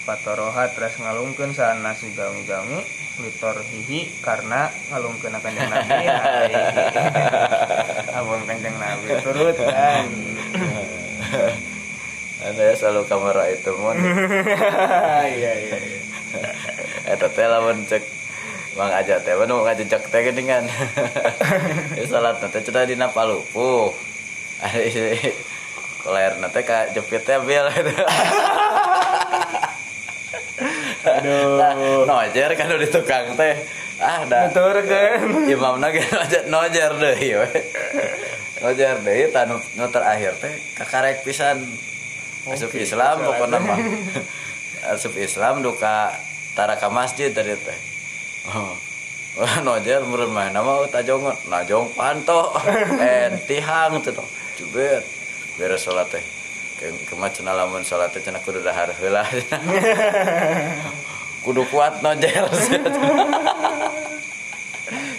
Fatoroha 0.04 0.68
terus 0.76 1.00
ngalungkeun 1.00 1.56
sana 1.56 1.96
si 1.96 2.12
gami-gami 2.12 2.84
litor 3.22 3.60
hihi 3.62 4.08
karena 4.20 4.68
ngalungkeun 4.90 5.36
kanjeng 5.38 5.68
Nabi 5.68 5.92
abang 8.18 8.42
kanjeng 8.48 8.76
Nabi 8.76 9.06
turut 9.22 9.56
kan. 9.56 10.06
Ya 12.42 12.74
selalu 12.74 13.06
kamera 13.06 13.46
itu 13.48 13.70
mon. 13.78 13.94
Iya 15.22 15.52
iya 15.54 15.76
iya. 15.78 15.98
Eta 17.12 17.28
teh 17.28 17.46
lamun 17.46 17.84
cek 17.86 18.02
Bang 18.72 18.88
aja 18.88 19.20
teh 19.20 19.36
nu 19.36 19.60
ngajejak 19.60 20.00
teh 20.08 20.20
geuningan. 20.24 20.64
Ya 21.96 22.04
salat 22.08 22.40
teh 22.40 22.60
cenah 22.64 22.88
dina 22.88 23.12
palupuh. 23.12 23.92
Isi 24.64 25.12
koler 26.02 26.40
teh 26.40 26.62
ka 26.64 26.88
jepit 26.96 27.20
teh 27.20 27.36
bil 27.44 27.68
aduh 27.68 27.92
Nojer 32.08 32.50
kan 32.56 32.72
di 32.80 32.88
tukang 32.88 33.36
teh. 33.36 33.60
Ah 34.00 34.24
da. 34.24 34.48
tur 34.48 34.80
kan 34.88 35.20
Imamna 35.46 35.92
ge 35.92 36.00
nojer 36.08 36.48
nojer 36.48 36.92
deui 36.96 37.28
we. 37.44 37.48
Nojer 38.64 39.04
deui 39.04 39.28
tanu 39.28 39.60
nu 39.76 39.84
terakhir 39.92 40.32
teh 40.40 40.56
kakarek 40.80 41.28
pisan. 41.28 41.60
Oke, 42.48 42.82
Islam 42.82 43.22
pokoknya 43.22 43.58
mah. 43.62 43.78
Asup 44.82 45.14
Islam 45.14 45.62
duka 45.62 46.10
tara 46.58 46.74
ka 46.74 46.90
masjid 46.90 47.30
tadi 47.30 47.54
teh. 47.54 47.78
Oh. 48.50 48.74
Wah, 49.38 49.64
nojer 49.64 50.04
meureun 50.04 50.28
mah 50.28 50.50
nama 50.50 50.82
tajong 50.90 51.30
najong 51.46 51.94
panto. 51.94 52.50
En 52.98 53.38
tihang 53.46 54.02
teh 54.02 54.10
toh. 54.10 54.26
Jubet. 54.58 55.06
Beres 55.54 55.86
salat 55.86 56.10
teh. 56.10 56.24
Ke 56.82 56.90
kemacana 57.06 57.54
lamun 57.54 57.86
salat 57.86 58.10
teh 58.10 58.18
cenah 58.18 58.42
kudu 58.42 58.58
dahar 58.58 58.90
heula. 58.90 59.22
kudu 61.46 61.62
kuat 61.70 62.02
nojer. 62.02 62.50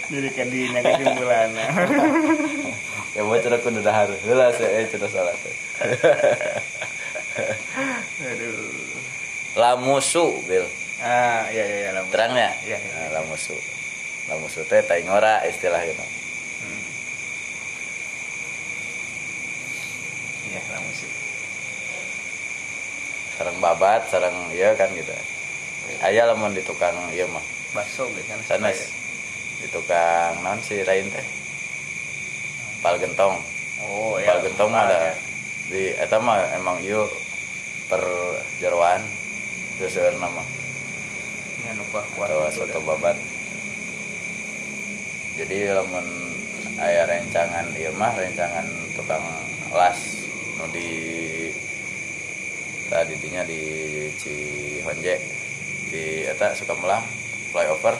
jadi 0.04 0.28
kadinya 0.36 0.84
kesimpulan 0.84 1.50
ya 3.16 3.24
mau 3.24 3.34
cenah 3.40 3.58
kudu 3.64 3.80
dahar 3.80 4.12
heula 4.22 4.52
saya 4.52 4.84
cenah 4.86 5.10
salat 5.10 5.36
teh. 5.40 5.56
aduh 8.22 8.93
lamusu 9.54 10.42
bil. 10.50 10.66
Ah 10.98 11.46
iya 11.50 11.64
iya, 11.66 11.76
iya 11.86 11.90
lamusu. 11.94 12.12
Terang 12.14 12.32
ya? 12.34 12.50
iya, 12.66 12.78
iya. 12.78 12.92
Nah, 13.06 13.08
lamusu. 13.22 13.56
Lamusu 14.30 14.60
teh 14.66 14.82
taingora 14.82 15.46
istilah 15.46 15.78
gitu. 15.86 16.04
Hmm. 16.64 16.82
iya 20.50 20.60
lamusu. 20.74 21.06
Sarang 23.38 23.58
babat 23.62 24.02
sarang 24.10 24.36
iya 24.50 24.74
kan 24.74 24.90
gitu. 24.94 25.10
Iya. 25.10 25.96
Ayah 26.10 26.24
lamun 26.34 26.54
di 26.54 26.62
tukang 26.66 26.94
iya 27.14 27.26
mah. 27.30 27.42
Baso 27.74 28.10
gitu 28.10 28.26
kan? 28.26 28.38
Sanes. 28.42 28.78
Iya. 28.78 28.88
Di 29.64 29.68
tukang 29.70 30.34
non 30.42 30.58
si 30.66 30.82
lain 30.82 31.06
teh? 31.14 31.26
Pal 32.82 32.98
gentong. 32.98 33.38
Oh 33.86 34.18
iya 34.18 34.34
pal 34.34 34.40
gentong 34.42 34.72
ada. 34.74 35.14
ya. 35.14 35.14
di 35.64 35.96
eta 35.96 36.20
mah 36.20 36.36
emang 36.60 36.76
iya 36.84 37.00
per 37.88 38.04
jeroan 38.60 39.00
sesuai 39.78 40.22
nama. 40.22 40.42
Ya 41.64 41.72
nu 41.74 41.84
kuah 41.90 42.04
atau 42.28 42.46
soto 42.52 42.78
babat. 42.84 43.16
Jadi 45.34 45.66
lamun 45.66 46.06
aya 46.78 47.08
rencangan 47.10 47.72
ieu 47.74 47.90
mah 47.96 48.14
rencangan 48.14 48.66
tukang 48.94 49.24
las 49.74 49.98
nu 50.60 50.70
di 50.70 50.90
tadi 52.86 53.18
dinya 53.18 53.42
di 53.42 53.62
Cihonje 54.14 55.16
di 55.90 56.22
eta 56.28 56.54
Sukamelang 56.54 57.02
flyover. 57.50 57.96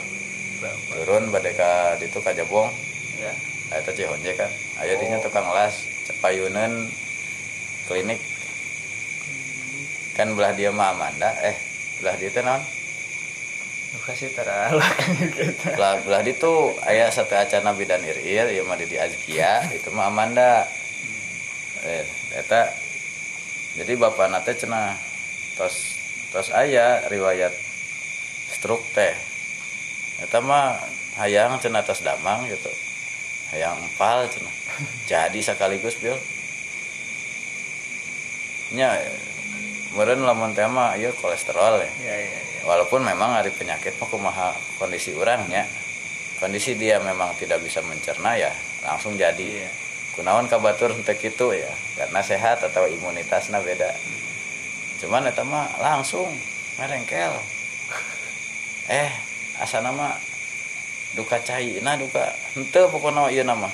Turun 0.93 1.33
bade 1.33 1.51
ka 1.57 1.99
ditu 1.99 2.23
ka 2.23 2.31
Jabong 2.31 2.71
ya 3.19 3.33
eta 3.73 3.91
Cihonje 3.91 4.31
kan. 4.37 4.51
Aya 4.79 4.95
dinya 4.95 5.19
Oh. 5.19 5.25
tukang 5.25 5.49
las 5.51 5.89
cepayuneun 6.07 6.87
klinik. 7.89 8.21
Kan 10.15 10.31
belah 10.37 10.55
dia 10.55 10.71
mah 10.71 10.95
Amanda 10.95 11.35
eh 11.43 11.64
belah 11.99 12.15
dia 12.19 12.31
nu 13.95 13.97
kasih 14.03 14.31
teralak. 14.35 14.95
Gitu 15.39 15.67
belah 15.75 16.21
di 16.21 16.35
tuh 16.35 16.75
ayah 16.83 17.07
satu 17.07 17.31
acana 17.31 17.71
bidan 17.71 18.03
irir 18.03 18.51
ya 18.51 18.61
mah 18.67 18.75
di 18.75 18.99
Azkia 18.99 19.71
itu 19.71 19.87
mah 19.95 20.11
Amanda. 20.11 20.67
Eh 21.87 22.03
eta 22.35 22.75
jadi 23.79 23.95
bapak 23.95 24.27
nate 24.31 24.55
cenah 24.55 24.99
tos 25.55 25.95
tos 26.35 26.51
ayah 26.51 27.07
riwayat 27.07 27.55
stroke 28.51 28.83
teh. 28.91 29.15
Eta 30.19 30.43
mah 30.43 30.75
hayang 31.19 31.59
cenah 31.63 31.83
tos 31.87 32.03
damang 32.03 32.47
gitu. 32.51 32.71
Hayang 33.55 33.79
empal 33.79 34.27
cenah. 34.27 34.55
Jadi 35.11 35.39
sekaligus 35.39 35.95
bil. 36.01 36.17
Nya 38.73 38.97
meureun 39.95 40.27
lamun 40.27 40.51
teh 40.51 40.67
mah 40.67 40.99
ieu 40.99 41.15
kolesterol 41.15 41.79
ya. 41.79 41.91
Ya 42.03 42.15
ya 42.19 42.39
ya 42.39 42.55
walaupun 42.65 43.05
memang 43.05 43.37
hari 43.37 43.53
penyakit 43.53 43.95
mah 44.01 44.09
kumaha 44.09 44.49
kondisi 44.81 45.13
orangnya 45.13 45.69
kondisi 46.41 46.75
dia 46.75 46.99
memang 46.99 47.31
tidak 47.39 47.61
bisa 47.63 47.79
mencerna 47.85 48.35
ya 48.35 48.51
langsung 48.83 49.15
jadi. 49.15 49.63
Iya. 49.63 49.71
Kunaon 50.17 50.47
kabatur 50.47 50.95
untuk 50.95 51.19
itu 51.19 51.47
ya 51.55 51.71
karena 51.95 52.19
sehat 52.23 52.63
atau 52.63 52.87
imunitasnya 52.89 53.61
beda. 53.61 53.91
Cuman 54.99 55.27
eta 55.31 55.43
mah 55.47 55.69
langsung 55.79 56.27
merengkel. 56.81 57.35
Eh 58.85 59.09
asa 59.57 59.81
nama 59.81 60.13
duka 61.17 61.41
cai 61.41 61.81
nah 61.81 61.97
duka 61.97 62.37
ente 62.53 62.85
pokoknya 62.91 63.33
iya 63.33 63.43
nama. 63.47 63.71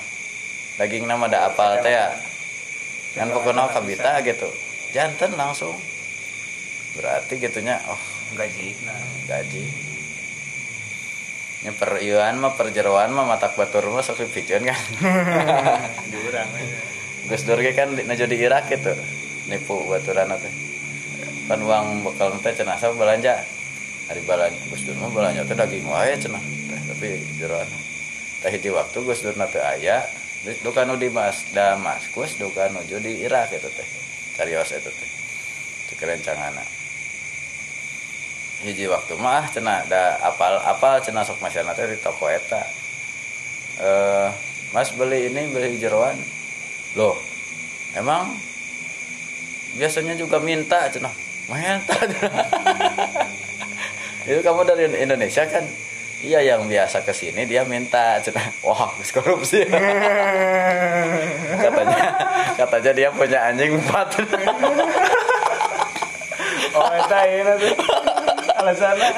Daging 0.80 1.04
nama 1.04 1.28
ada 1.28 1.52
apal 1.52 1.84
teh 1.84 1.92
ya. 1.92 2.16
Kan 3.12 3.28
pokoknya 3.28 3.68
kabita 3.68 4.24
gitu. 4.24 4.48
Jantan 4.96 5.36
langsung 5.36 5.76
berarti 6.92 7.40
gitunya 7.40 7.80
oh 7.88 8.00
gaji. 8.36 8.68
nah 8.84 9.00
gaji. 9.28 9.64
Ini 11.62 11.70
per 11.78 12.02
ieuan 12.02 12.42
mah 12.42 12.58
perjeroan 12.58 13.14
mah 13.14 13.22
matak 13.22 13.54
batur 13.54 13.86
mah 13.94 14.02
sok 14.02 14.26
dipikeun 14.26 14.66
kan? 14.66 14.80
Diurang 16.10 16.50
aja 16.58 16.78
Gus 17.30 17.46
Dur 17.46 17.62
kan 17.62 17.94
di 17.94 18.02
naju 18.02 18.24
di 18.26 18.36
Irak 18.42 18.66
gitu. 18.66 18.90
Nipu 19.46 19.86
baturan 19.86 20.34
teh 20.42 20.54
kan 21.46 21.62
uang 21.62 22.02
bekal 22.02 22.34
teh 22.42 22.50
cenah 22.50 22.74
sa 22.74 22.90
belanja. 22.90 23.46
Hari 24.10 24.26
belanja 24.26 24.58
Gus 24.74 24.82
Dur 24.82 24.98
mah 24.98 25.14
belanja 25.14 25.46
teh 25.46 25.54
daging 25.54 25.86
wae 25.86 26.18
cenah. 26.18 26.42
Teh 26.42 26.80
tapi 26.90 27.22
jeroan 27.38 27.70
teh 28.42 28.50
hiji 28.50 28.74
waktu 28.74 28.98
Gus 29.06 29.22
Dur 29.22 29.38
teh 29.38 29.62
aya 29.62 30.02
duka 30.66 30.82
nu 30.82 30.98
di 30.98 31.06
Mas 31.14 31.46
Damaskus 31.54 32.42
duka 32.42 32.66
nuju 32.74 32.98
di 32.98 33.22
Irak 33.22 33.54
itu 33.54 33.70
teh. 33.70 33.86
Carios 34.34 34.74
itu 34.74 34.90
teh. 34.90 35.10
Teu 35.88 35.94
kerencangana 35.94 36.81
hiji 38.62 38.86
waktu 38.86 39.18
mah 39.18 39.50
cenah 39.50 39.82
da 39.90 40.22
apal 40.22 40.54
apal 40.62 41.02
cenah 41.02 41.26
sok 41.26 41.42
masyana 41.42 41.74
teh 41.74 41.90
di 41.90 41.98
toko 41.98 42.30
eta. 42.30 42.62
Eh 43.82 44.30
Mas 44.72 44.88
beli 44.94 45.28
ini 45.28 45.52
beli 45.52 45.76
jeroan. 45.76 46.16
Loh 46.96 47.18
emang 47.98 48.32
biasanya 49.76 50.14
juga 50.16 50.38
minta 50.38 50.88
cenah? 50.88 51.12
Minta 51.50 51.98
itu 54.30 54.40
kamu 54.40 54.62
dari 54.62 54.86
Indonesia 55.02 55.42
kan? 55.44 55.66
Iya 56.22 56.54
yang 56.54 56.70
biasa 56.70 57.02
ke 57.02 57.10
sini 57.10 57.44
dia 57.50 57.66
minta 57.66 58.22
cenah. 58.22 58.48
Wah 58.62 58.94
geus 58.96 59.10
korupsi. 59.10 59.66
Katanya 61.66 62.06
katanya 62.54 62.92
dia 62.94 63.08
punya 63.10 63.38
anjing 63.50 63.74
empat. 63.76 64.08
Oh 66.72 66.88
eta 66.88 67.28
ieu 67.28 67.44
tuh 67.60 67.76
alasannya 68.62 69.10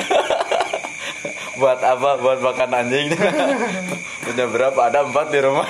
buat 1.61 1.79
apa? 1.79 2.19
Buat 2.19 2.41
makan 2.43 2.71
anjing. 2.83 3.15
Punya 4.25 4.45
berapa? 4.51 4.79
Ada 4.91 5.07
empat 5.07 5.27
di 5.31 5.39
rumah. 5.39 5.69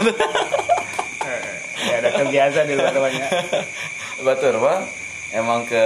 Ya 1.85 2.01
ada 2.01 2.11
kebiasaan 2.17 2.67
di 2.71 2.75
luar 2.79 2.97
rumahnya 2.97 3.29
batur 4.27 4.57
mah 4.57 4.89
emang 5.37 5.69
ke 5.69 5.85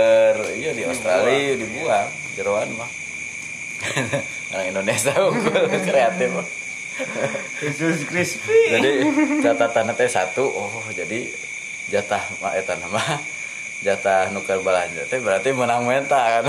iya 0.54 0.70
di 0.76 0.86
Australia 0.86 1.58
dibuang. 1.58 2.06
jeroan 2.38 2.70
mah 2.78 2.90
orang 4.54 4.66
Indonesia 4.70 5.10
unggul 5.26 5.66
kreatif 5.82 6.28
mah. 6.30 6.46
khusus 7.58 8.06
crispy 8.06 8.78
jadi 8.78 8.90
catatan 9.42 9.90
teh 9.98 10.06
satu 10.06 10.46
oh 10.46 10.86
jadi 10.94 11.26
jatah 11.90 12.22
mah 12.38 12.54
eta 12.54 12.78
nama 12.78 13.02
jatah 13.78 14.34
nuker 14.34 14.58
belanja. 14.58 15.06
Teh 15.06 15.22
berarti 15.22 15.54
menang 15.54 15.86
menta 15.86 16.18
kan 16.18 16.44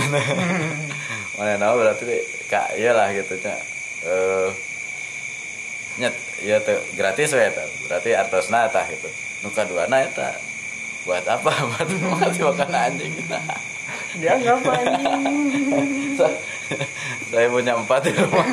mana 1.39 1.55
tahu 1.55 1.75
berarti 1.79 2.03
kak 2.51 2.75
iyalah 2.75 3.15
gitu 3.15 3.39
nya 3.39 3.55
eh 4.03 4.49
nyet 5.99 6.15
ya 6.43 6.59
tuh 6.59 6.75
gratis 6.99 7.31
we 7.31 7.43
eta 7.47 7.63
berarti 7.87 8.11
artosna 8.11 8.67
tah 8.67 8.83
gitu. 8.91 9.07
Nuka 9.47 9.63
dua 9.63 9.87
na 9.87 10.03
eta 10.03 10.35
buat 11.07 11.23
apa? 11.23 11.47
Buat 11.71 11.87
masih 12.19 12.43
makan 12.43 12.75
anjing. 12.75 13.15
Dia 14.19 14.35
ngapain 14.35 14.87
Sa- 16.19 16.39
saya 17.31 17.47
punya 17.47 17.73
empat 17.79 18.03
di 18.03 18.11
rumah 18.13 18.45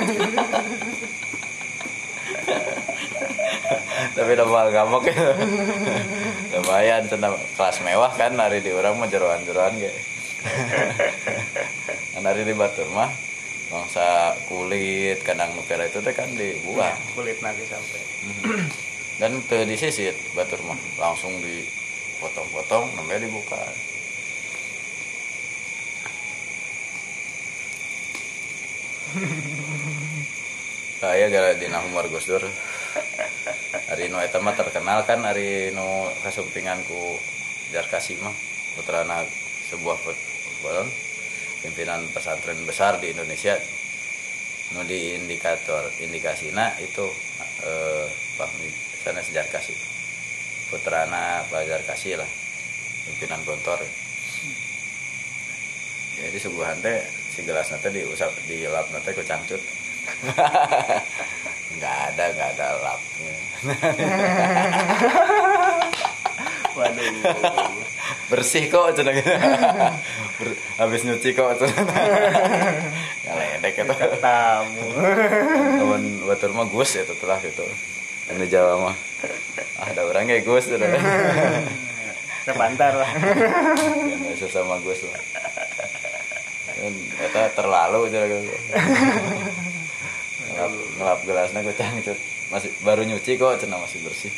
tapi 4.16 4.32
udah 4.32 4.68
gamok 4.72 5.04
ya. 5.12 5.36
Lumayan 6.56 7.04
kelas 7.08 7.76
mewah 7.84 8.12
kan 8.16 8.32
hari 8.40 8.64
di 8.64 8.72
orang 8.72 8.96
mah 8.96 9.08
jeroan-jeroan 9.10 9.76
ge 9.76 9.92
hari 12.24 12.48
di 12.48 12.56
batur 12.56 12.88
mah 12.96 13.12
bangsa 13.66 14.32
kulit 14.46 15.20
kandang 15.26 15.52
nuker 15.52 15.82
itu 15.84 16.00
teh 16.00 16.14
kan 16.16 16.32
dibuang. 16.32 16.96
Kulit 17.12 17.42
nanti 17.44 17.66
sampai. 17.68 18.00
Dan 19.20 19.42
teu 19.44 19.68
disisit 19.68 20.16
batur 20.32 20.62
mah 20.64 20.78
langsung 20.96 21.36
dipotong-potong 21.44 22.94
sampai 22.96 23.20
dibuka. 23.20 23.60
Saya 31.00 31.28
gara 31.28 31.52
dina 31.52 31.84
humor 31.84 32.08
Gus 32.08 32.24
Dur. 32.24 32.40
Hari 33.92 34.08
nu 34.08 34.16
eta 34.24 34.40
mah 34.40 34.56
terkenal 34.56 35.04
kan 35.04 35.20
hari 35.20 35.68
nu 35.76 36.08
kasumpingan 36.24 36.80
ku 36.88 37.20
Jarkasi 37.76 38.16
mah 38.24 38.32
putrana 38.78 39.26
sebuah 39.68 39.98
balon 40.64 40.88
pimpinan 41.66 42.06
pesantren 42.14 42.62
besar 42.62 43.02
di 43.02 43.10
Indonesia. 43.10 43.58
Nu 44.74 44.86
di 44.86 45.18
indikator 45.18 45.90
indikasina 45.98 46.70
itu 46.78 47.06
eh 47.66 48.06
Pak 48.38 48.50
sana 49.02 49.22
sejar 49.22 49.46
kasih 49.50 49.74
putrana 50.70 51.42
Pak 51.46 51.62
Jarkasi 51.66 52.18
lah 52.18 52.26
pimpinan 53.06 53.42
gontor 53.46 53.78
jadi 56.16 56.38
suguhan 56.40 56.80
teh 56.82 56.98
si 57.30 57.44
gelas 57.44 57.70
nanti 57.70 57.92
diusap 57.92 58.32
di 58.48 58.64
lap 58.64 58.88
nanti 58.88 59.12
ku 59.12 59.20
cangcut. 59.20 59.60
Nggak 61.76 61.96
ada 62.08 62.24
nggak 62.32 62.50
ada 62.56 62.66
lapnya 62.80 63.36
waduh. 66.76 67.04
Bersih 68.30 68.68
kok 68.68 68.92
cenah 68.92 69.12
gitu. 69.18 69.30
Ber- 70.38 70.58
habis 70.78 71.00
nyuci 71.02 71.32
kok 71.32 71.56
cenah 71.56 71.84
ngaledek 73.24 73.74
itu. 73.82 73.94
Tamu. 74.20 74.84
Teman 75.80 76.02
batur 76.28 76.50
mah 76.52 76.66
gus 76.68 76.94
ya 76.94 77.02
telah 77.08 77.40
gitu 77.40 77.64
yang 78.28 78.38
di 78.38 78.48
Jawa 78.50 78.90
mah. 78.90 78.96
Ah 79.80 79.90
ada 79.90 80.04
orangnya 80.04 80.38
gus 80.44 80.68
cenah. 80.68 80.86
terpantar 82.46 82.94
lah 82.94 83.10
susah 84.38 84.62
sama 84.62 84.78
gue 84.78 84.94
lah 84.94 85.18
itu 86.86 87.40
terlalu 87.58 88.06
itu 88.06 88.18
ngelap 90.54 90.70
ngelap 90.94 91.18
gelasnya 91.26 91.66
gue 91.66 91.74
cangcut 91.74 92.14
masih 92.46 92.70
baru 92.86 93.02
nyuci 93.02 93.34
kok 93.34 93.58
cina 93.58 93.82
masih 93.82 93.98
bersih 94.06 94.30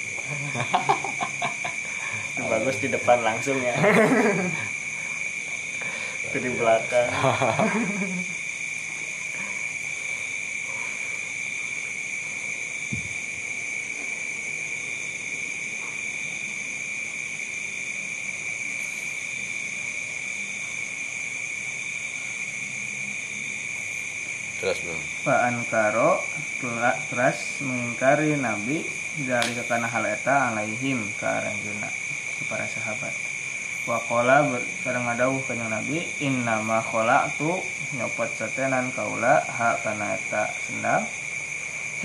Itu 2.39 2.47
bagus 2.47 2.79
di 2.79 2.87
depan 2.87 3.19
langsung 3.27 3.59
ya. 3.59 3.75
Itu 6.31 6.39
di 6.39 6.55
belakang. 6.55 7.11
Terus 24.59 24.79
belum 24.83 25.03
Fa'an 25.27 25.57
karo 25.71 26.23
teras 27.11 27.63
mengingkari 27.67 28.39
Nabi 28.39 28.87
dari 29.27 29.59
karena 29.67 29.91
hal 29.91 30.07
eta 30.07 30.55
alaihim 30.55 31.03
ke 31.19 31.27
ke 31.27 31.91
para 32.47 32.63
sahabat. 32.71 33.11
Wakola 33.89 34.45
sareng 34.85 35.09
ngadawuh 35.09 35.41
ka 35.49 35.57
Nabi 35.57 36.05
inna 36.21 36.61
ma 36.63 36.85
tu 37.41 37.51
nyopot 37.97 38.29
satenan 38.37 38.93
kaula 38.93 39.43
ha 39.43 39.81
kana 39.83 40.15
eta 40.15 40.47
sendal. 40.69 41.03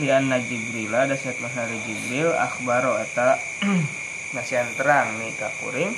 Li 0.01 0.09
anna 0.09 0.41
jibrila 0.41 1.05
da 1.05 1.13
saat 1.13 1.37
hari 1.37 1.77
jibril 1.85 2.33
akhbaro 2.33 2.97
eta 2.97 3.37
nasian 4.35 4.65
terang 4.79 5.19
nih 5.19 5.35
ka 5.35 5.51
kuring. 5.61 5.91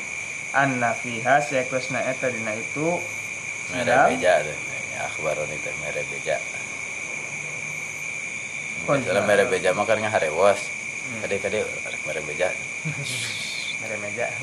Anna 0.58 0.92
fiha 0.92 1.40
saektosna 1.40 2.02
eta 2.04 2.34
dina 2.34 2.52
itu 2.52 3.00
merah 3.72 4.10
beja 4.10 4.42
deh 4.42 4.58
akhbaron 5.06 5.48
itu 5.54 5.70
mere 5.84 6.02
beja. 6.12 6.38
Iya. 8.86 9.22
mere 9.26 9.50
beja 9.50 9.74
mah 9.74 9.86
kan 9.90 9.98
ngaharewas 9.98 10.70
kade 11.26 11.42
kade 11.42 11.66
mere 12.06 12.22
beja 12.22 12.54
mere 13.82 13.98
meja. 14.00 14.28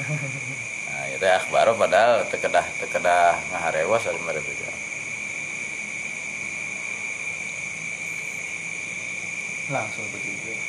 Nah 0.92 1.08
itu 1.08 1.24
akhbaro 1.24 1.72
padahal 1.72 2.28
tekedah 2.28 2.68
tekedah 2.76 3.40
ngaharewas 3.48 4.04
ada 4.04 4.20
mere 4.28 4.44
beja 4.44 4.68
langsung 9.72 10.04
jibril 10.20 10.60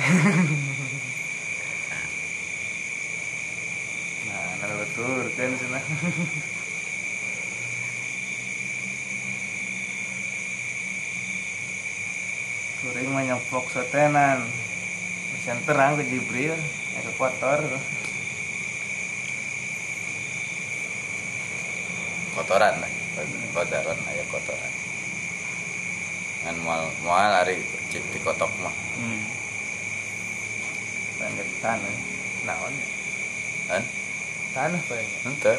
nah 4.24 4.56
nah 4.56 4.72
betul 4.80 5.28
kan 5.36 5.52
sana 5.60 5.80
Kuring 12.80 13.12
mah 13.12 13.36
sotenan. 13.68 14.40
Bisa 15.36 15.52
terang 15.68 16.00
ke 16.00 16.08
Jibril 16.08 16.56
ke 17.02 17.12
kotor 17.16 17.60
kotoran 22.36 22.76
lah 22.80 23.00
kotoran. 23.52 23.98
Aya 24.08 24.24
kotoran. 24.30 24.72
Kan 26.40 26.56
mual 26.64 26.88
mual 27.04 27.32
hari 27.36 27.60
cip 27.92 28.04
di 28.14 28.18
kotok 28.22 28.48
mah. 28.62 28.72
Hmm. 28.96 29.22
Banget 31.20 31.48
tanah. 31.60 31.94
Naon 32.40 32.72
ya? 32.72 32.88
kan 33.70 33.84
tanah 34.56 34.80
paling 34.88 35.10
ente 35.28 35.54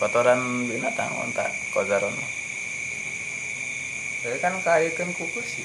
kotoran 0.00 0.40
binatang 0.66 1.12
onta 1.20 1.44
kotoran 1.70 2.10
mah. 2.10 2.32
Tapi 4.24 4.40
kan 4.40 4.56
kayakan 4.64 5.12
kukus 5.12 5.60
sih 5.60 5.64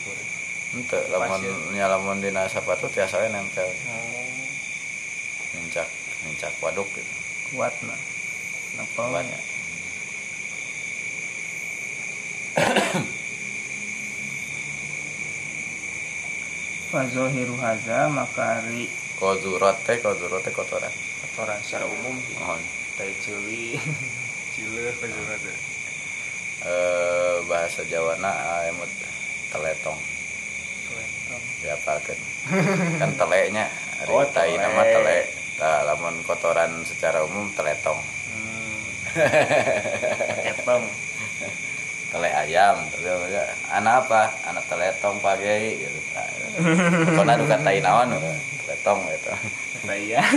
ente 0.76 1.00
lamun 1.10 1.74
nyalamun 1.74 2.20
dina 2.20 2.46
sapatu 2.52 2.92
tiasa 2.92 3.26
nempel. 3.32 3.66
Oh, 3.66 4.19
nincak 6.26 6.54
waduk 6.60 6.88
gitu. 6.96 7.14
Kuat 7.54 7.74
nah. 7.86 8.00
Nempel 8.78 9.08
Kuat. 9.10 9.40
Fazohiru 16.90 17.56
haza 17.62 18.10
makari. 18.10 18.90
Kozurat 19.20 19.78
teh 19.86 20.02
kozurat 20.02 20.42
teh 20.42 20.54
kotoran. 20.56 20.92
Kotoran 21.22 21.60
secara 21.62 21.86
umum 21.86 22.16
mohon. 22.40 22.62
Tai 22.98 23.12
cili 23.22 23.78
cile 24.56 24.92
fazorat 24.98 25.42
eh 26.60 27.38
bahasa 27.48 27.88
Jawa 27.88 28.20
na 28.20 28.32
emut 28.68 28.90
teletong. 29.54 30.00
Diapalkeun 31.62 32.18
kan 32.98 33.12
teleknya 33.14 33.70
hari 34.02 34.10
Oh, 34.10 34.26
tai 34.34 34.58
tele. 34.58 34.64
nama 34.64 34.82
telek 34.82 35.26
Tah, 35.60 35.84
lamun 35.84 36.24
kotoran 36.24 36.88
secara 36.88 37.20
umum 37.28 37.52
teletong. 37.52 38.00
Hmm. 38.32 38.80
ketong 40.40 40.88
telek 42.16 42.32
ayam 42.32 42.80
anak 43.76 44.08
apa? 44.08 44.32
Anak 44.48 44.64
teletong 44.72 45.20
pagi 45.20 45.84
gitu. 45.84 46.00
Karena 47.12 47.36
duka 47.36 47.60
tai 47.60 47.84
naon 47.84 48.16
teletong 48.64 49.04
gitu. 49.12 49.36
Pertayaan 49.84 50.32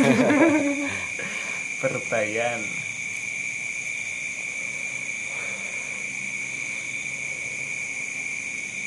pertayaan 1.78 2.81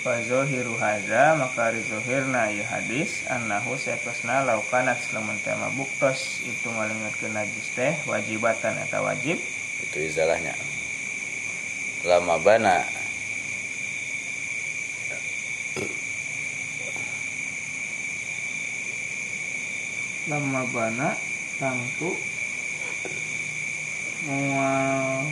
Fazohiru 0.05 0.77
haza 0.77 1.33
maka 1.33 1.73
rizohirna 1.73 2.53
ya 2.53 2.61
hadis 2.69 3.25
annahu 3.25 3.73
sekosna 3.73 4.45
laukanat 4.45 5.01
selamun 5.01 5.33
tema 5.41 5.65
buktos 5.73 6.45
itu 6.45 6.69
ngalingatkeun 6.69 7.33
najis 7.33 7.73
teh 7.73 7.97
wajibatan 8.05 8.77
eta 8.85 9.01
wajib. 9.01 9.41
Itu 9.81 9.97
izalahnya. 9.97 10.53
Lama 12.05 12.37
bana 12.37 12.85
lama 20.29 20.61
bana 20.69 21.17
tangtu 21.57 22.13
mual 24.29 25.25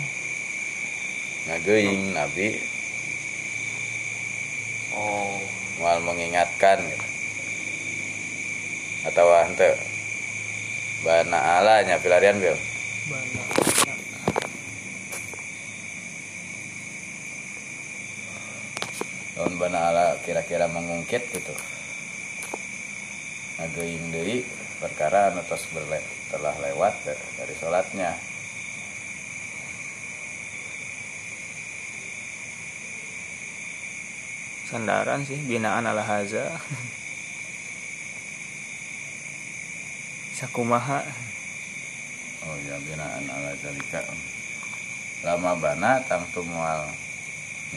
ngageuing 1.46 2.18
nabi 2.18 2.73
oh 4.94 5.38
mal 5.82 6.00
mengingatkan. 6.02 6.82
Atau 9.04 9.28
hente 9.36 9.76
bana 11.04 11.60
ala 11.60 11.84
nya 11.84 12.00
pilarian 12.00 12.40
bil? 12.40 12.56
Bana 13.12 13.54
tahun 19.34 19.60
bana 19.60 19.80
ala 19.92 20.06
kira-kira 20.24 20.72
mengungkit 20.72 21.20
gitu. 21.36 21.54
Ngageuing 23.60 24.16
deui 24.16 24.48
perkara 24.80 25.36
berle 25.76 26.00
telah 26.32 26.56
lewat 26.64 26.94
da- 27.04 27.24
dari 27.38 27.54
sholatnya 27.60 28.16
sandaran 34.74 35.22
sih 35.22 35.38
binaan 35.46 35.86
ala 35.86 36.02
haza 36.02 36.50
sakumaha. 40.34 41.06
Oh 42.50 42.58
ya 42.66 42.82
binaan 42.82 43.30
ala 43.30 43.54
zalika 43.62 44.02
lama 45.22 45.54
bana 45.62 46.02
tangtu 46.10 46.42
mual 46.42 46.90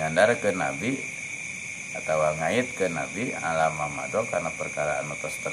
nyandar 0.00 0.40
ke 0.40 0.56
nabi 0.56 0.96
atau 2.00 2.24
ngait 2.40 2.72
ke 2.72 2.88
nabi 2.88 3.36
ala 3.44 3.68
mamado 3.76 4.24
karena 4.32 4.48
perkara 4.56 5.04
anu 5.04 5.12
tos 5.20 5.36
ter 5.44 5.52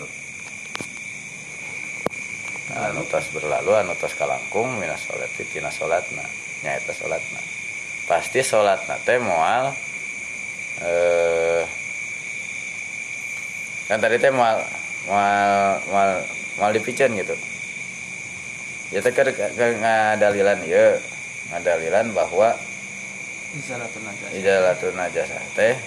anu 2.71 3.03
tos 3.11 3.27
berlalu 3.35 3.83
anu 3.83 3.93
tos 3.99 4.15
kalangkung 4.15 4.79
minas 4.79 5.03
solati 5.03 5.43
tina 5.51 5.67
solatna 5.67 6.23
nyaita 6.63 6.95
solatna. 6.95 7.43
Pasti 8.07 8.39
solatna 8.39 8.95
teh 9.03 9.19
mual 9.19 9.75
eh 10.81 11.22
kan 13.93 14.01
tadi 14.01 14.17
teh 14.17 14.33
mal 14.33 14.57
mal 15.05 15.77
mal 15.93 16.25
mal 16.57 16.73
dipicen 16.73 17.13
gitu. 17.13 17.37
Ya 18.89 19.05
teh 19.05 19.13
ke, 19.13 19.21
ke 19.37 19.65
ngadalilan 19.77 20.65
iya 20.65 20.97
ngadalilan 21.53 22.09
bahwa 22.09 22.57
izalatun 23.53 24.01
najasa. 24.01 24.33
Izalatun 24.33 24.93
najasa 24.97 25.37
teh 25.53 25.77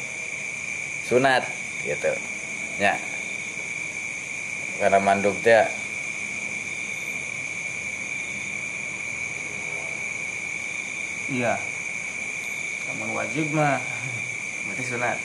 sunat 1.10 1.50
gitu. 1.82 2.14
Ya 2.78 2.94
karena 4.78 5.02
manduk 5.02 5.34
teh 5.42 5.58
ya. 5.58 5.66
iya. 11.26 11.54
Kamu 12.86 13.18
wajib 13.18 13.50
mah 13.50 13.82
berarti 14.70 14.84
sunat. 14.94 15.18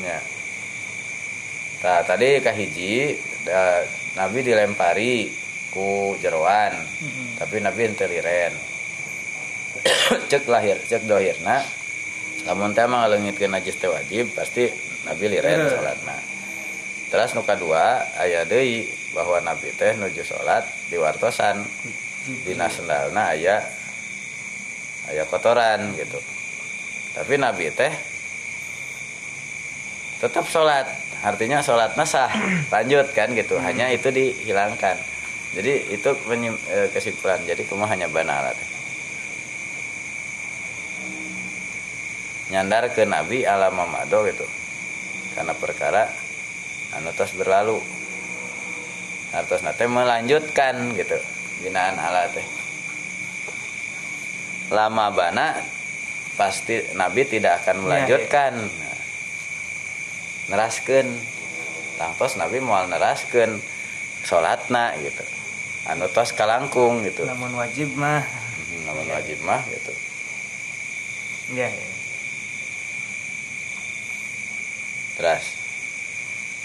Ya 0.00 0.24
nah, 1.84 2.00
tadi 2.00 2.40
kahiji 2.40 3.12
da, 3.44 3.84
nabi 4.16 4.40
dilempari 4.40 5.28
ku 5.68 6.16
jeroan 6.18 6.72
tapi 7.36 7.60
nabi 7.60 7.80
ente 7.84 8.08
liren. 8.08 8.54
Cek 10.30 10.48
lahir 10.48 10.78
cek 10.80 11.04
dohirna 11.04 11.60
lamun 12.48 12.72
teh 12.72 12.84
mah 12.88 13.04
ngaleungitkeun 13.04 13.52
najis 13.52 13.76
teh 13.76 13.90
wajib 13.90 14.32
pasti 14.32 14.70
nabi 15.04 15.28
liren 15.28 15.60
Iya. 15.60 15.76
salatna. 15.76 16.16
Terus 17.12 17.30
nu 17.36 17.42
kadua 17.44 18.00
aya 18.16 18.42
deui 18.48 18.88
bahwa 19.12 19.38
nabi 19.44 19.68
teh 19.76 19.92
nuju 19.98 20.24
salat 20.24 20.64
di 20.88 20.96
wartosan. 20.96 21.62
Dina 22.24 22.72
sendalna 22.72 23.36
aya 23.36 23.60
aya 25.12 25.22
kotoran 25.28 25.92
gitu. 25.92 26.16
Tapi 27.12 27.36
nabi 27.36 27.68
teh 27.68 27.92
tetap 30.24 30.48
sholat 30.48 30.88
artinya 31.24 31.64
sholatnya 31.64 32.04
sah 32.04 32.28
lanjut 32.68 33.08
kan 33.16 33.32
gitu. 33.32 33.56
Hanya 33.56 33.88
itu 33.88 34.12
dihilangkan. 34.12 35.00
Jadi 35.56 35.96
itu 35.96 36.10
penyim- 36.28 36.60
eh, 36.68 36.92
kesimpulan. 36.92 37.40
Jadi 37.48 37.64
kamu 37.64 37.88
hanya 37.88 38.06
banal 38.12 38.52
teh. 38.52 38.68
nyandar 42.52 42.92
ke 42.92 43.02
nabi 43.08 43.42
ala 43.48 43.72
mamado 43.72 44.22
gitu. 44.28 44.44
Karena 45.34 45.56
perkara 45.56 46.06
anu 46.94 47.10
tos 47.16 47.32
berlalu. 47.34 47.80
Atas 49.34 49.66
nate 49.66 49.90
melanjutkan 49.90 50.94
gitu 50.94 51.18
binaan 51.64 51.98
ala 51.98 52.30
teh. 52.30 52.46
Lama 54.70 55.10
bana 55.10 55.58
pasti 56.38 56.78
nabi 56.94 57.26
tidak 57.26 57.64
akan 57.64 57.82
melanjutkan. 57.82 58.52
Nah, 58.54 58.83
neraskeun. 60.48 61.08
Tangtos 61.94 62.34
nabi 62.34 62.58
moal 62.58 62.90
neraskeun 62.90 63.62
salatna 64.26 64.96
gitu. 64.98 65.24
Anu 65.84 66.08
tos 66.08 66.32
kalangkung 66.32 67.04
gitu. 67.04 67.28
Namun 67.28 67.54
wajib 67.60 67.92
mah. 67.94 68.24
Hmm, 68.24 68.82
namun 68.88 69.06
wajib 69.12 69.38
mah 69.44 69.60
gitu. 69.68 69.92
Iya 71.52 71.68
iya. 71.68 71.88
terus 75.14 75.46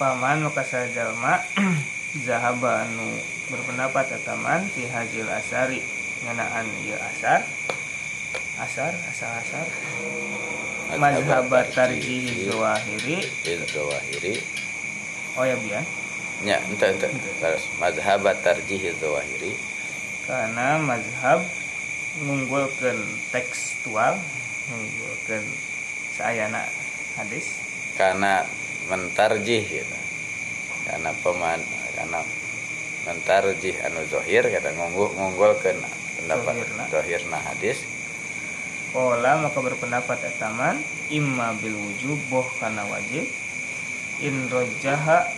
paman 0.02 0.42
maka 0.42 0.66
jalma 0.90 1.38
zahaba 2.26 2.82
anu 2.82 3.06
berpendapat 3.54 4.10
ataman 4.18 4.66
fi 4.74 4.90
hajil 4.90 5.30
asari. 5.30 5.84
Ngenaan 6.26 6.68
ieu 6.84 6.98
asar. 6.98 7.46
Asar 8.60 8.92
asar 8.92 9.40
asar 9.40 9.68
mazhabat 10.98 11.70
tarjih 11.76 12.50
zawahiri. 12.50 13.22
Zawahiri 13.46 14.36
oh 15.38 15.46
ya 15.46 15.56
bian 15.62 15.86
nya 16.42 16.58
ente 16.72 16.86
ente 16.96 17.08
terus 17.40 17.68
mazhabat 17.78 18.40
tarjih 18.42 18.96
zawahiri 18.98 19.54
karena 20.26 20.80
mazhab 20.82 21.44
mengunggulkan 22.22 22.98
tekstual 23.30 24.18
mengunggulkan 24.70 25.44
sayana 26.14 26.66
hadis. 27.18 27.58
Karena 27.96 28.46
mentarjih 28.88 29.64
gitu. 29.64 29.98
Karena 30.86 31.12
peman 31.22 31.60
karena 31.96 32.22
mentarjih 33.08 33.76
anu 33.88 34.02
zohir 34.12 34.44
kata 34.46 34.70
ngunggul 34.76 35.16
ngunggulkeun 35.16 35.78
pendapat 36.20 36.54
Zohirna. 36.62 36.84
zohirna 36.92 37.40
hadis 37.40 37.78
Kola 38.90 39.38
maka 39.38 39.62
berpendapat 39.62 40.18
etaman 40.26 40.82
imma 41.14 41.54
bil 41.62 41.78
wujub 41.78 42.18
boh 42.34 42.46
kana 42.58 42.82
wajib. 42.90 43.30
In 44.26 44.50
rojaha 44.50 45.30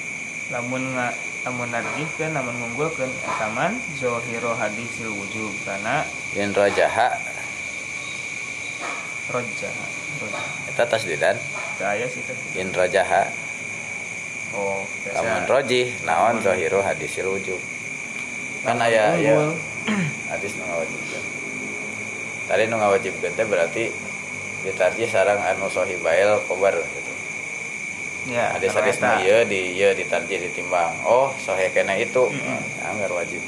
lamun 0.50 0.96
nga 0.96 1.12
lamun 1.44 1.70
narjihkeun 1.70 2.32
lamun 2.32 2.56
ngunggulkeun 2.58 3.12
etaman 3.12 3.76
zohiro 4.00 4.56
hadisil 4.56 5.12
wujub 5.12 5.52
karena 5.68 6.08
yen 6.32 6.56
rojaha. 6.56 7.12
Rojaha 9.36 9.86
rojaha. 10.24 10.50
Eta 10.72 10.84
tasdidan? 10.88 11.36
Daya 11.76 12.08
sih 12.08 12.24
teh 12.24 12.38
yen 12.56 12.72
rojaha. 12.72 13.28
Oh 14.56 14.88
lamun 15.12 15.44
rojih 15.46 15.92
naon 16.08 16.40
zohiru 16.40 16.80
hadisil 16.80 17.28
wujub. 17.28 17.60
Kan 18.64 18.80
aya 18.80 19.18
aya. 19.18 19.36
unggul 19.36 19.58
hadis 20.30 20.54
nu 20.58 20.64
ngawajibkeun 20.70 21.41
tadi 22.52 22.68
nu 22.68 22.76
ngawajibkeun 22.76 23.32
teh 23.32 23.48
berarti 23.48 23.88
ditarjih 24.68 25.08
sarang 25.08 25.40
anu 25.40 25.72
sohibail 25.72 26.44
kobar 26.52 26.76
gitu. 26.76 27.12
Ya 28.28 28.52
nu 28.60 28.68
eta. 28.68 29.24
ieu 29.24 29.48
di 29.48 29.80
ieu 29.80 29.96
ditarjih 29.96 30.36
ditimbang. 30.36 30.92
Oh 31.08 31.32
sohe 31.40 31.72
kena 31.72 31.96
itu. 31.96 32.28
Nah, 32.28 32.92
anggar 32.92 33.16
wajib. 33.16 33.40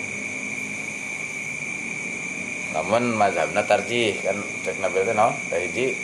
Namun 2.71 3.19
mazhabna 3.19 3.67
tarjih 3.67 4.15
kan 4.23 4.39
cek 4.63 4.79
nabil 4.79 5.03
teh 5.03 5.11
naon? 5.11 5.35
Kahiji 5.51 5.99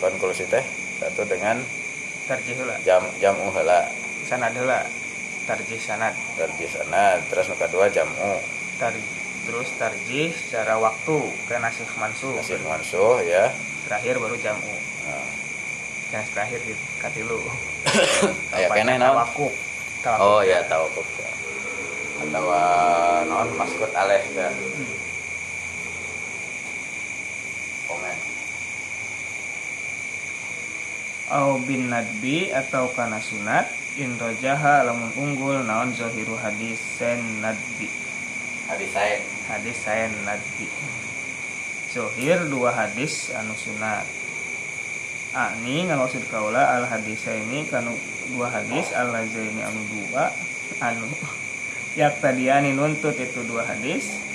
konklusi 0.00 0.48
teh 0.48 0.64
satu 1.04 1.28
dengan 1.28 1.60
tarjih 2.24 2.56
heula. 2.64 2.80
jam 2.80 3.04
jam 3.20 3.36
heula. 3.36 3.92
Sanad 4.24 4.56
heula. 4.56 4.88
Tarjih 5.44 5.76
sanad. 5.76 6.16
Tarjih 6.40 6.72
sana 6.72 7.20
terus 7.28 7.52
nu 7.52 7.60
kadua 7.60 7.92
jamu 7.92 8.40
tar 8.80 8.96
terus 9.48 9.72
tarjih 9.80 10.28
secara 10.36 10.76
waktu 10.76 11.16
ke 11.48 11.56
nasih 11.56 11.88
mansuh. 11.96 12.36
Masih 12.36 12.60
mansuh 12.68 13.24
ya. 13.24 13.48
Terakhir 13.88 14.20
baru 14.20 14.36
jamu. 14.36 14.76
Nah, 15.08 15.28
yang 16.12 16.24
terakhir 16.36 16.60
di 16.68 16.76
katilu. 17.00 17.40
Aya 18.52 18.68
keneh 18.68 19.00
naon 19.00 19.16
tawakuf. 19.16 19.56
Oh 20.20 20.44
ya 20.44 20.60
tahu 20.68 20.84
kok 20.92 21.08
atau 22.18 22.50
non 23.30 23.48
maskut 23.56 23.88
aleh 23.94 24.20
ya. 24.36 24.52
Komen. 27.88 28.16
Au 31.32 31.56
bin 31.64 31.88
nadbi 31.88 32.52
atau 32.52 32.90
kana 32.92 33.22
sunat 33.22 33.70
in 33.96 34.18
rojaha 34.20 34.84
lamun 34.84 35.14
unggul 35.16 35.62
naon 35.64 35.96
zahiru 35.96 36.36
hadis 36.36 36.76
sen 37.00 37.40
nadbi 37.40 38.07
hadis 38.68 38.90
saya. 38.92 39.18
Hadis 39.48 39.76
sen 39.80 40.12
nadbi 40.28 40.68
zohir 41.88 42.46
dua 42.52 42.70
hadis 42.70 43.32
anu 43.32 43.56
sunat. 43.56 44.04
Ani 45.32 45.88
ngamaksud 45.88 46.24
kaula 46.28 46.76
al 46.76 46.84
hadis 46.88 47.24
ini 47.28 47.64
kanu 47.68 47.96
dua 48.32 48.52
hadis 48.52 48.92
al 48.92 49.12
ini 49.16 49.64
anu 49.64 49.80
dua 49.88 50.30
anu. 50.84 51.08
Yak 51.96 52.20
tadiani 52.20 52.76
nuntut 52.76 53.16
itu 53.16 53.40
dua 53.48 53.64
hadis. 53.64 54.28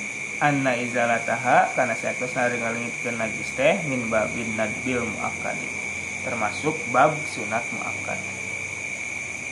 Anna 0.44 0.76
izalataha 0.76 1.72
karena 1.72 1.96
saya 1.96 2.20
nari 2.20 2.60
ngalingitkeun 2.60 3.16
najis 3.16 3.56
teh 3.56 3.80
min 3.88 4.12
babin 4.12 4.50
nadbil 4.60 5.06
muakkadi 5.06 5.70
termasuk 6.24 6.76
bab 6.92 7.16
sunat 7.32 7.64
muakkad 7.76 8.20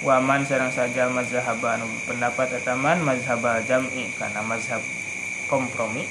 waman 0.02 0.42
sarang 0.50 0.74
saja 0.74 1.06
mazhab 1.14 1.62
anu 1.62 1.86
pendapat 2.10 2.58
etaman 2.58 3.06
mazhab 3.06 3.46
jam'i 3.70 4.10
karena 4.18 4.42
mazhab 4.42 4.82
kompromi. 5.46 6.10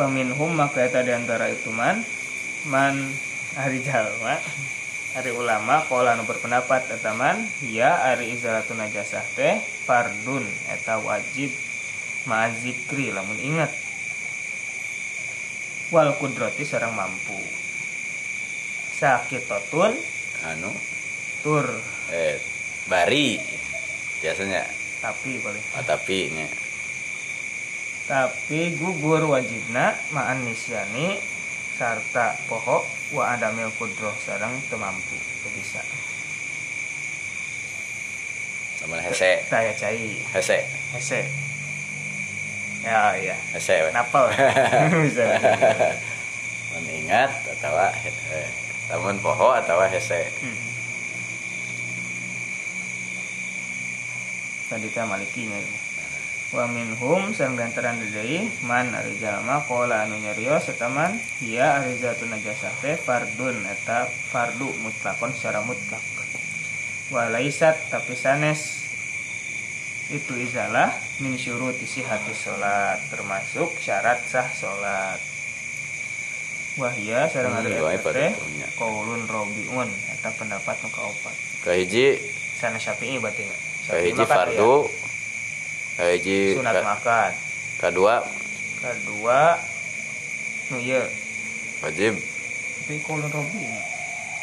Paminhum 0.00 0.56
maka 0.56 0.80
eta 0.80 1.04
di 1.04 1.12
antara 1.12 1.52
itu 1.52 1.68
man 1.68 2.00
man 2.64 2.96
hari 3.52 3.84
jalma 3.84 4.40
hari 5.12 5.34
ulama 5.36 5.84
kalau 5.84 6.08
anu 6.08 6.24
berpendapat 6.24 6.88
etaman 6.88 7.36
ya 7.68 8.00
ari 8.08 8.32
izalatun 8.32 8.80
najasah 8.80 9.24
teh 9.36 9.60
fardun 9.84 10.46
eta 10.72 10.96
wajib 11.04 11.52
ma'azikri 12.24 13.12
lamun 13.12 13.36
ingat. 13.36 13.68
Wal 15.92 16.16
kudrati 16.16 16.64
sarang 16.64 16.96
mampu. 16.96 17.36
Sakitotun 18.96 19.92
anu 20.48 20.72
tur. 21.40 21.66
Eh 22.12 22.36
bari 22.86 23.40
biasanya. 24.20 24.64
Tapi 25.00 25.40
paling. 25.40 25.64
Oh, 25.76 25.84
tapi 25.84 26.32
nya 26.36 26.48
tapi 28.10 28.74
gugur 28.74 29.22
wajibna 29.30 29.94
ma'an 30.10 30.42
nisyani 30.42 31.14
sarta 31.78 32.34
poho 32.50 32.82
wa 33.14 33.30
adamil 33.30 33.70
kudroh 33.78 34.10
sarang 34.18 34.50
temampu. 34.66 35.14
Bisa. 35.54 35.78
Teman 38.82 38.98
hese. 38.98 39.46
Saya 39.46 39.70
cai. 39.78 40.18
Hese. 40.34 40.58
Hese. 40.90 41.22
Ya 42.82 43.14
iya 43.14 43.36
hese 43.54 43.86
we. 43.86 43.90
napal 43.94 44.26
bisa. 45.06 45.30
Mengingat 46.74 47.30
atau 47.30 47.78
eh, 47.78 48.50
namun 48.90 49.22
poho 49.22 49.54
atau 49.54 49.78
hese. 49.86 50.26
Hmm. 50.42 50.69
Tadi 54.70 54.86
teh 54.86 55.02
malikinya 55.02 55.58
ini. 55.58 55.78
Wa 56.50 56.66
minhum 56.66 57.30
sang 57.34 57.54
gantaran 57.54 57.98
deui 57.98 58.46
man 58.66 58.90
ari 58.94 59.14
jalma 59.18 59.62
qala 59.66 60.06
anu 60.06 60.18
nyarios 60.18 60.66
eta 60.66 60.90
man 60.90 61.14
ya 61.42 61.82
ari 61.82 61.94
zatun 61.98 62.30
najasah 62.30 62.74
teh 62.82 62.94
fardun 62.98 63.66
eta 63.66 64.06
fardu 64.06 64.70
mutlakon 64.82 65.30
secara 65.34 65.62
mutlak. 65.66 66.02
Wa 67.10 67.26
laisat 67.30 67.78
tapi 67.90 68.14
sanes. 68.14 68.82
Itu 70.10 70.34
izalah 70.34 70.90
min 71.22 71.38
syuruti 71.38 71.86
sihati 71.86 72.34
salat 72.34 72.98
termasuk 73.14 73.70
syarat 73.78 74.18
sah 74.26 74.50
salat 74.50 75.22
wahia 76.74 77.30
sareng 77.30 77.54
ari 77.54 77.78
Hmm, 77.78 77.94
eta 77.94 78.02
pada 78.02 78.18
teh 78.18 78.32
punya. 78.34 78.66
qaulun 78.74 79.22
rabiun 79.30 79.90
eta 80.10 80.34
pendapat 80.34 80.82
nu 80.82 80.90
kaopat. 80.90 81.34
Kahiji 81.62 82.18
sana 82.58 82.82
syafi'i 82.82 83.22
berarti 83.22 83.46
kan 83.86 84.26
fardu. 84.26 84.74
kahiji 85.96 86.38
aya 86.52 86.56
sunat 86.56 86.74
ka- 86.74 86.84
makan 86.86 87.30
kedua 87.78 88.14
kedua 88.80 89.40
nu 90.70 90.76
ieu 90.78 91.04
wajib. 91.80 92.14
Tapi 92.80 92.94
qaulun 93.04 93.28
rabi 93.28 93.64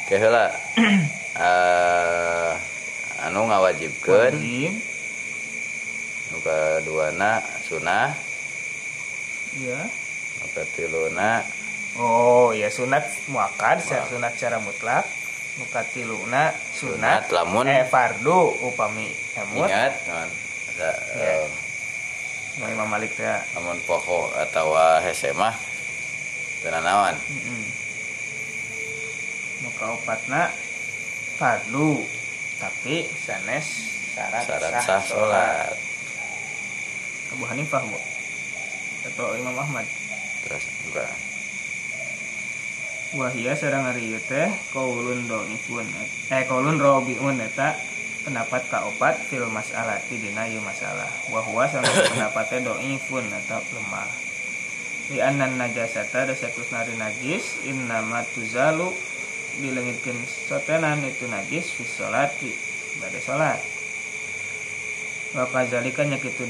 Oke 0.08 0.16
heula 0.18 0.46
eh 1.48 2.52
anu 3.26 3.46
ngawajibkeun 3.46 4.34
wajib. 4.38 4.74
Nu 6.28 6.38
kaduana 6.44 7.40
sunah 7.66 8.12
iya. 9.58 9.80
Nu 10.38 10.46
katiluna 10.54 11.42
oh 11.98 12.52
ya 12.52 12.70
sunat 12.70 13.04
muakad 13.28 13.80
Muakad. 13.82 14.06
sunat 14.12 14.32
secara 14.36 14.58
mutlak 14.60 15.04
nu 15.58 15.66
katiluna 15.74 16.54
sunat 16.74 17.26
sunat 17.26 17.34
lamun. 17.34 17.66
eh 17.66 17.84
fardu 17.90 18.62
upami 18.62 19.10
emut. 19.34 19.66
Ingat 19.66 19.94
naon, 20.06 20.30
ada, 20.76 20.90
eh, 21.18 21.46
nu 22.62 22.64
Imam 22.70 22.88
Malik 22.90 23.18
teh. 23.18 23.26
lamun 23.58 23.82
poho 23.90 24.30
atau 24.38 24.78
hese 25.02 25.34
mah 25.34 25.54
naon? 26.64 27.18
Heeh 27.18 27.88
nu 29.62 29.70
kaopatna 29.74 30.54
fardu 31.42 32.06
tapi 32.62 33.10
sanes 33.26 33.68
syarat, 34.14 34.44
syarat 34.46 34.72
sah 34.86 35.02
salat 35.02 35.74
Abu 37.34 37.44
Hanifah 37.44 37.84
bu. 37.84 38.00
Atau 39.08 39.36
Imam 39.36 39.56
Ahmad. 39.60 39.84
Terus 40.48 40.64
enggak 40.88 41.12
wahia 43.16 43.56
sareng 43.56 43.88
ari 43.88 44.20
teh 44.28 44.52
qaulun 44.76 45.24
dhaifun 45.32 45.88
eh 46.34 46.44
qaulun 46.44 46.76
rabiun 46.76 47.40
eta 47.40 47.78
pendapat 48.28 48.68
kaopat 48.68 49.16
fil 49.32 49.48
mas'alati 49.48 50.20
dina 50.20 50.44
ieu 50.52 50.60
masalah. 50.60 51.08
Wa 51.32 51.40
huwa 51.40 51.64
sama 51.72 51.88
pendapat 51.88 52.46
teh 52.52 52.60
dhaifun 52.60 53.24
eta 53.32 53.64
lemah. 53.72 54.10
Li 55.08 55.24
anna 55.24 55.48
najasata 55.48 56.28
da 56.28 56.36
satus 56.36 56.68
nari 56.76 56.92
najis 57.00 57.64
innama 57.64 58.28
tuzalu 58.36 58.92
dilengitkeun 59.64 60.20
sotenan 60.28 61.00
itu 61.08 61.26
najis 61.32 61.72
fi 61.74 61.84
sholati 61.88 62.52
bade 63.02 63.18
salat 63.24 63.58
wa 65.34 65.46
kadzalika 65.50 66.06
nya 66.06 66.18
kitu 66.22 66.46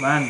man 0.00 0.24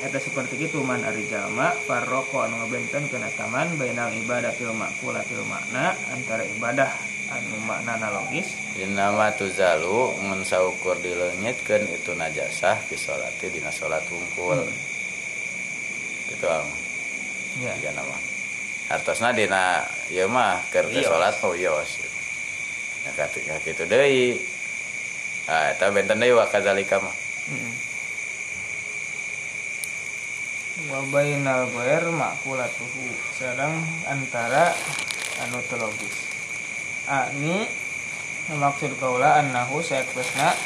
eta 0.00 0.16
seperti 0.16 0.56
itu 0.56 0.80
man 0.80 1.04
ari 1.04 1.28
jalma 1.28 1.76
farroko 1.84 2.40
anu 2.40 2.56
ngabentenkeun 2.64 3.20
ataman 3.20 3.76
bainal 3.76 4.08
ibadatil 4.16 4.72
maqulatil 4.72 5.44
makna 5.44 5.92
antara 6.16 6.40
ibadah 6.56 6.88
anu 7.28 7.60
makna 7.68 8.00
logis 8.08 8.48
Innama 8.80 9.28
tuzalu 9.36 10.16
mun 10.24 10.40
saukur 10.40 10.96
dileungitkeun 11.04 11.84
itu 11.92 12.16
najasah 12.16 12.80
fi 12.80 12.96
sholati 12.96 13.52
dina 13.52 13.68
salat 13.68 14.00
wungkul. 14.08 14.62
Gitu 16.32 16.46
am. 16.48 16.64
ya 17.60 17.74
Iya 17.76 17.90
nama. 17.92 18.16
Hartosna 18.88 19.36
dina 19.36 19.84
ieu 20.08 20.30
mah 20.32 20.64
keur 20.72 20.88
salat 20.88 21.36
mah 21.44 21.50
wios. 21.52 21.98
Ya 23.04 23.10
katu 23.18 23.42
ya 23.44 23.58
kitu 23.60 23.84
deui. 23.84 24.38
Ah 25.44 25.74
eta 25.74 25.92
benten 25.92 26.22
deui 26.22 26.32
wa 26.32 26.48
kadzalika 26.48 27.02
mah. 27.02 27.16
Mm. 27.50 27.74
wa 27.74 27.89
bainal 30.88 31.68
ghair 31.76 32.08
maqulatuhu 32.08 33.12
sareng 33.36 33.84
antara 34.08 34.72
anu 35.44 35.60
logis. 35.76 36.16
Ani 37.04 37.68
maksud 38.56 38.96
kaula 38.96 39.44
annahu 39.44 39.84
sayaktesna 39.84 40.56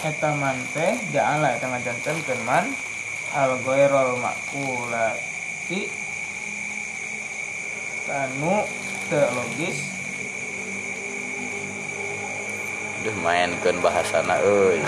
eta 0.00 0.32
man 0.34 0.58
teh 0.74 0.96
ja'ala 1.12 1.54
eta 1.54 1.70
ngajantenkeun 1.70 2.40
man 2.48 2.66
al 3.36 3.54
ghairul 3.62 4.18
maqulati 4.18 5.86
kanu 8.08 8.66
teu 9.06 9.28
logis. 9.38 9.78
Duh 13.00 13.16
mainkeun 13.22 13.80
bahasana 13.80 14.36
euy. 14.42 14.82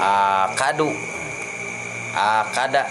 Akadu. 0.00 0.96
Akada. 2.16 2.88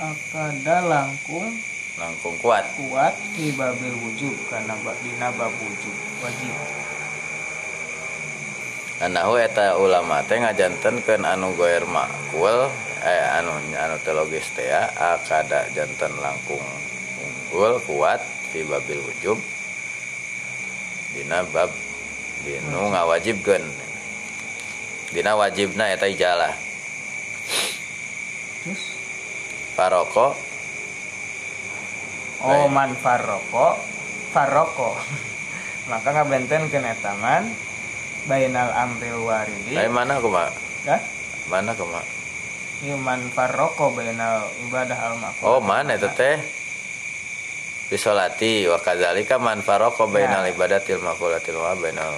akada 0.00 0.76
langkung 0.88 1.52
Langkung 2.00 2.32
kuat. 2.40 2.64
kuat 2.80 3.12
di 3.36 3.52
babil 3.52 3.92
wujud 3.92 4.32
karena 4.48 4.72
dina 5.04 5.28
bab 5.36 5.52
wujud 5.60 5.96
wajib 6.24 6.54
Anahu 9.00 9.36
eta 9.40 9.76
ulama 9.80 10.20
teh 10.24 10.40
ngajantenkeun 10.40 11.24
anu 11.24 11.56
goer 11.56 11.84
makul 11.88 12.68
eh 13.00 13.24
anu 13.40 13.52
anu 13.72 13.96
teu 14.04 14.12
logis 14.12 14.48
teh 14.52 14.68
ya 14.68 14.92
akada 14.92 15.68
janten 15.72 16.12
langkung 16.20 16.64
unggul 17.50 17.82
kuat 17.82 18.22
fi 18.54 18.62
babil 18.62 19.02
wujub. 19.02 19.38
Dina 21.10 21.42
bab 21.50 21.74
dinu 22.46 22.94
ngawajibkeun. 22.94 23.66
Dina 25.10 25.34
wajibna 25.34 25.90
eta 25.90 26.06
ijalah 26.06 26.54
terus? 28.62 28.94
Paroko 29.74 30.36
oh 32.44 32.66
man 32.68 32.92
farroko 32.94 33.74
farroko 34.30 34.94
maka 35.88 36.14
ngabenten 36.14 36.68
ke 36.70 36.78
netaman 36.78 37.50
bainal 38.28 38.70
amril 38.76 39.26
waridi. 39.26 39.74
Dari 39.74 39.90
mana 39.90 40.20
kumaha 40.20 40.52
ya 40.86 41.00
mana 41.48 41.72
kumaha 41.74 42.06
ieu 42.84 42.94
man 43.00 43.26
farroko 43.32 43.90
bainal 43.96 44.46
ibadah 44.68 44.98
al 45.00 45.14
maqul 45.18 45.44
oh 45.56 45.60
mana 45.64 45.96
eta 45.96 46.12
teh 46.12 46.38
bisolati 47.90 48.70
wa 48.70 48.78
kadzalika 48.78 49.36
man 49.36 49.60
faroko 49.60 50.06
bainal 50.06 50.46
Ya. 50.46 50.54
ibadatil 50.54 51.02
maqulatil 51.02 51.58
wa 51.58 51.74
bainal 51.74 52.14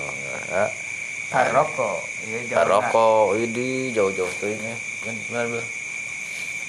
ya. 0.52 0.68
farroko 1.32 1.96
ieu 2.28 2.44
jawabna. 2.44 2.60
Paroko 2.60 3.06
ini 3.40 3.88
jauh-jauh 3.90 4.28
tuh 4.36 4.52
ini 4.52 4.72
kan 5.02 5.16
benar 5.26 5.44
benar 5.48 5.66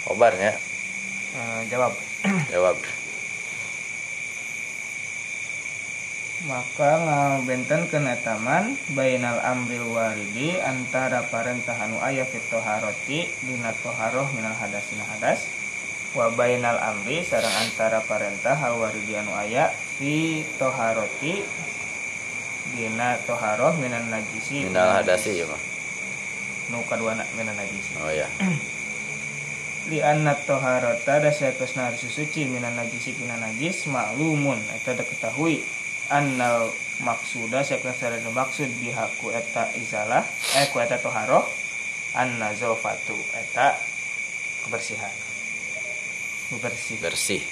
obarnya 0.07 0.51
Eh, 1.33 1.61
jawab 1.67 1.91
jawab 2.53 2.77
maka 6.43 6.91
ngabenten 6.99 7.87
ke 7.87 7.97
netaman 7.97 8.75
bainal 8.91 9.39
amril 9.41 9.87
waridi 9.89 10.59
antara 10.59 11.23
parentah 11.31 11.75
anu 11.79 11.97
aya 12.03 12.27
fit 12.27 12.43
toharoti 12.51 13.31
dina 13.41 13.71
toharoh 13.79 14.27
minal 14.35 14.51
hadasina 14.53 15.07
hadas 15.07 15.47
wa 16.13 16.29
bainal 16.37 16.77
amri 16.77 17.25
sareng 17.25 17.49
antara 17.65 18.05
parentah 18.05 18.53
hal 18.53 18.77
waridi 18.77 19.17
anu 19.17 19.33
aya 19.33 19.73
fi 19.97 20.45
toharoti 20.61 21.41
dina 22.77 23.17
toharoh 23.25 23.73
minan 23.81 24.13
najisi. 24.13 24.69
Minal 24.69 24.93
hadasi 25.01 25.41
ya 25.41 25.49
mah 25.49 25.57
nu 26.69 26.85
kaduana 26.85 27.25
minan 27.33 27.57
najisi. 27.57 27.97
Oh 27.97 28.13
ya 28.13 28.29
li 29.89 29.99
anna 30.05 30.37
toharota 30.37 31.17
da 31.17 31.33
saeutosna 31.33 31.89
harus 31.89 32.05
suci 32.05 32.45
minan 32.45 32.77
najisi 32.77 33.17
tina 33.17 33.33
najis 33.41 33.89
maklumun. 33.89 34.61
Eta 34.77 34.93
da 34.93 35.01
ketahui 35.01 35.65
annal 36.13 36.69
maksuda 37.01 37.65
saeutosna 37.65 38.21
da 38.21 38.29
maksud 38.29 38.69
bihaku 38.77 39.33
eta 39.33 39.73
izalah 39.81 40.21
eh 40.61 40.69
ku 40.69 40.77
eta 40.77 41.01
toharoh 41.01 41.41
anna 42.13 42.53
zofatu. 42.53 43.17
Eta 43.33 43.73
kebersihan 44.61 45.32
bersih. 46.59 46.97
Bersih. 46.99 47.43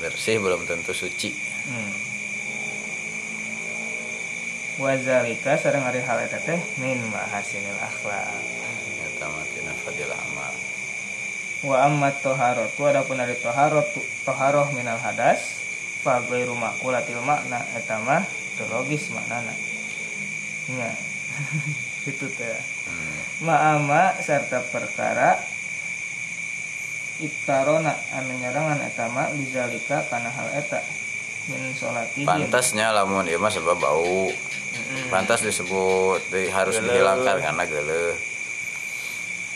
Bersih 0.00 0.36
belum 0.40 0.64
tentu 0.64 0.96
suci. 0.96 1.30
Hmm. 1.68 2.14
wazalika 4.78 5.54
sareng 5.54 5.86
ari 5.86 6.02
hal 6.02 6.18
eta 6.26 6.42
teh 6.42 6.58
min 6.82 6.98
mahasinil 7.10 7.78
akhlak. 7.78 8.42
Eta 9.06 9.26
mah 9.30 9.46
tina 9.54 9.72
fadilah 9.86 10.18
amal. 10.18 10.54
Wa 11.64 11.76
amma 11.86 12.10
toharotu 12.10 12.82
adapun 12.84 13.22
dari 13.22 13.38
toharot 13.38 13.86
toharoh 14.26 14.68
minal 14.74 14.98
hadas 14.98 15.62
fa 16.02 16.20
ghairu 16.26 16.58
maqulatil 16.58 17.22
makna 17.22 17.62
eta 17.78 18.02
mah 18.02 18.26
logis 18.70 19.14
maknana. 19.14 19.54
Nya. 20.74 20.90
Itu 22.10 22.26
teh. 22.34 22.58
Hmm. 22.84 23.46
ma'ama 23.48 24.20
serta 24.20 24.62
perkara 24.70 25.40
iktarona 27.24 27.92
anu 28.12 28.32
nyarangan 28.36 28.78
eta 28.82 29.08
mah 29.08 29.32
bizalika 29.32 30.04
kana 30.06 30.28
hal 30.28 30.48
eta 30.52 30.80
min 31.46 31.72
salatihim. 31.72 32.24
Pantasnya 32.24 32.90
lamun 32.90 33.24
ieu 33.24 33.36
mah 33.36 33.48
sebab 33.48 33.76
bau. 33.76 34.28
Pantas 35.06 35.40
disebut 35.40 36.18
di- 36.28 36.48
harus 36.48 36.76
Geuleuh. 36.76 36.90
dihilangkan 36.90 37.36
karena 37.38 37.62
geuleuh 37.64 38.14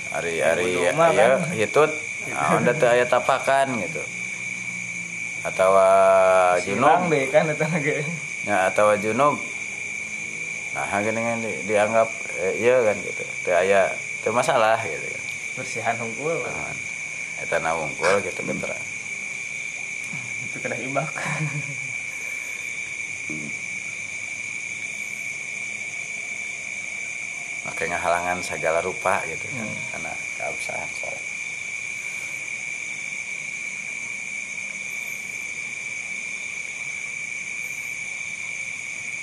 hari 0.09 0.35
hari 0.39 0.73
Kudu 0.79 0.95
mah 0.95 1.11
ya 1.11 1.27
kan. 1.37 1.53
hitut. 1.53 1.93
Nah, 2.29 2.61
udah 2.61 2.77
teu 2.77 2.85
aya 2.87 3.09
tapakan 3.09 3.73
gitu. 3.81 4.03
Atau 5.41 5.73
junub. 6.61 7.09
Deh 7.09 7.25
kan 7.33 7.49
eta 7.49 7.65
ge 7.75 8.05
ya 8.45 8.69
atau 8.69 8.93
junub. 8.95 9.41
Nah 10.77 10.85
kan 10.93 11.09
di- 11.41 11.63
dianggap 11.65 12.05
eh, 12.37 12.53
iya 12.59 12.85
kan 12.85 13.01
gitu. 13.01 13.25
Teu 13.43 13.57
aya 13.57 13.89
teu 14.21 14.31
masalah 14.31 14.77
gitu 14.79 15.09
kan. 15.09 15.23
Bersihan 15.57 15.97
hungkul 15.97 16.37
Nah, 16.37 16.75
eta 17.43 17.57
na 17.63 17.75
wungkul 17.75 18.19
gitu 18.23 18.41
keterangan 18.43 18.87
itu 20.49 20.57
kena 20.59 20.77
ibak 20.81 21.11
makanya 27.67 27.99
halangan 28.05 28.39
segala 28.41 28.79
rupa 28.89 29.15
gitu 29.31 29.47
kan 29.53 29.67
Hmm. 29.69 29.79
karena 29.93 30.13
keabsahan 30.37 30.91
sholat 30.99 31.25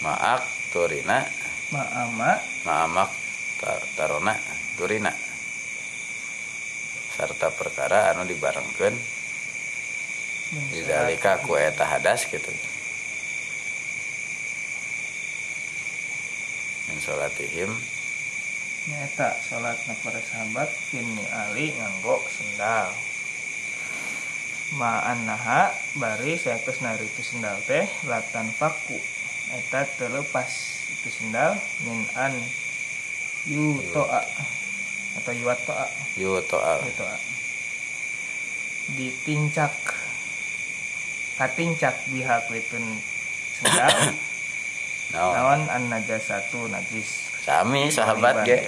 maak 0.03 0.41
turina. 0.69 1.25
Ma'ama 1.73 2.37
maamak 2.61 3.09
ta- 3.57 3.85
tarona 3.97 4.37
turina 4.77 5.09
serta 7.15 7.49
perkara 7.55 8.11
anu 8.11 8.27
dibarengkeun. 8.27 8.95
Min 10.53 10.63
didalika 10.69 11.41
ku 11.41 11.57
eta 11.57 11.89
hadas 11.89 12.29
gitu 12.29 12.53
min 16.85 17.01
sholatihim 17.01 17.73
nyata 18.85 19.41
salat 19.41 19.73
para 20.05 20.21
sahabat 20.21 20.69
kini 20.93 21.25
ali 21.33 21.73
nganggo 21.73 22.21
sendal. 22.29 22.93
Ma'an 24.77 25.25
naha 25.25 25.73
bari 25.97 26.37
saetus 26.37 26.85
nari 26.85 27.09
itu 27.09 27.21
sendal 27.25 27.57
teh 27.65 27.89
latan 28.05 28.49
paku 28.61 28.97
eta 29.57 29.89
terlepas 29.97 30.49
itu 30.93 31.09
sendal 31.09 31.57
min 31.89 32.05
an 32.13 32.33
yutoa 33.49 34.21
atau 35.15 35.31
yuatoa 35.31 35.85
yutoa 36.19 36.73
yutoa 36.83 37.15
ditincak 38.93 39.73
katincak 41.35 41.95
biha 42.13 42.37
kuitun 42.47 42.85
sendal. 43.59 43.91
No. 45.11 45.31
naon? 45.35 45.61
An 45.67 45.83
najasatu 45.91 46.69
najis. 46.69 47.27
Sami 47.43 47.91
sahabat 47.91 48.45
ge. 48.47 48.61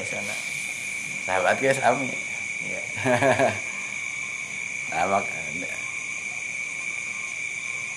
Sahabat 1.23 1.55
ge 1.61 1.71
sami. 1.73 2.11
Iya. 2.67 2.81
nah 4.91 5.05
mak 5.05 5.25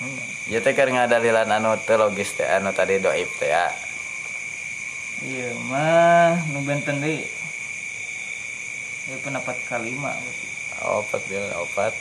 Hmm. 0.01 0.17
ya 0.49 0.65
teh 0.65 0.73
keur 0.73 0.89
ngadalilan 0.89 1.45
anu 1.45 1.77
teu 1.85 2.01
logis 2.01 2.33
teh 2.33 2.49
anu 2.49 2.73
tadi 2.73 2.97
doib 3.05 3.29
teh 3.37 3.53
ya. 3.53 3.69
Iya 5.21 5.53
mah 5.69 6.41
nu 6.57 6.65
benten 6.65 7.05
deui. 7.05 7.21
Ieu 9.11 9.19
pendapat 9.21 9.59
kalima 9.67 10.15
berarti. 10.15 10.47
opat 10.81 11.23
dia 11.27 11.43
opat 11.59 11.93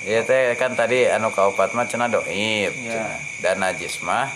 Iya 0.00 0.24
teh 0.24 0.56
kan 0.56 0.72
tadi 0.72 1.04
anu 1.04 1.28
kaopat 1.28 1.72
mah 1.72 1.84
cenah 1.84 2.08
doib 2.08 2.72
Iya. 2.72 2.92
cenah. 2.94 3.18
dan 3.40 3.56
najis 3.58 4.00
mah 4.00 4.28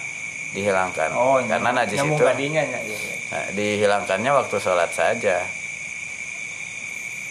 dihilangkan 0.52 1.12
Oh, 1.12 1.40
karena 1.40 1.72
najis 1.74 1.98
nyambung 1.98 2.16
itu 2.16 2.24
kadinya 2.24 2.62
nya 2.62 2.78
iya 2.81 2.97
iya. 2.97 3.16
Nah, 3.32 3.47
dihilangkannya 3.52 4.31
waktu 4.31 4.56
sholat 4.59 4.90
saja 4.93 5.44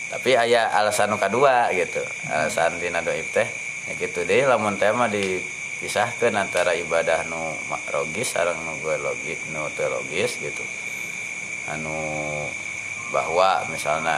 tapi 0.09 0.37
ayah 0.37 0.69
alasan 0.71 1.13
kedua 1.15 1.73
gitu 1.73 2.01
alasan 2.27 2.77
dina 2.77 3.01
doib 3.01 3.25
teh 3.29 3.49
ya 3.85 3.93
gitu 3.97 4.21
deh 4.21 4.45
lamun 4.45 4.77
teh 4.77 4.89
mah 4.89 5.09
dipisahkan 5.09 6.33
antara 6.33 6.73
ibadah 6.73 7.25
nu 7.25 7.41
logis 7.89 8.29
sareng 8.29 8.57
nu 8.59 8.73
logis 8.81 9.41
nu 9.49 9.65
teu 9.73 9.89
logis 9.89 10.37
gitu 10.37 10.61
anu 11.67 11.97
bahwa 13.13 13.61
misalnya 13.69 14.17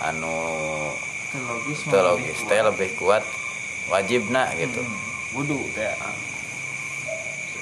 anu 0.00 0.32
Itu 1.28 1.38
logis 1.38 1.78
mah 1.84 1.92
teu 1.92 2.00
lebih 2.00 2.08
logis 2.24 2.38
kuat. 2.38 2.48
teh 2.48 2.60
lebih 2.64 2.90
kuat 2.96 3.24
wajibna 3.86 4.42
gitu 4.56 4.80
Hmm, 4.80 4.98
Wudu 5.32 5.60
teh. 5.70 5.92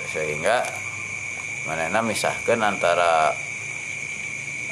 sehingga 0.09 0.65
manehna 1.65 2.01
misahkan 2.01 2.57
antara 2.63 3.35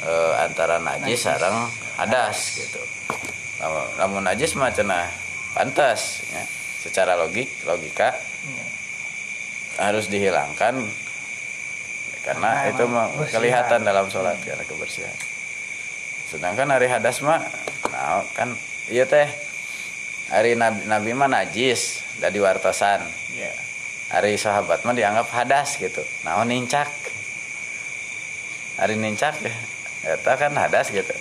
eh, 0.01 0.33
antara 0.39 0.79
najis 0.79 1.21
sareng 1.21 1.69
hadas 1.95 2.57
gitu 2.57 2.81
lamun 3.97 4.23
najis 4.23 4.53
mah 4.53 4.69
cenah 4.69 5.09
pantas 5.53 6.25
ya. 6.27 6.41
secara 6.79 7.13
logik 7.15 7.45
logika 7.63 8.13
Iya. 8.39 8.65
harus 9.83 10.07
dihilangkan 10.07 10.77
karena 12.23 12.49
Karena 12.55 12.69
itu 12.69 12.83
kelihatan 13.29 13.81
dalam 13.81 14.07
sholat 14.07 14.37
karena 14.39 14.63
kebersihan 14.63 15.11
sedangkan 16.27 16.67
hari 16.67 16.91
hadas 16.91 17.23
mah 17.23 17.39
nah 17.87 18.19
kan 18.35 18.51
iya 18.91 19.07
teh 19.07 19.27
hari 20.27 20.59
nabi, 20.59 20.83
nabi 20.83 21.11
mah 21.15 21.31
najis 21.31 22.03
dari 22.19 22.43
wartosan 22.43 22.99
Iya. 23.37 23.53
hari 24.11 24.35
sahabat 24.35 24.83
mah 24.83 24.91
dianggap 24.91 25.31
hadas 25.31 25.79
gitu 25.79 26.03
nah 26.27 26.43
nincak 26.43 26.91
hari 28.75 28.99
nincak 28.99 29.39
eta 30.03 30.33
kan 30.35 30.51
hadas 30.51 30.91
gitu 30.91 31.15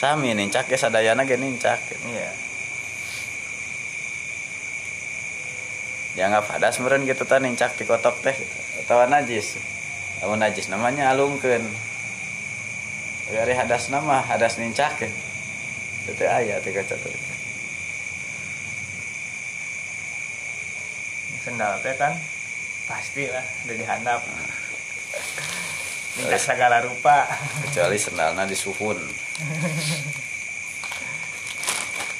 sami 0.00 0.32
nincak 0.32 0.64
ya 0.72 0.80
sadayana 0.80 1.28
ge 1.28 1.36
nincak 1.36 1.76
gitu. 1.92 2.00
Iya. 2.08 2.32
dianggap 6.16 6.48
hadas 6.56 6.80
meren 6.80 7.04
gitu 7.04 7.28
tah 7.28 7.38
nincak 7.38 7.76
di 7.76 7.84
kotok 7.84 8.16
teh 8.24 8.32
gitu. 8.32 8.56
atau 8.88 9.04
najis 9.04 9.60
lamun 10.20 10.36
najis 10.36 10.68
namanya 10.68 11.16
alungkeun 11.16 11.64
dari 13.32 13.54
hadas 13.56 13.88
nama 13.88 14.20
hadas 14.20 14.60
nincak 14.60 15.00
ya 15.00 15.10
itu 16.10 16.24
aya 16.26 16.56
tiga 16.60 16.82
catur 16.84 17.12
Sendal 21.40 21.80
teh 21.80 21.96
kan 21.96 22.12
pasti 22.84 23.24
lah 23.24 23.40
udah 23.64 23.76
dihandap. 23.80 24.20
Tingkat 26.20 26.36
segala 26.52 26.84
rupa. 26.84 27.24
kecuali 27.64 27.96
sendalnya 27.96 28.44
disuhun 28.44 29.00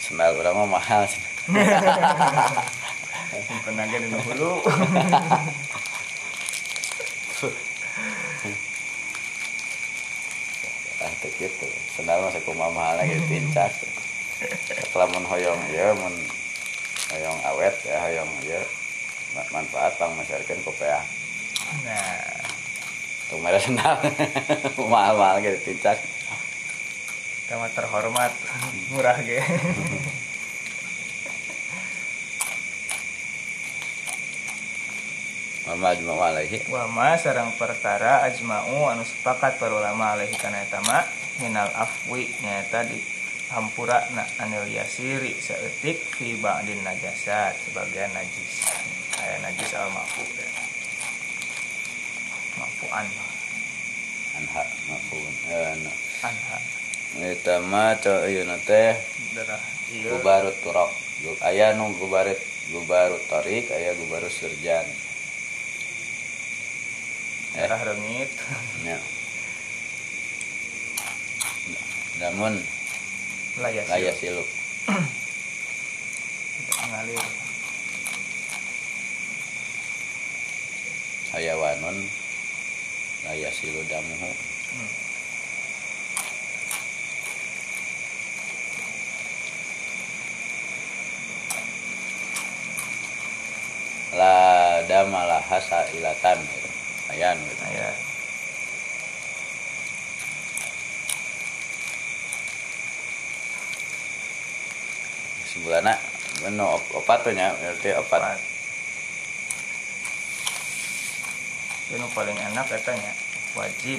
sendal 0.01 0.41
berapa 0.41 0.65
mahal 0.65 1.05
Tenaga 3.61 3.97
di 4.01 4.09
hulu. 4.09 4.65
ah 11.01 11.13
teu 11.21 11.31
gitu. 11.37 11.67
Sendal 11.93 12.21
mah 12.21 12.33
sakumaha 12.33 12.97
lagi 12.97 13.17
tincak 13.27 13.73
lamun 14.97 15.25
hoyong 15.25 15.61
ya 15.69 15.93
mun 15.97 16.13
hoyong 17.13 17.39
awet 17.45 17.77
ya 17.85 17.97
hoyong 18.01 18.31
ya 18.49 18.61
ma- 19.37 19.51
manfaat 19.53 19.93
pang 19.97 20.13
masyarakat 20.17 20.57
kopea 20.65 21.01
Nah, 21.87 22.41
tuh 23.31 23.39
merah 23.39 23.61
sendal. 23.63 23.95
Mahal-mahal 24.81 25.39
gitu 25.41 25.71
tincak 25.71 26.01
kamu 27.47 27.67
terhormat, 27.75 28.31
murah 28.95 29.19
ge. 29.21 29.43
mama 35.71 35.95
ajma 35.95 36.19
alaihi. 36.19 36.67
Wa 36.67 36.91
ma 36.91 37.15
sareng 37.15 37.55
perkara 37.55 38.27
ajma'u 38.27 38.91
anu 38.91 39.07
sepakat 39.07 39.63
para 39.63 39.71
ulama 39.71 40.19
alaihi 40.19 40.35
kana 40.35 40.67
eta 40.67 40.83
ma 40.83 41.07
minal 41.39 41.71
afwi 41.71 42.27
nyaeta 42.43 42.83
di 42.91 42.99
hampura 43.55 44.03
na 44.19 44.27
anil 44.43 44.67
yasiri 44.67 45.39
saeutik 45.39 46.03
fi 46.19 46.35
ba'din 46.43 46.83
najasat 46.83 47.55
sebagian 47.71 48.11
najis. 48.11 48.67
Aya 49.23 49.39
najis 49.47 49.71
al 49.79 49.95
mafu 49.95 50.27
mafuan. 52.59 53.07
Anha 54.43 54.65
mafun 54.91 55.35
eh 55.55 55.71
anha. 56.27 56.57
Eta 57.31 57.63
mah 57.63 57.95
co 58.03 58.27
ieu 58.27 58.43
teh 58.67 58.99
darah 59.39 59.63
gubarut 60.11 60.57
turok. 60.67 60.91
Aya 61.47 61.79
nu 61.79 61.95
gubarut 61.95 62.39
gubarut 62.75 63.23
torik 63.31 63.71
aya 63.71 63.95
gubarut 63.95 64.31
surjan 64.31 64.87
darah 67.55 67.81
rengit. 67.83 68.31
Nya 68.87 68.99
namun 72.21 72.53
layas 73.57 73.89
kaya 73.89 74.13
siluk 74.13 74.45
ngalir 76.93 77.25
hayawanon 81.33 81.97
kaya 83.25 83.49
silu 83.49 83.81
damuhu 83.89 84.29
hmm. 84.29 84.91
la 94.21 94.37
damalah 94.85 95.41
hasa 95.41 95.89
ilatan. 95.97 96.37
gitu. 96.37 96.60
Ayan 97.11 97.37
gitu. 97.39 97.65
ya 97.75 97.91
sebelana 105.51 105.99
menu 106.47 106.65
op- 106.65 106.93
opat 106.95 107.27
tuh 107.27 107.35
berarti 107.35 107.91
opat. 107.99 108.39
Ini 111.91 112.07
paling 112.15 112.39
enak 112.39 112.67
katanya 112.71 113.13
wajib. 113.59 113.99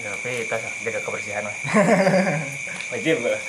Ya, 0.00 0.08
tapi 0.12 0.44
kita 0.44 0.56
jaga 0.84 1.00
kebersihan 1.00 1.44
mah. 1.48 1.56
wajib 2.92 3.24
lah. 3.24 3.42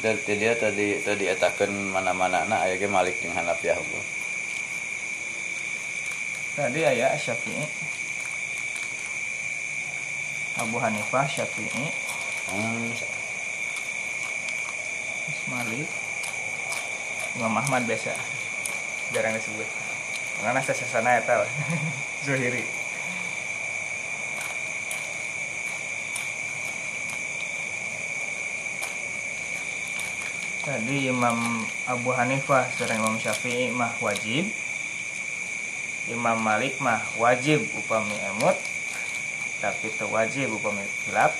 Jadi 0.00 0.32
dia 0.38 0.52
tadi 0.58 0.98
tadi 1.02 1.24
etakan 1.30 1.70
mana-mana 1.94 2.46
na 2.46 2.62
aya 2.66 2.74
ge 2.78 2.90
Malik 2.90 3.18
jeung 3.22 3.34
Hanafi 3.34 3.70
hukum. 3.70 4.19
Tadi 6.60 6.84
ayah 6.84 7.16
Syafi'i. 7.16 7.64
Abu 10.60 10.76
Hanifah 10.76 11.24
Syafi'i, 11.24 11.88
Hmm, 12.52 12.92
Malik, 15.48 15.88
Imam 17.40 17.56
Ahmad 17.56 17.88
biasa. 17.88 18.12
Jarang 19.16 19.32
disebut. 19.40 19.64
Karena 20.44 20.60
saya 20.60 20.84
sana 20.84 21.16
ya 21.16 21.24
tahu. 21.24 21.48
Zuhiri. 22.28 22.68
Tadi 30.60 31.08
Imam 31.08 31.64
Abu 31.88 32.12
Hanifah 32.12 32.68
serta 32.76 33.00
Imam 33.00 33.16
Syafi'i 33.16 33.72
mah 33.72 33.96
wajib. 34.04 34.59
Imam 36.10 36.42
Malik 36.42 36.76
mah 36.82 37.00
wajib 37.16 37.62
upami 37.78 38.14
emut 38.34 38.58
tapi 39.60 39.92
itu 39.92 40.06
wajib 40.08 40.48
upami 40.56 40.80
hilap. 41.06 41.36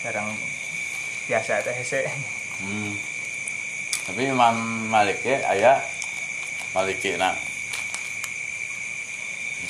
Sekarang 0.00 0.32
biasa 1.28 1.60
teh 1.60 1.76
hese. 1.76 2.08
hmm. 2.64 2.92
Tapi 4.10 4.32
Imam 4.32 4.56
Malik 4.90 5.22
ge 5.22 5.38
aya 5.44 5.78
Maliki 6.70 7.18
na 7.18 7.34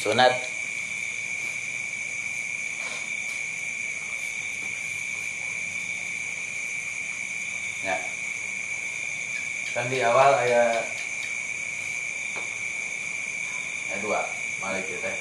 sunat 0.00 0.32
ya 7.84 7.96
kan 9.76 9.84
di 9.88 10.00
awal 10.04 10.32
aya 10.40 10.84
aya 13.92 14.40
dua 14.60 14.68
Maliki 14.68 14.96
teh 15.00 15.16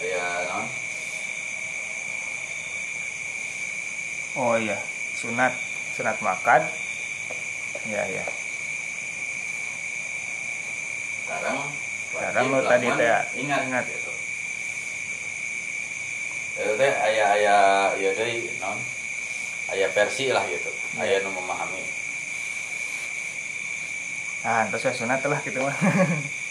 aya 0.00 0.24
non 0.48 0.66
Oh 4.36 4.52
iya, 4.60 4.76
sunat. 5.16 5.56
Sunat 5.96 6.20
makan. 6.20 6.60
Ya 7.88 8.04
ya. 8.04 8.20
sekarang 11.24 11.56
Sekarang 12.12 12.44
lo 12.52 12.60
tadi 12.68 12.88
teh 13.00 13.08
ingat. 13.40 13.64
Ingat. 13.64 13.84
gitu. 13.88 14.12
Itu 16.60 16.72
teh 16.76 16.92
aya 17.00 17.24
aya 17.32 17.56
ya 17.96 18.10
deui 18.12 18.44
non 18.60 18.76
aya 19.72 19.88
versi 19.88 20.28
lah 20.28 20.44
gitu. 20.52 20.68
Aya 21.00 21.24
nu 21.24 21.32
memahami. 21.32 21.80
Ah, 24.44 24.68
terus 24.68 24.84
ya 24.84 24.92
sunat 24.92 25.24
lah 25.24 25.40
gitu. 25.48 25.64
mah. 25.64 25.72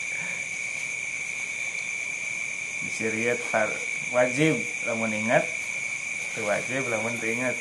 Disiriat 2.96 3.36
wajib 4.16 4.56
lamun 4.88 5.12
ingat, 5.12 5.44
itu 6.32 6.48
wajib 6.48 6.88
lamun 6.88 7.12
ingat. 7.20 7.52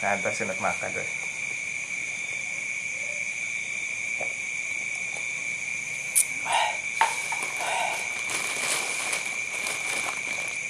Nah, 0.00 0.16
terus 0.24 0.40
sunat 0.40 0.56
makan 0.56 0.88
tuh. 0.88 1.04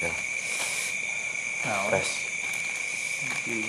ya 0.02 0.10
Nah, 1.70 1.86
tes 1.94 2.10
Jadi, 3.46 3.62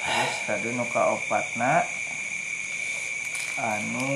terus 0.00 0.34
tadi 0.48 0.68
nuka 0.72 1.12
opatna 1.12 1.84
anu 3.60 4.08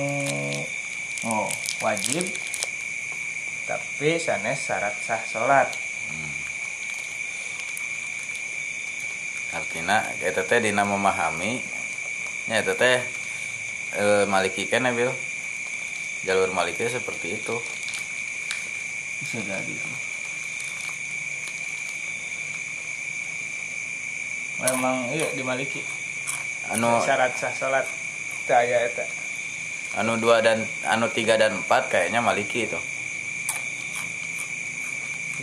oh 1.28 1.52
wajib 1.84 2.24
tapi 3.64 4.20
sanes 4.20 4.60
syarat 4.60 4.96
sah 5.00 5.22
salat 5.24 5.68
artinya 9.54 10.02
eta 10.18 10.42
teh 10.42 10.58
dina 10.58 10.82
memahami. 10.82 11.62
Nya 12.50 12.60
eta 12.60 12.74
teh 12.74 12.98
e, 13.94 14.26
maliki 14.26 14.66
kan 14.66 14.90
bil? 14.90 15.14
Jalur 16.26 16.50
maliki 16.50 16.90
seperti 16.90 17.38
itu. 17.38 17.56
Bisa 19.22 19.38
jadi. 19.40 19.74
Memang 24.64 25.12
iya 25.14 25.28
dimaliki 25.34 25.82
anu 26.72 26.96
syarat 27.04 27.36
sah 27.36 27.52
salat 27.52 27.86
daya 28.48 28.88
eta 28.88 29.04
anu 30.00 30.16
dua 30.16 30.40
dan 30.40 30.64
anu 30.88 31.12
tiga 31.12 31.36
dan 31.36 31.60
empat 31.60 31.92
kayaknya 31.92 32.24
maliki 32.24 32.64
itu. 32.64 32.78
ya 32.78 32.93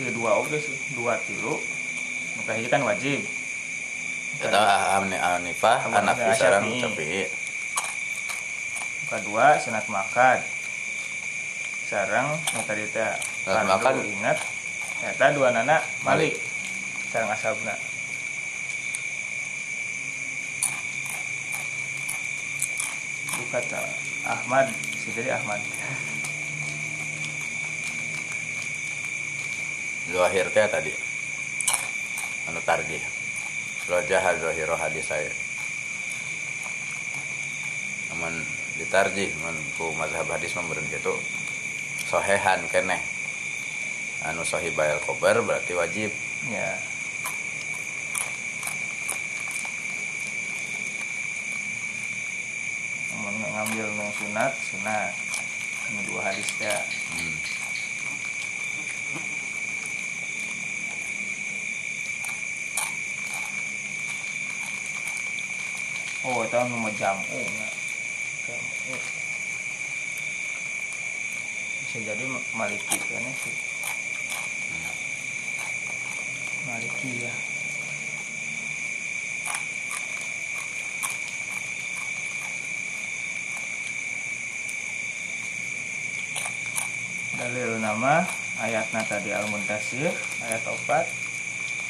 dua 0.00 0.40
oke 0.40 0.56
sih 0.56 0.72
dua 0.96 1.20
tilu 1.28 1.60
muka 2.40 2.52
hiji 2.56 2.68
kan 2.72 2.80
wajib. 2.80 3.20
Kita 4.40 4.48
Abu 4.96 5.12
Hanafi 5.12 6.24
Hanifah, 6.24 6.36
sareng 6.40 6.64
Syafi'i. 6.64 6.80
Syafi'i. 6.80 7.22
Muka 9.04 9.18
dua 9.28 9.46
sunat 9.60 9.84
makan. 9.92 10.38
Sarang 11.84 12.40
Sunat 13.44 13.68
fardu 13.84 14.00
makan. 14.00 14.14
ingat. 14.16 14.38
Eta 15.04 15.36
dua 15.36 15.52
nana 15.52 15.84
malik. 16.00 16.40
Sarang 17.12 17.28
asabna 17.28 17.76
kata 23.52 23.84
Ahmad. 24.24 24.72
Si 24.96 25.12
jadi 25.12 25.36
Ahmad 25.36 25.60
Zuhir 30.12 30.46
teh 30.52 30.68
tadi. 30.68 30.92
Anu 32.52 32.60
tarjih. 32.62 33.00
Rojah 33.88 34.24
Zuhiro 34.38 34.76
hadis 34.78 35.08
saya 35.08 35.32
namun 38.22 38.38
ditarjih 38.78 39.34
mun 39.42 39.56
ku 39.74 39.90
mazhab 39.98 40.22
hadis 40.30 40.54
memberen 40.54 40.86
gitu 40.94 41.10
sohehan 42.06 42.62
keneh. 42.70 43.02
Anu 44.22 44.46
sohibayal 44.46 45.02
kobar 45.02 45.42
berarti 45.42 45.74
wajib. 45.74 46.14
Ya. 46.46 46.78
Ngambil 53.42 53.90
nu 53.90 54.06
sunat 54.14 54.54
sunat. 54.70 55.10
Anu 55.90 56.00
dua 56.06 56.30
hadis 56.30 56.46
ya 56.62 56.78
hmm. 57.18 57.41
Oh 66.22 66.46
itu 66.46 66.54
anu 66.54 66.78
mah 66.78 66.92
jamu 66.94 67.26
na. 67.26 67.66
jamu 68.46 68.72
bisa 71.92 72.08
jadi 72.08 72.24
maliki 72.56 72.96
kan 73.04 73.20
sih. 73.20 73.56
Maliki 76.64 77.10
ya. 77.20 77.34
Dalil 87.36 87.76
nama 87.76 88.24
ayatna 88.56 89.04
tadi 89.04 89.36
al 89.36 89.44
muntasir 89.52 90.08
ayat 90.48 90.64
opat. 90.64 91.04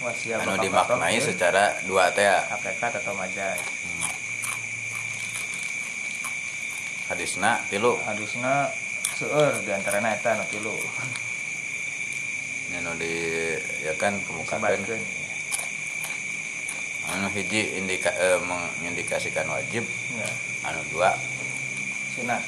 Wasia 0.03 0.43
anu 0.43 0.59
dimaknai 0.59 1.23
secara 1.23 1.79
dua 1.87 2.11
teh 2.11 2.27
hakikat 2.27 2.99
atau 2.99 3.15
majaz 3.15 3.72
hadisna 7.13 7.61
tilu. 7.69 8.01
Hadisna 8.09 8.73
seueur 9.13 9.61
di 9.61 9.71
antaranya 9.77 10.17
eta 10.17 10.41
nu 10.41 10.45
tilu. 10.49 10.73
Anu 12.73 12.97
di 12.97 13.13
ya 13.85 13.93
kan 14.01 14.17
kemukakan. 14.25 14.81
Sebatkeun. 14.81 15.03
anu 17.13 17.29
hiji 17.37 17.77
indika 17.77 18.09
eh, 18.17 18.41
mengindikasikan 18.41 19.45
wajib. 19.53 19.85
Ya 20.17 20.29
anu 20.73 20.81
dua. 20.89 21.13
Sunat 22.17 22.41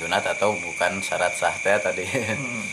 sunat 0.00 0.24
atau 0.24 0.56
bukan 0.56 1.04
syarat 1.04 1.36
sah 1.36 1.52
teh 1.60 1.76
tadi? 1.76 2.08
Hmm. 2.08 2.64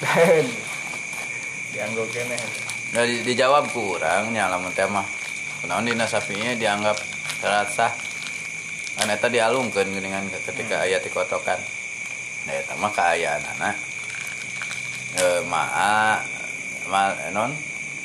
Dan 0.02 0.48
dianggap 1.76 2.08
kene 2.08 2.36
Nah, 2.92 3.08
di- 3.08 3.24
dijawab 3.24 3.72
kurang 3.72 4.36
nya 4.36 4.52
lamun 4.52 4.68
teh 4.76 4.84
mah. 4.84 5.04
Kunaon 5.64 5.88
dina 5.88 6.04
sapinya 6.04 6.52
dianggap 6.52 6.98
syarat 7.40 7.70
sah 7.70 7.92
kan 8.92 9.08
eta 9.08 9.26
dialungkeun 9.26 9.88
dengan 9.98 10.28
ketika 10.30 10.84
ayat 10.84 11.00
dikotokan 11.02 11.58
nah 12.44 12.54
eta 12.54 12.74
mah 12.76 12.92
kaayaan 12.92 13.40
anak 13.56 13.78
e, 15.16 15.24
maa 15.48 16.20
ma 16.90 17.14
non 17.32 17.54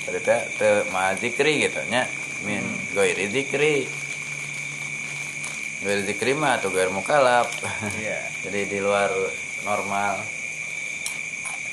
tadi 0.05 0.21
teh 0.21 0.41
teu 0.55 0.85
ma 0.93 1.11
zikri 1.17 1.67
gitu 1.67 1.81
nya. 1.91 2.07
Min 2.45 2.63
goiri 2.93 3.27
zikri 3.33 3.89
goiri 5.81 6.01
zikri 6.05 6.31
mah 6.37 6.61
atau 6.61 6.69
goir 6.69 6.93
mukalap. 6.93 7.49
Iya. 7.97 8.21
Jadi 8.47 8.69
di 8.69 8.79
luar 8.79 9.09
normal. 9.65 10.21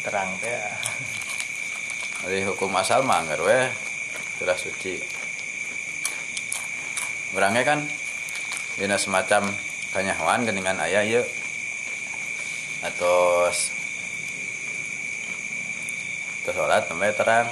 Terang 0.03 0.37
teh 0.41 0.59
Jadi 2.23 2.47
hukum 2.47 2.71
asal 2.79 3.03
mah 3.03 3.27
anggar 3.27 3.43
we 3.43 3.59
sudah 4.39 4.55
suci. 4.55 5.03
Orangnya 7.35 7.67
kan 7.67 7.81
dina 8.79 8.95
semacam 8.95 9.51
kanyahoan 9.91 10.47
geningan 10.47 10.79
ayah 10.87 11.03
yuk 11.03 11.27
atau 12.85 13.49
terus 16.45 16.55
sholat 16.55 16.87
sampai 16.87 17.17
terang. 17.17 17.49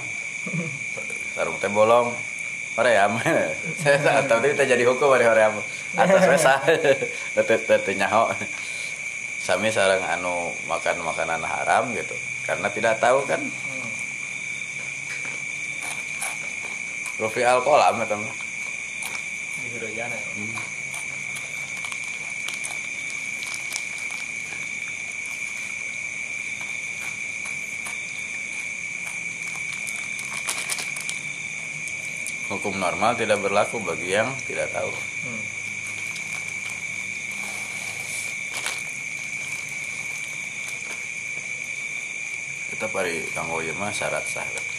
Sarung 1.35 1.59
teh 1.59 1.73
bolong. 1.73 2.15
Hoream 2.73 3.21
saya 3.85 4.25
tapi 4.25 4.57
kita 4.57 4.65
jadi 4.65 4.81
hukum 4.89 5.13
hari 5.13 5.29
hoream 5.29 5.61
atas 5.93 6.25
wesa 6.25 6.57
teu 7.85 7.93
nyaho. 7.93 8.33
Sami 9.45 9.69
sarang 9.69 10.01
anu 10.09 10.55
makan 10.65 11.05
makanan 11.05 11.45
haram 11.45 11.93
gitu. 11.93 12.17
Karena 12.49 12.73
tidak 12.73 12.97
tahu 12.97 13.29
kan 13.29 13.45
Rufi 17.23 17.47
alkoholam 17.47 18.03
eta 18.03 18.19
mah. 18.19 18.35
di 19.63 19.69
hirojana 19.71 20.19
Hukum 32.51 32.75
normal 32.83 33.15
tidak 33.15 33.39
berlaku 33.39 33.79
bagi 33.87 34.19
yang 34.19 34.35
tidak 34.51 34.75
tahu. 34.75 34.91
hmm. 34.91 35.43
Kita 42.75 42.91
pari 42.91 43.23
kanggo 43.31 43.63
mah 43.79 43.95
syarat 43.95 44.27
sah. 44.27 44.72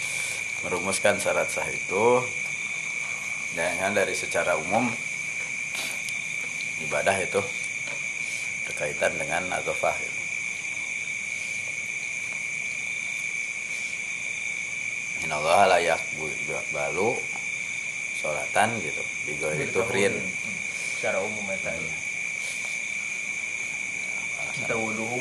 Merumuskan 0.63 1.19
syarat 1.19 1.51
sah 1.51 1.67
itu 1.67 2.23
jangan 3.53 3.91
dari 3.91 4.15
secara 4.15 4.55
umum 4.55 4.87
ibadah 6.87 7.13
itu 7.19 7.43
berkaitan 8.65 9.13
dengan 9.19 9.43
azofah 9.59 9.95
gitu. 9.99 10.21
Inallah 15.27 15.77
layak 15.77 15.99
balu 16.71 17.15
sholatan 18.23 18.79
gitu 18.79 19.03
di 19.27 19.35
itu 19.35 19.79
rin 19.91 20.15
Hmm. 20.15 20.57
secara 20.95 21.19
umum 21.19 21.43
ya 21.51 21.59
kita 24.63 24.79
wudhu 24.79 25.19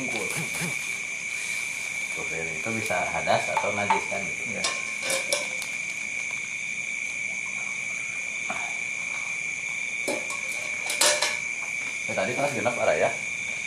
Tuhrin 2.13 2.45
itu 2.45 2.69
bisa 2.77 3.01
hadas 3.09 3.49
atau 3.57 3.73
najis 3.73 4.05
kan 4.07 4.21
gitu. 4.21 4.55
ya 4.55 4.63
Ya, 12.13 12.21
tadi 12.21 12.37
kelas 12.37 12.53
genap 12.53 12.77
arah 12.77 12.93
ya. 12.93 13.09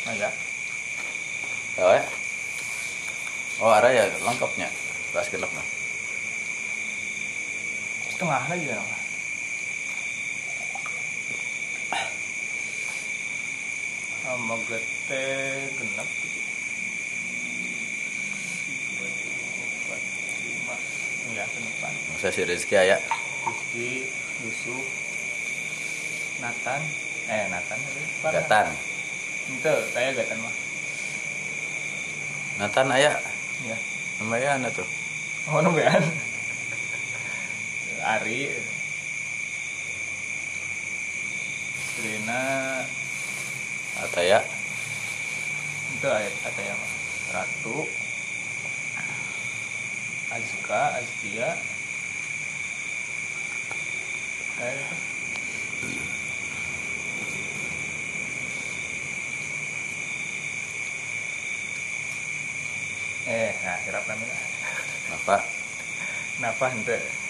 nah 0.07 0.15
ya 0.15 0.31
Ya, 1.75 1.83
we. 1.83 1.99
Oh, 3.59 3.75
arah 3.75 3.91
ya 3.91 4.07
lengkapnya. 4.23 4.71
Kelas 5.11 5.27
genap 5.35 5.51
nah. 5.51 5.67
setengah 8.07 8.43
lagi 8.47 8.71
kan 8.71 8.87
sama 14.23 14.55
gete 14.71 15.27
genap 15.83 16.09
lima. 20.47 20.77
ya 21.35 21.45
ke 21.51 21.59
depan 21.67 21.93
Masa 22.15 22.31
si 22.31 22.43
Rizky 22.47 22.79
aya. 22.79 23.03
Rizky 23.43 24.07
Yusuf 24.47 24.87
Nathan 26.39 27.06
eh 27.27 27.45
Nathan 27.51 27.79
apa? 27.83 28.29
Gatan. 28.31 28.67
itu 29.51 29.73
kayak 29.95 30.13
Gatan 30.19 30.39
mah 30.43 30.55
Nathan 32.57 32.89
aya. 32.89 33.13
ya 33.67 33.77
Lumayan 34.23 34.65
tuh. 34.73 34.87
oh 35.53 35.61
numbean 35.61 36.03
Ari 38.07 38.55
Rina 41.97 42.43
Ataya. 43.97 44.41
itu 45.97 46.07
ayat 46.07 46.35
kata 46.45 46.61
yang 46.63 46.81
Ratu 47.33 47.89
Azka 50.31 50.83
Azkia 51.01 51.57
kayak 54.61 55.16
eh 63.27 63.51
nah 63.63 63.79
hirap 63.83 64.07
namanya 64.07 64.39
Apa? 65.11 65.37
Napa 66.39 66.67
ente? 66.75 67.26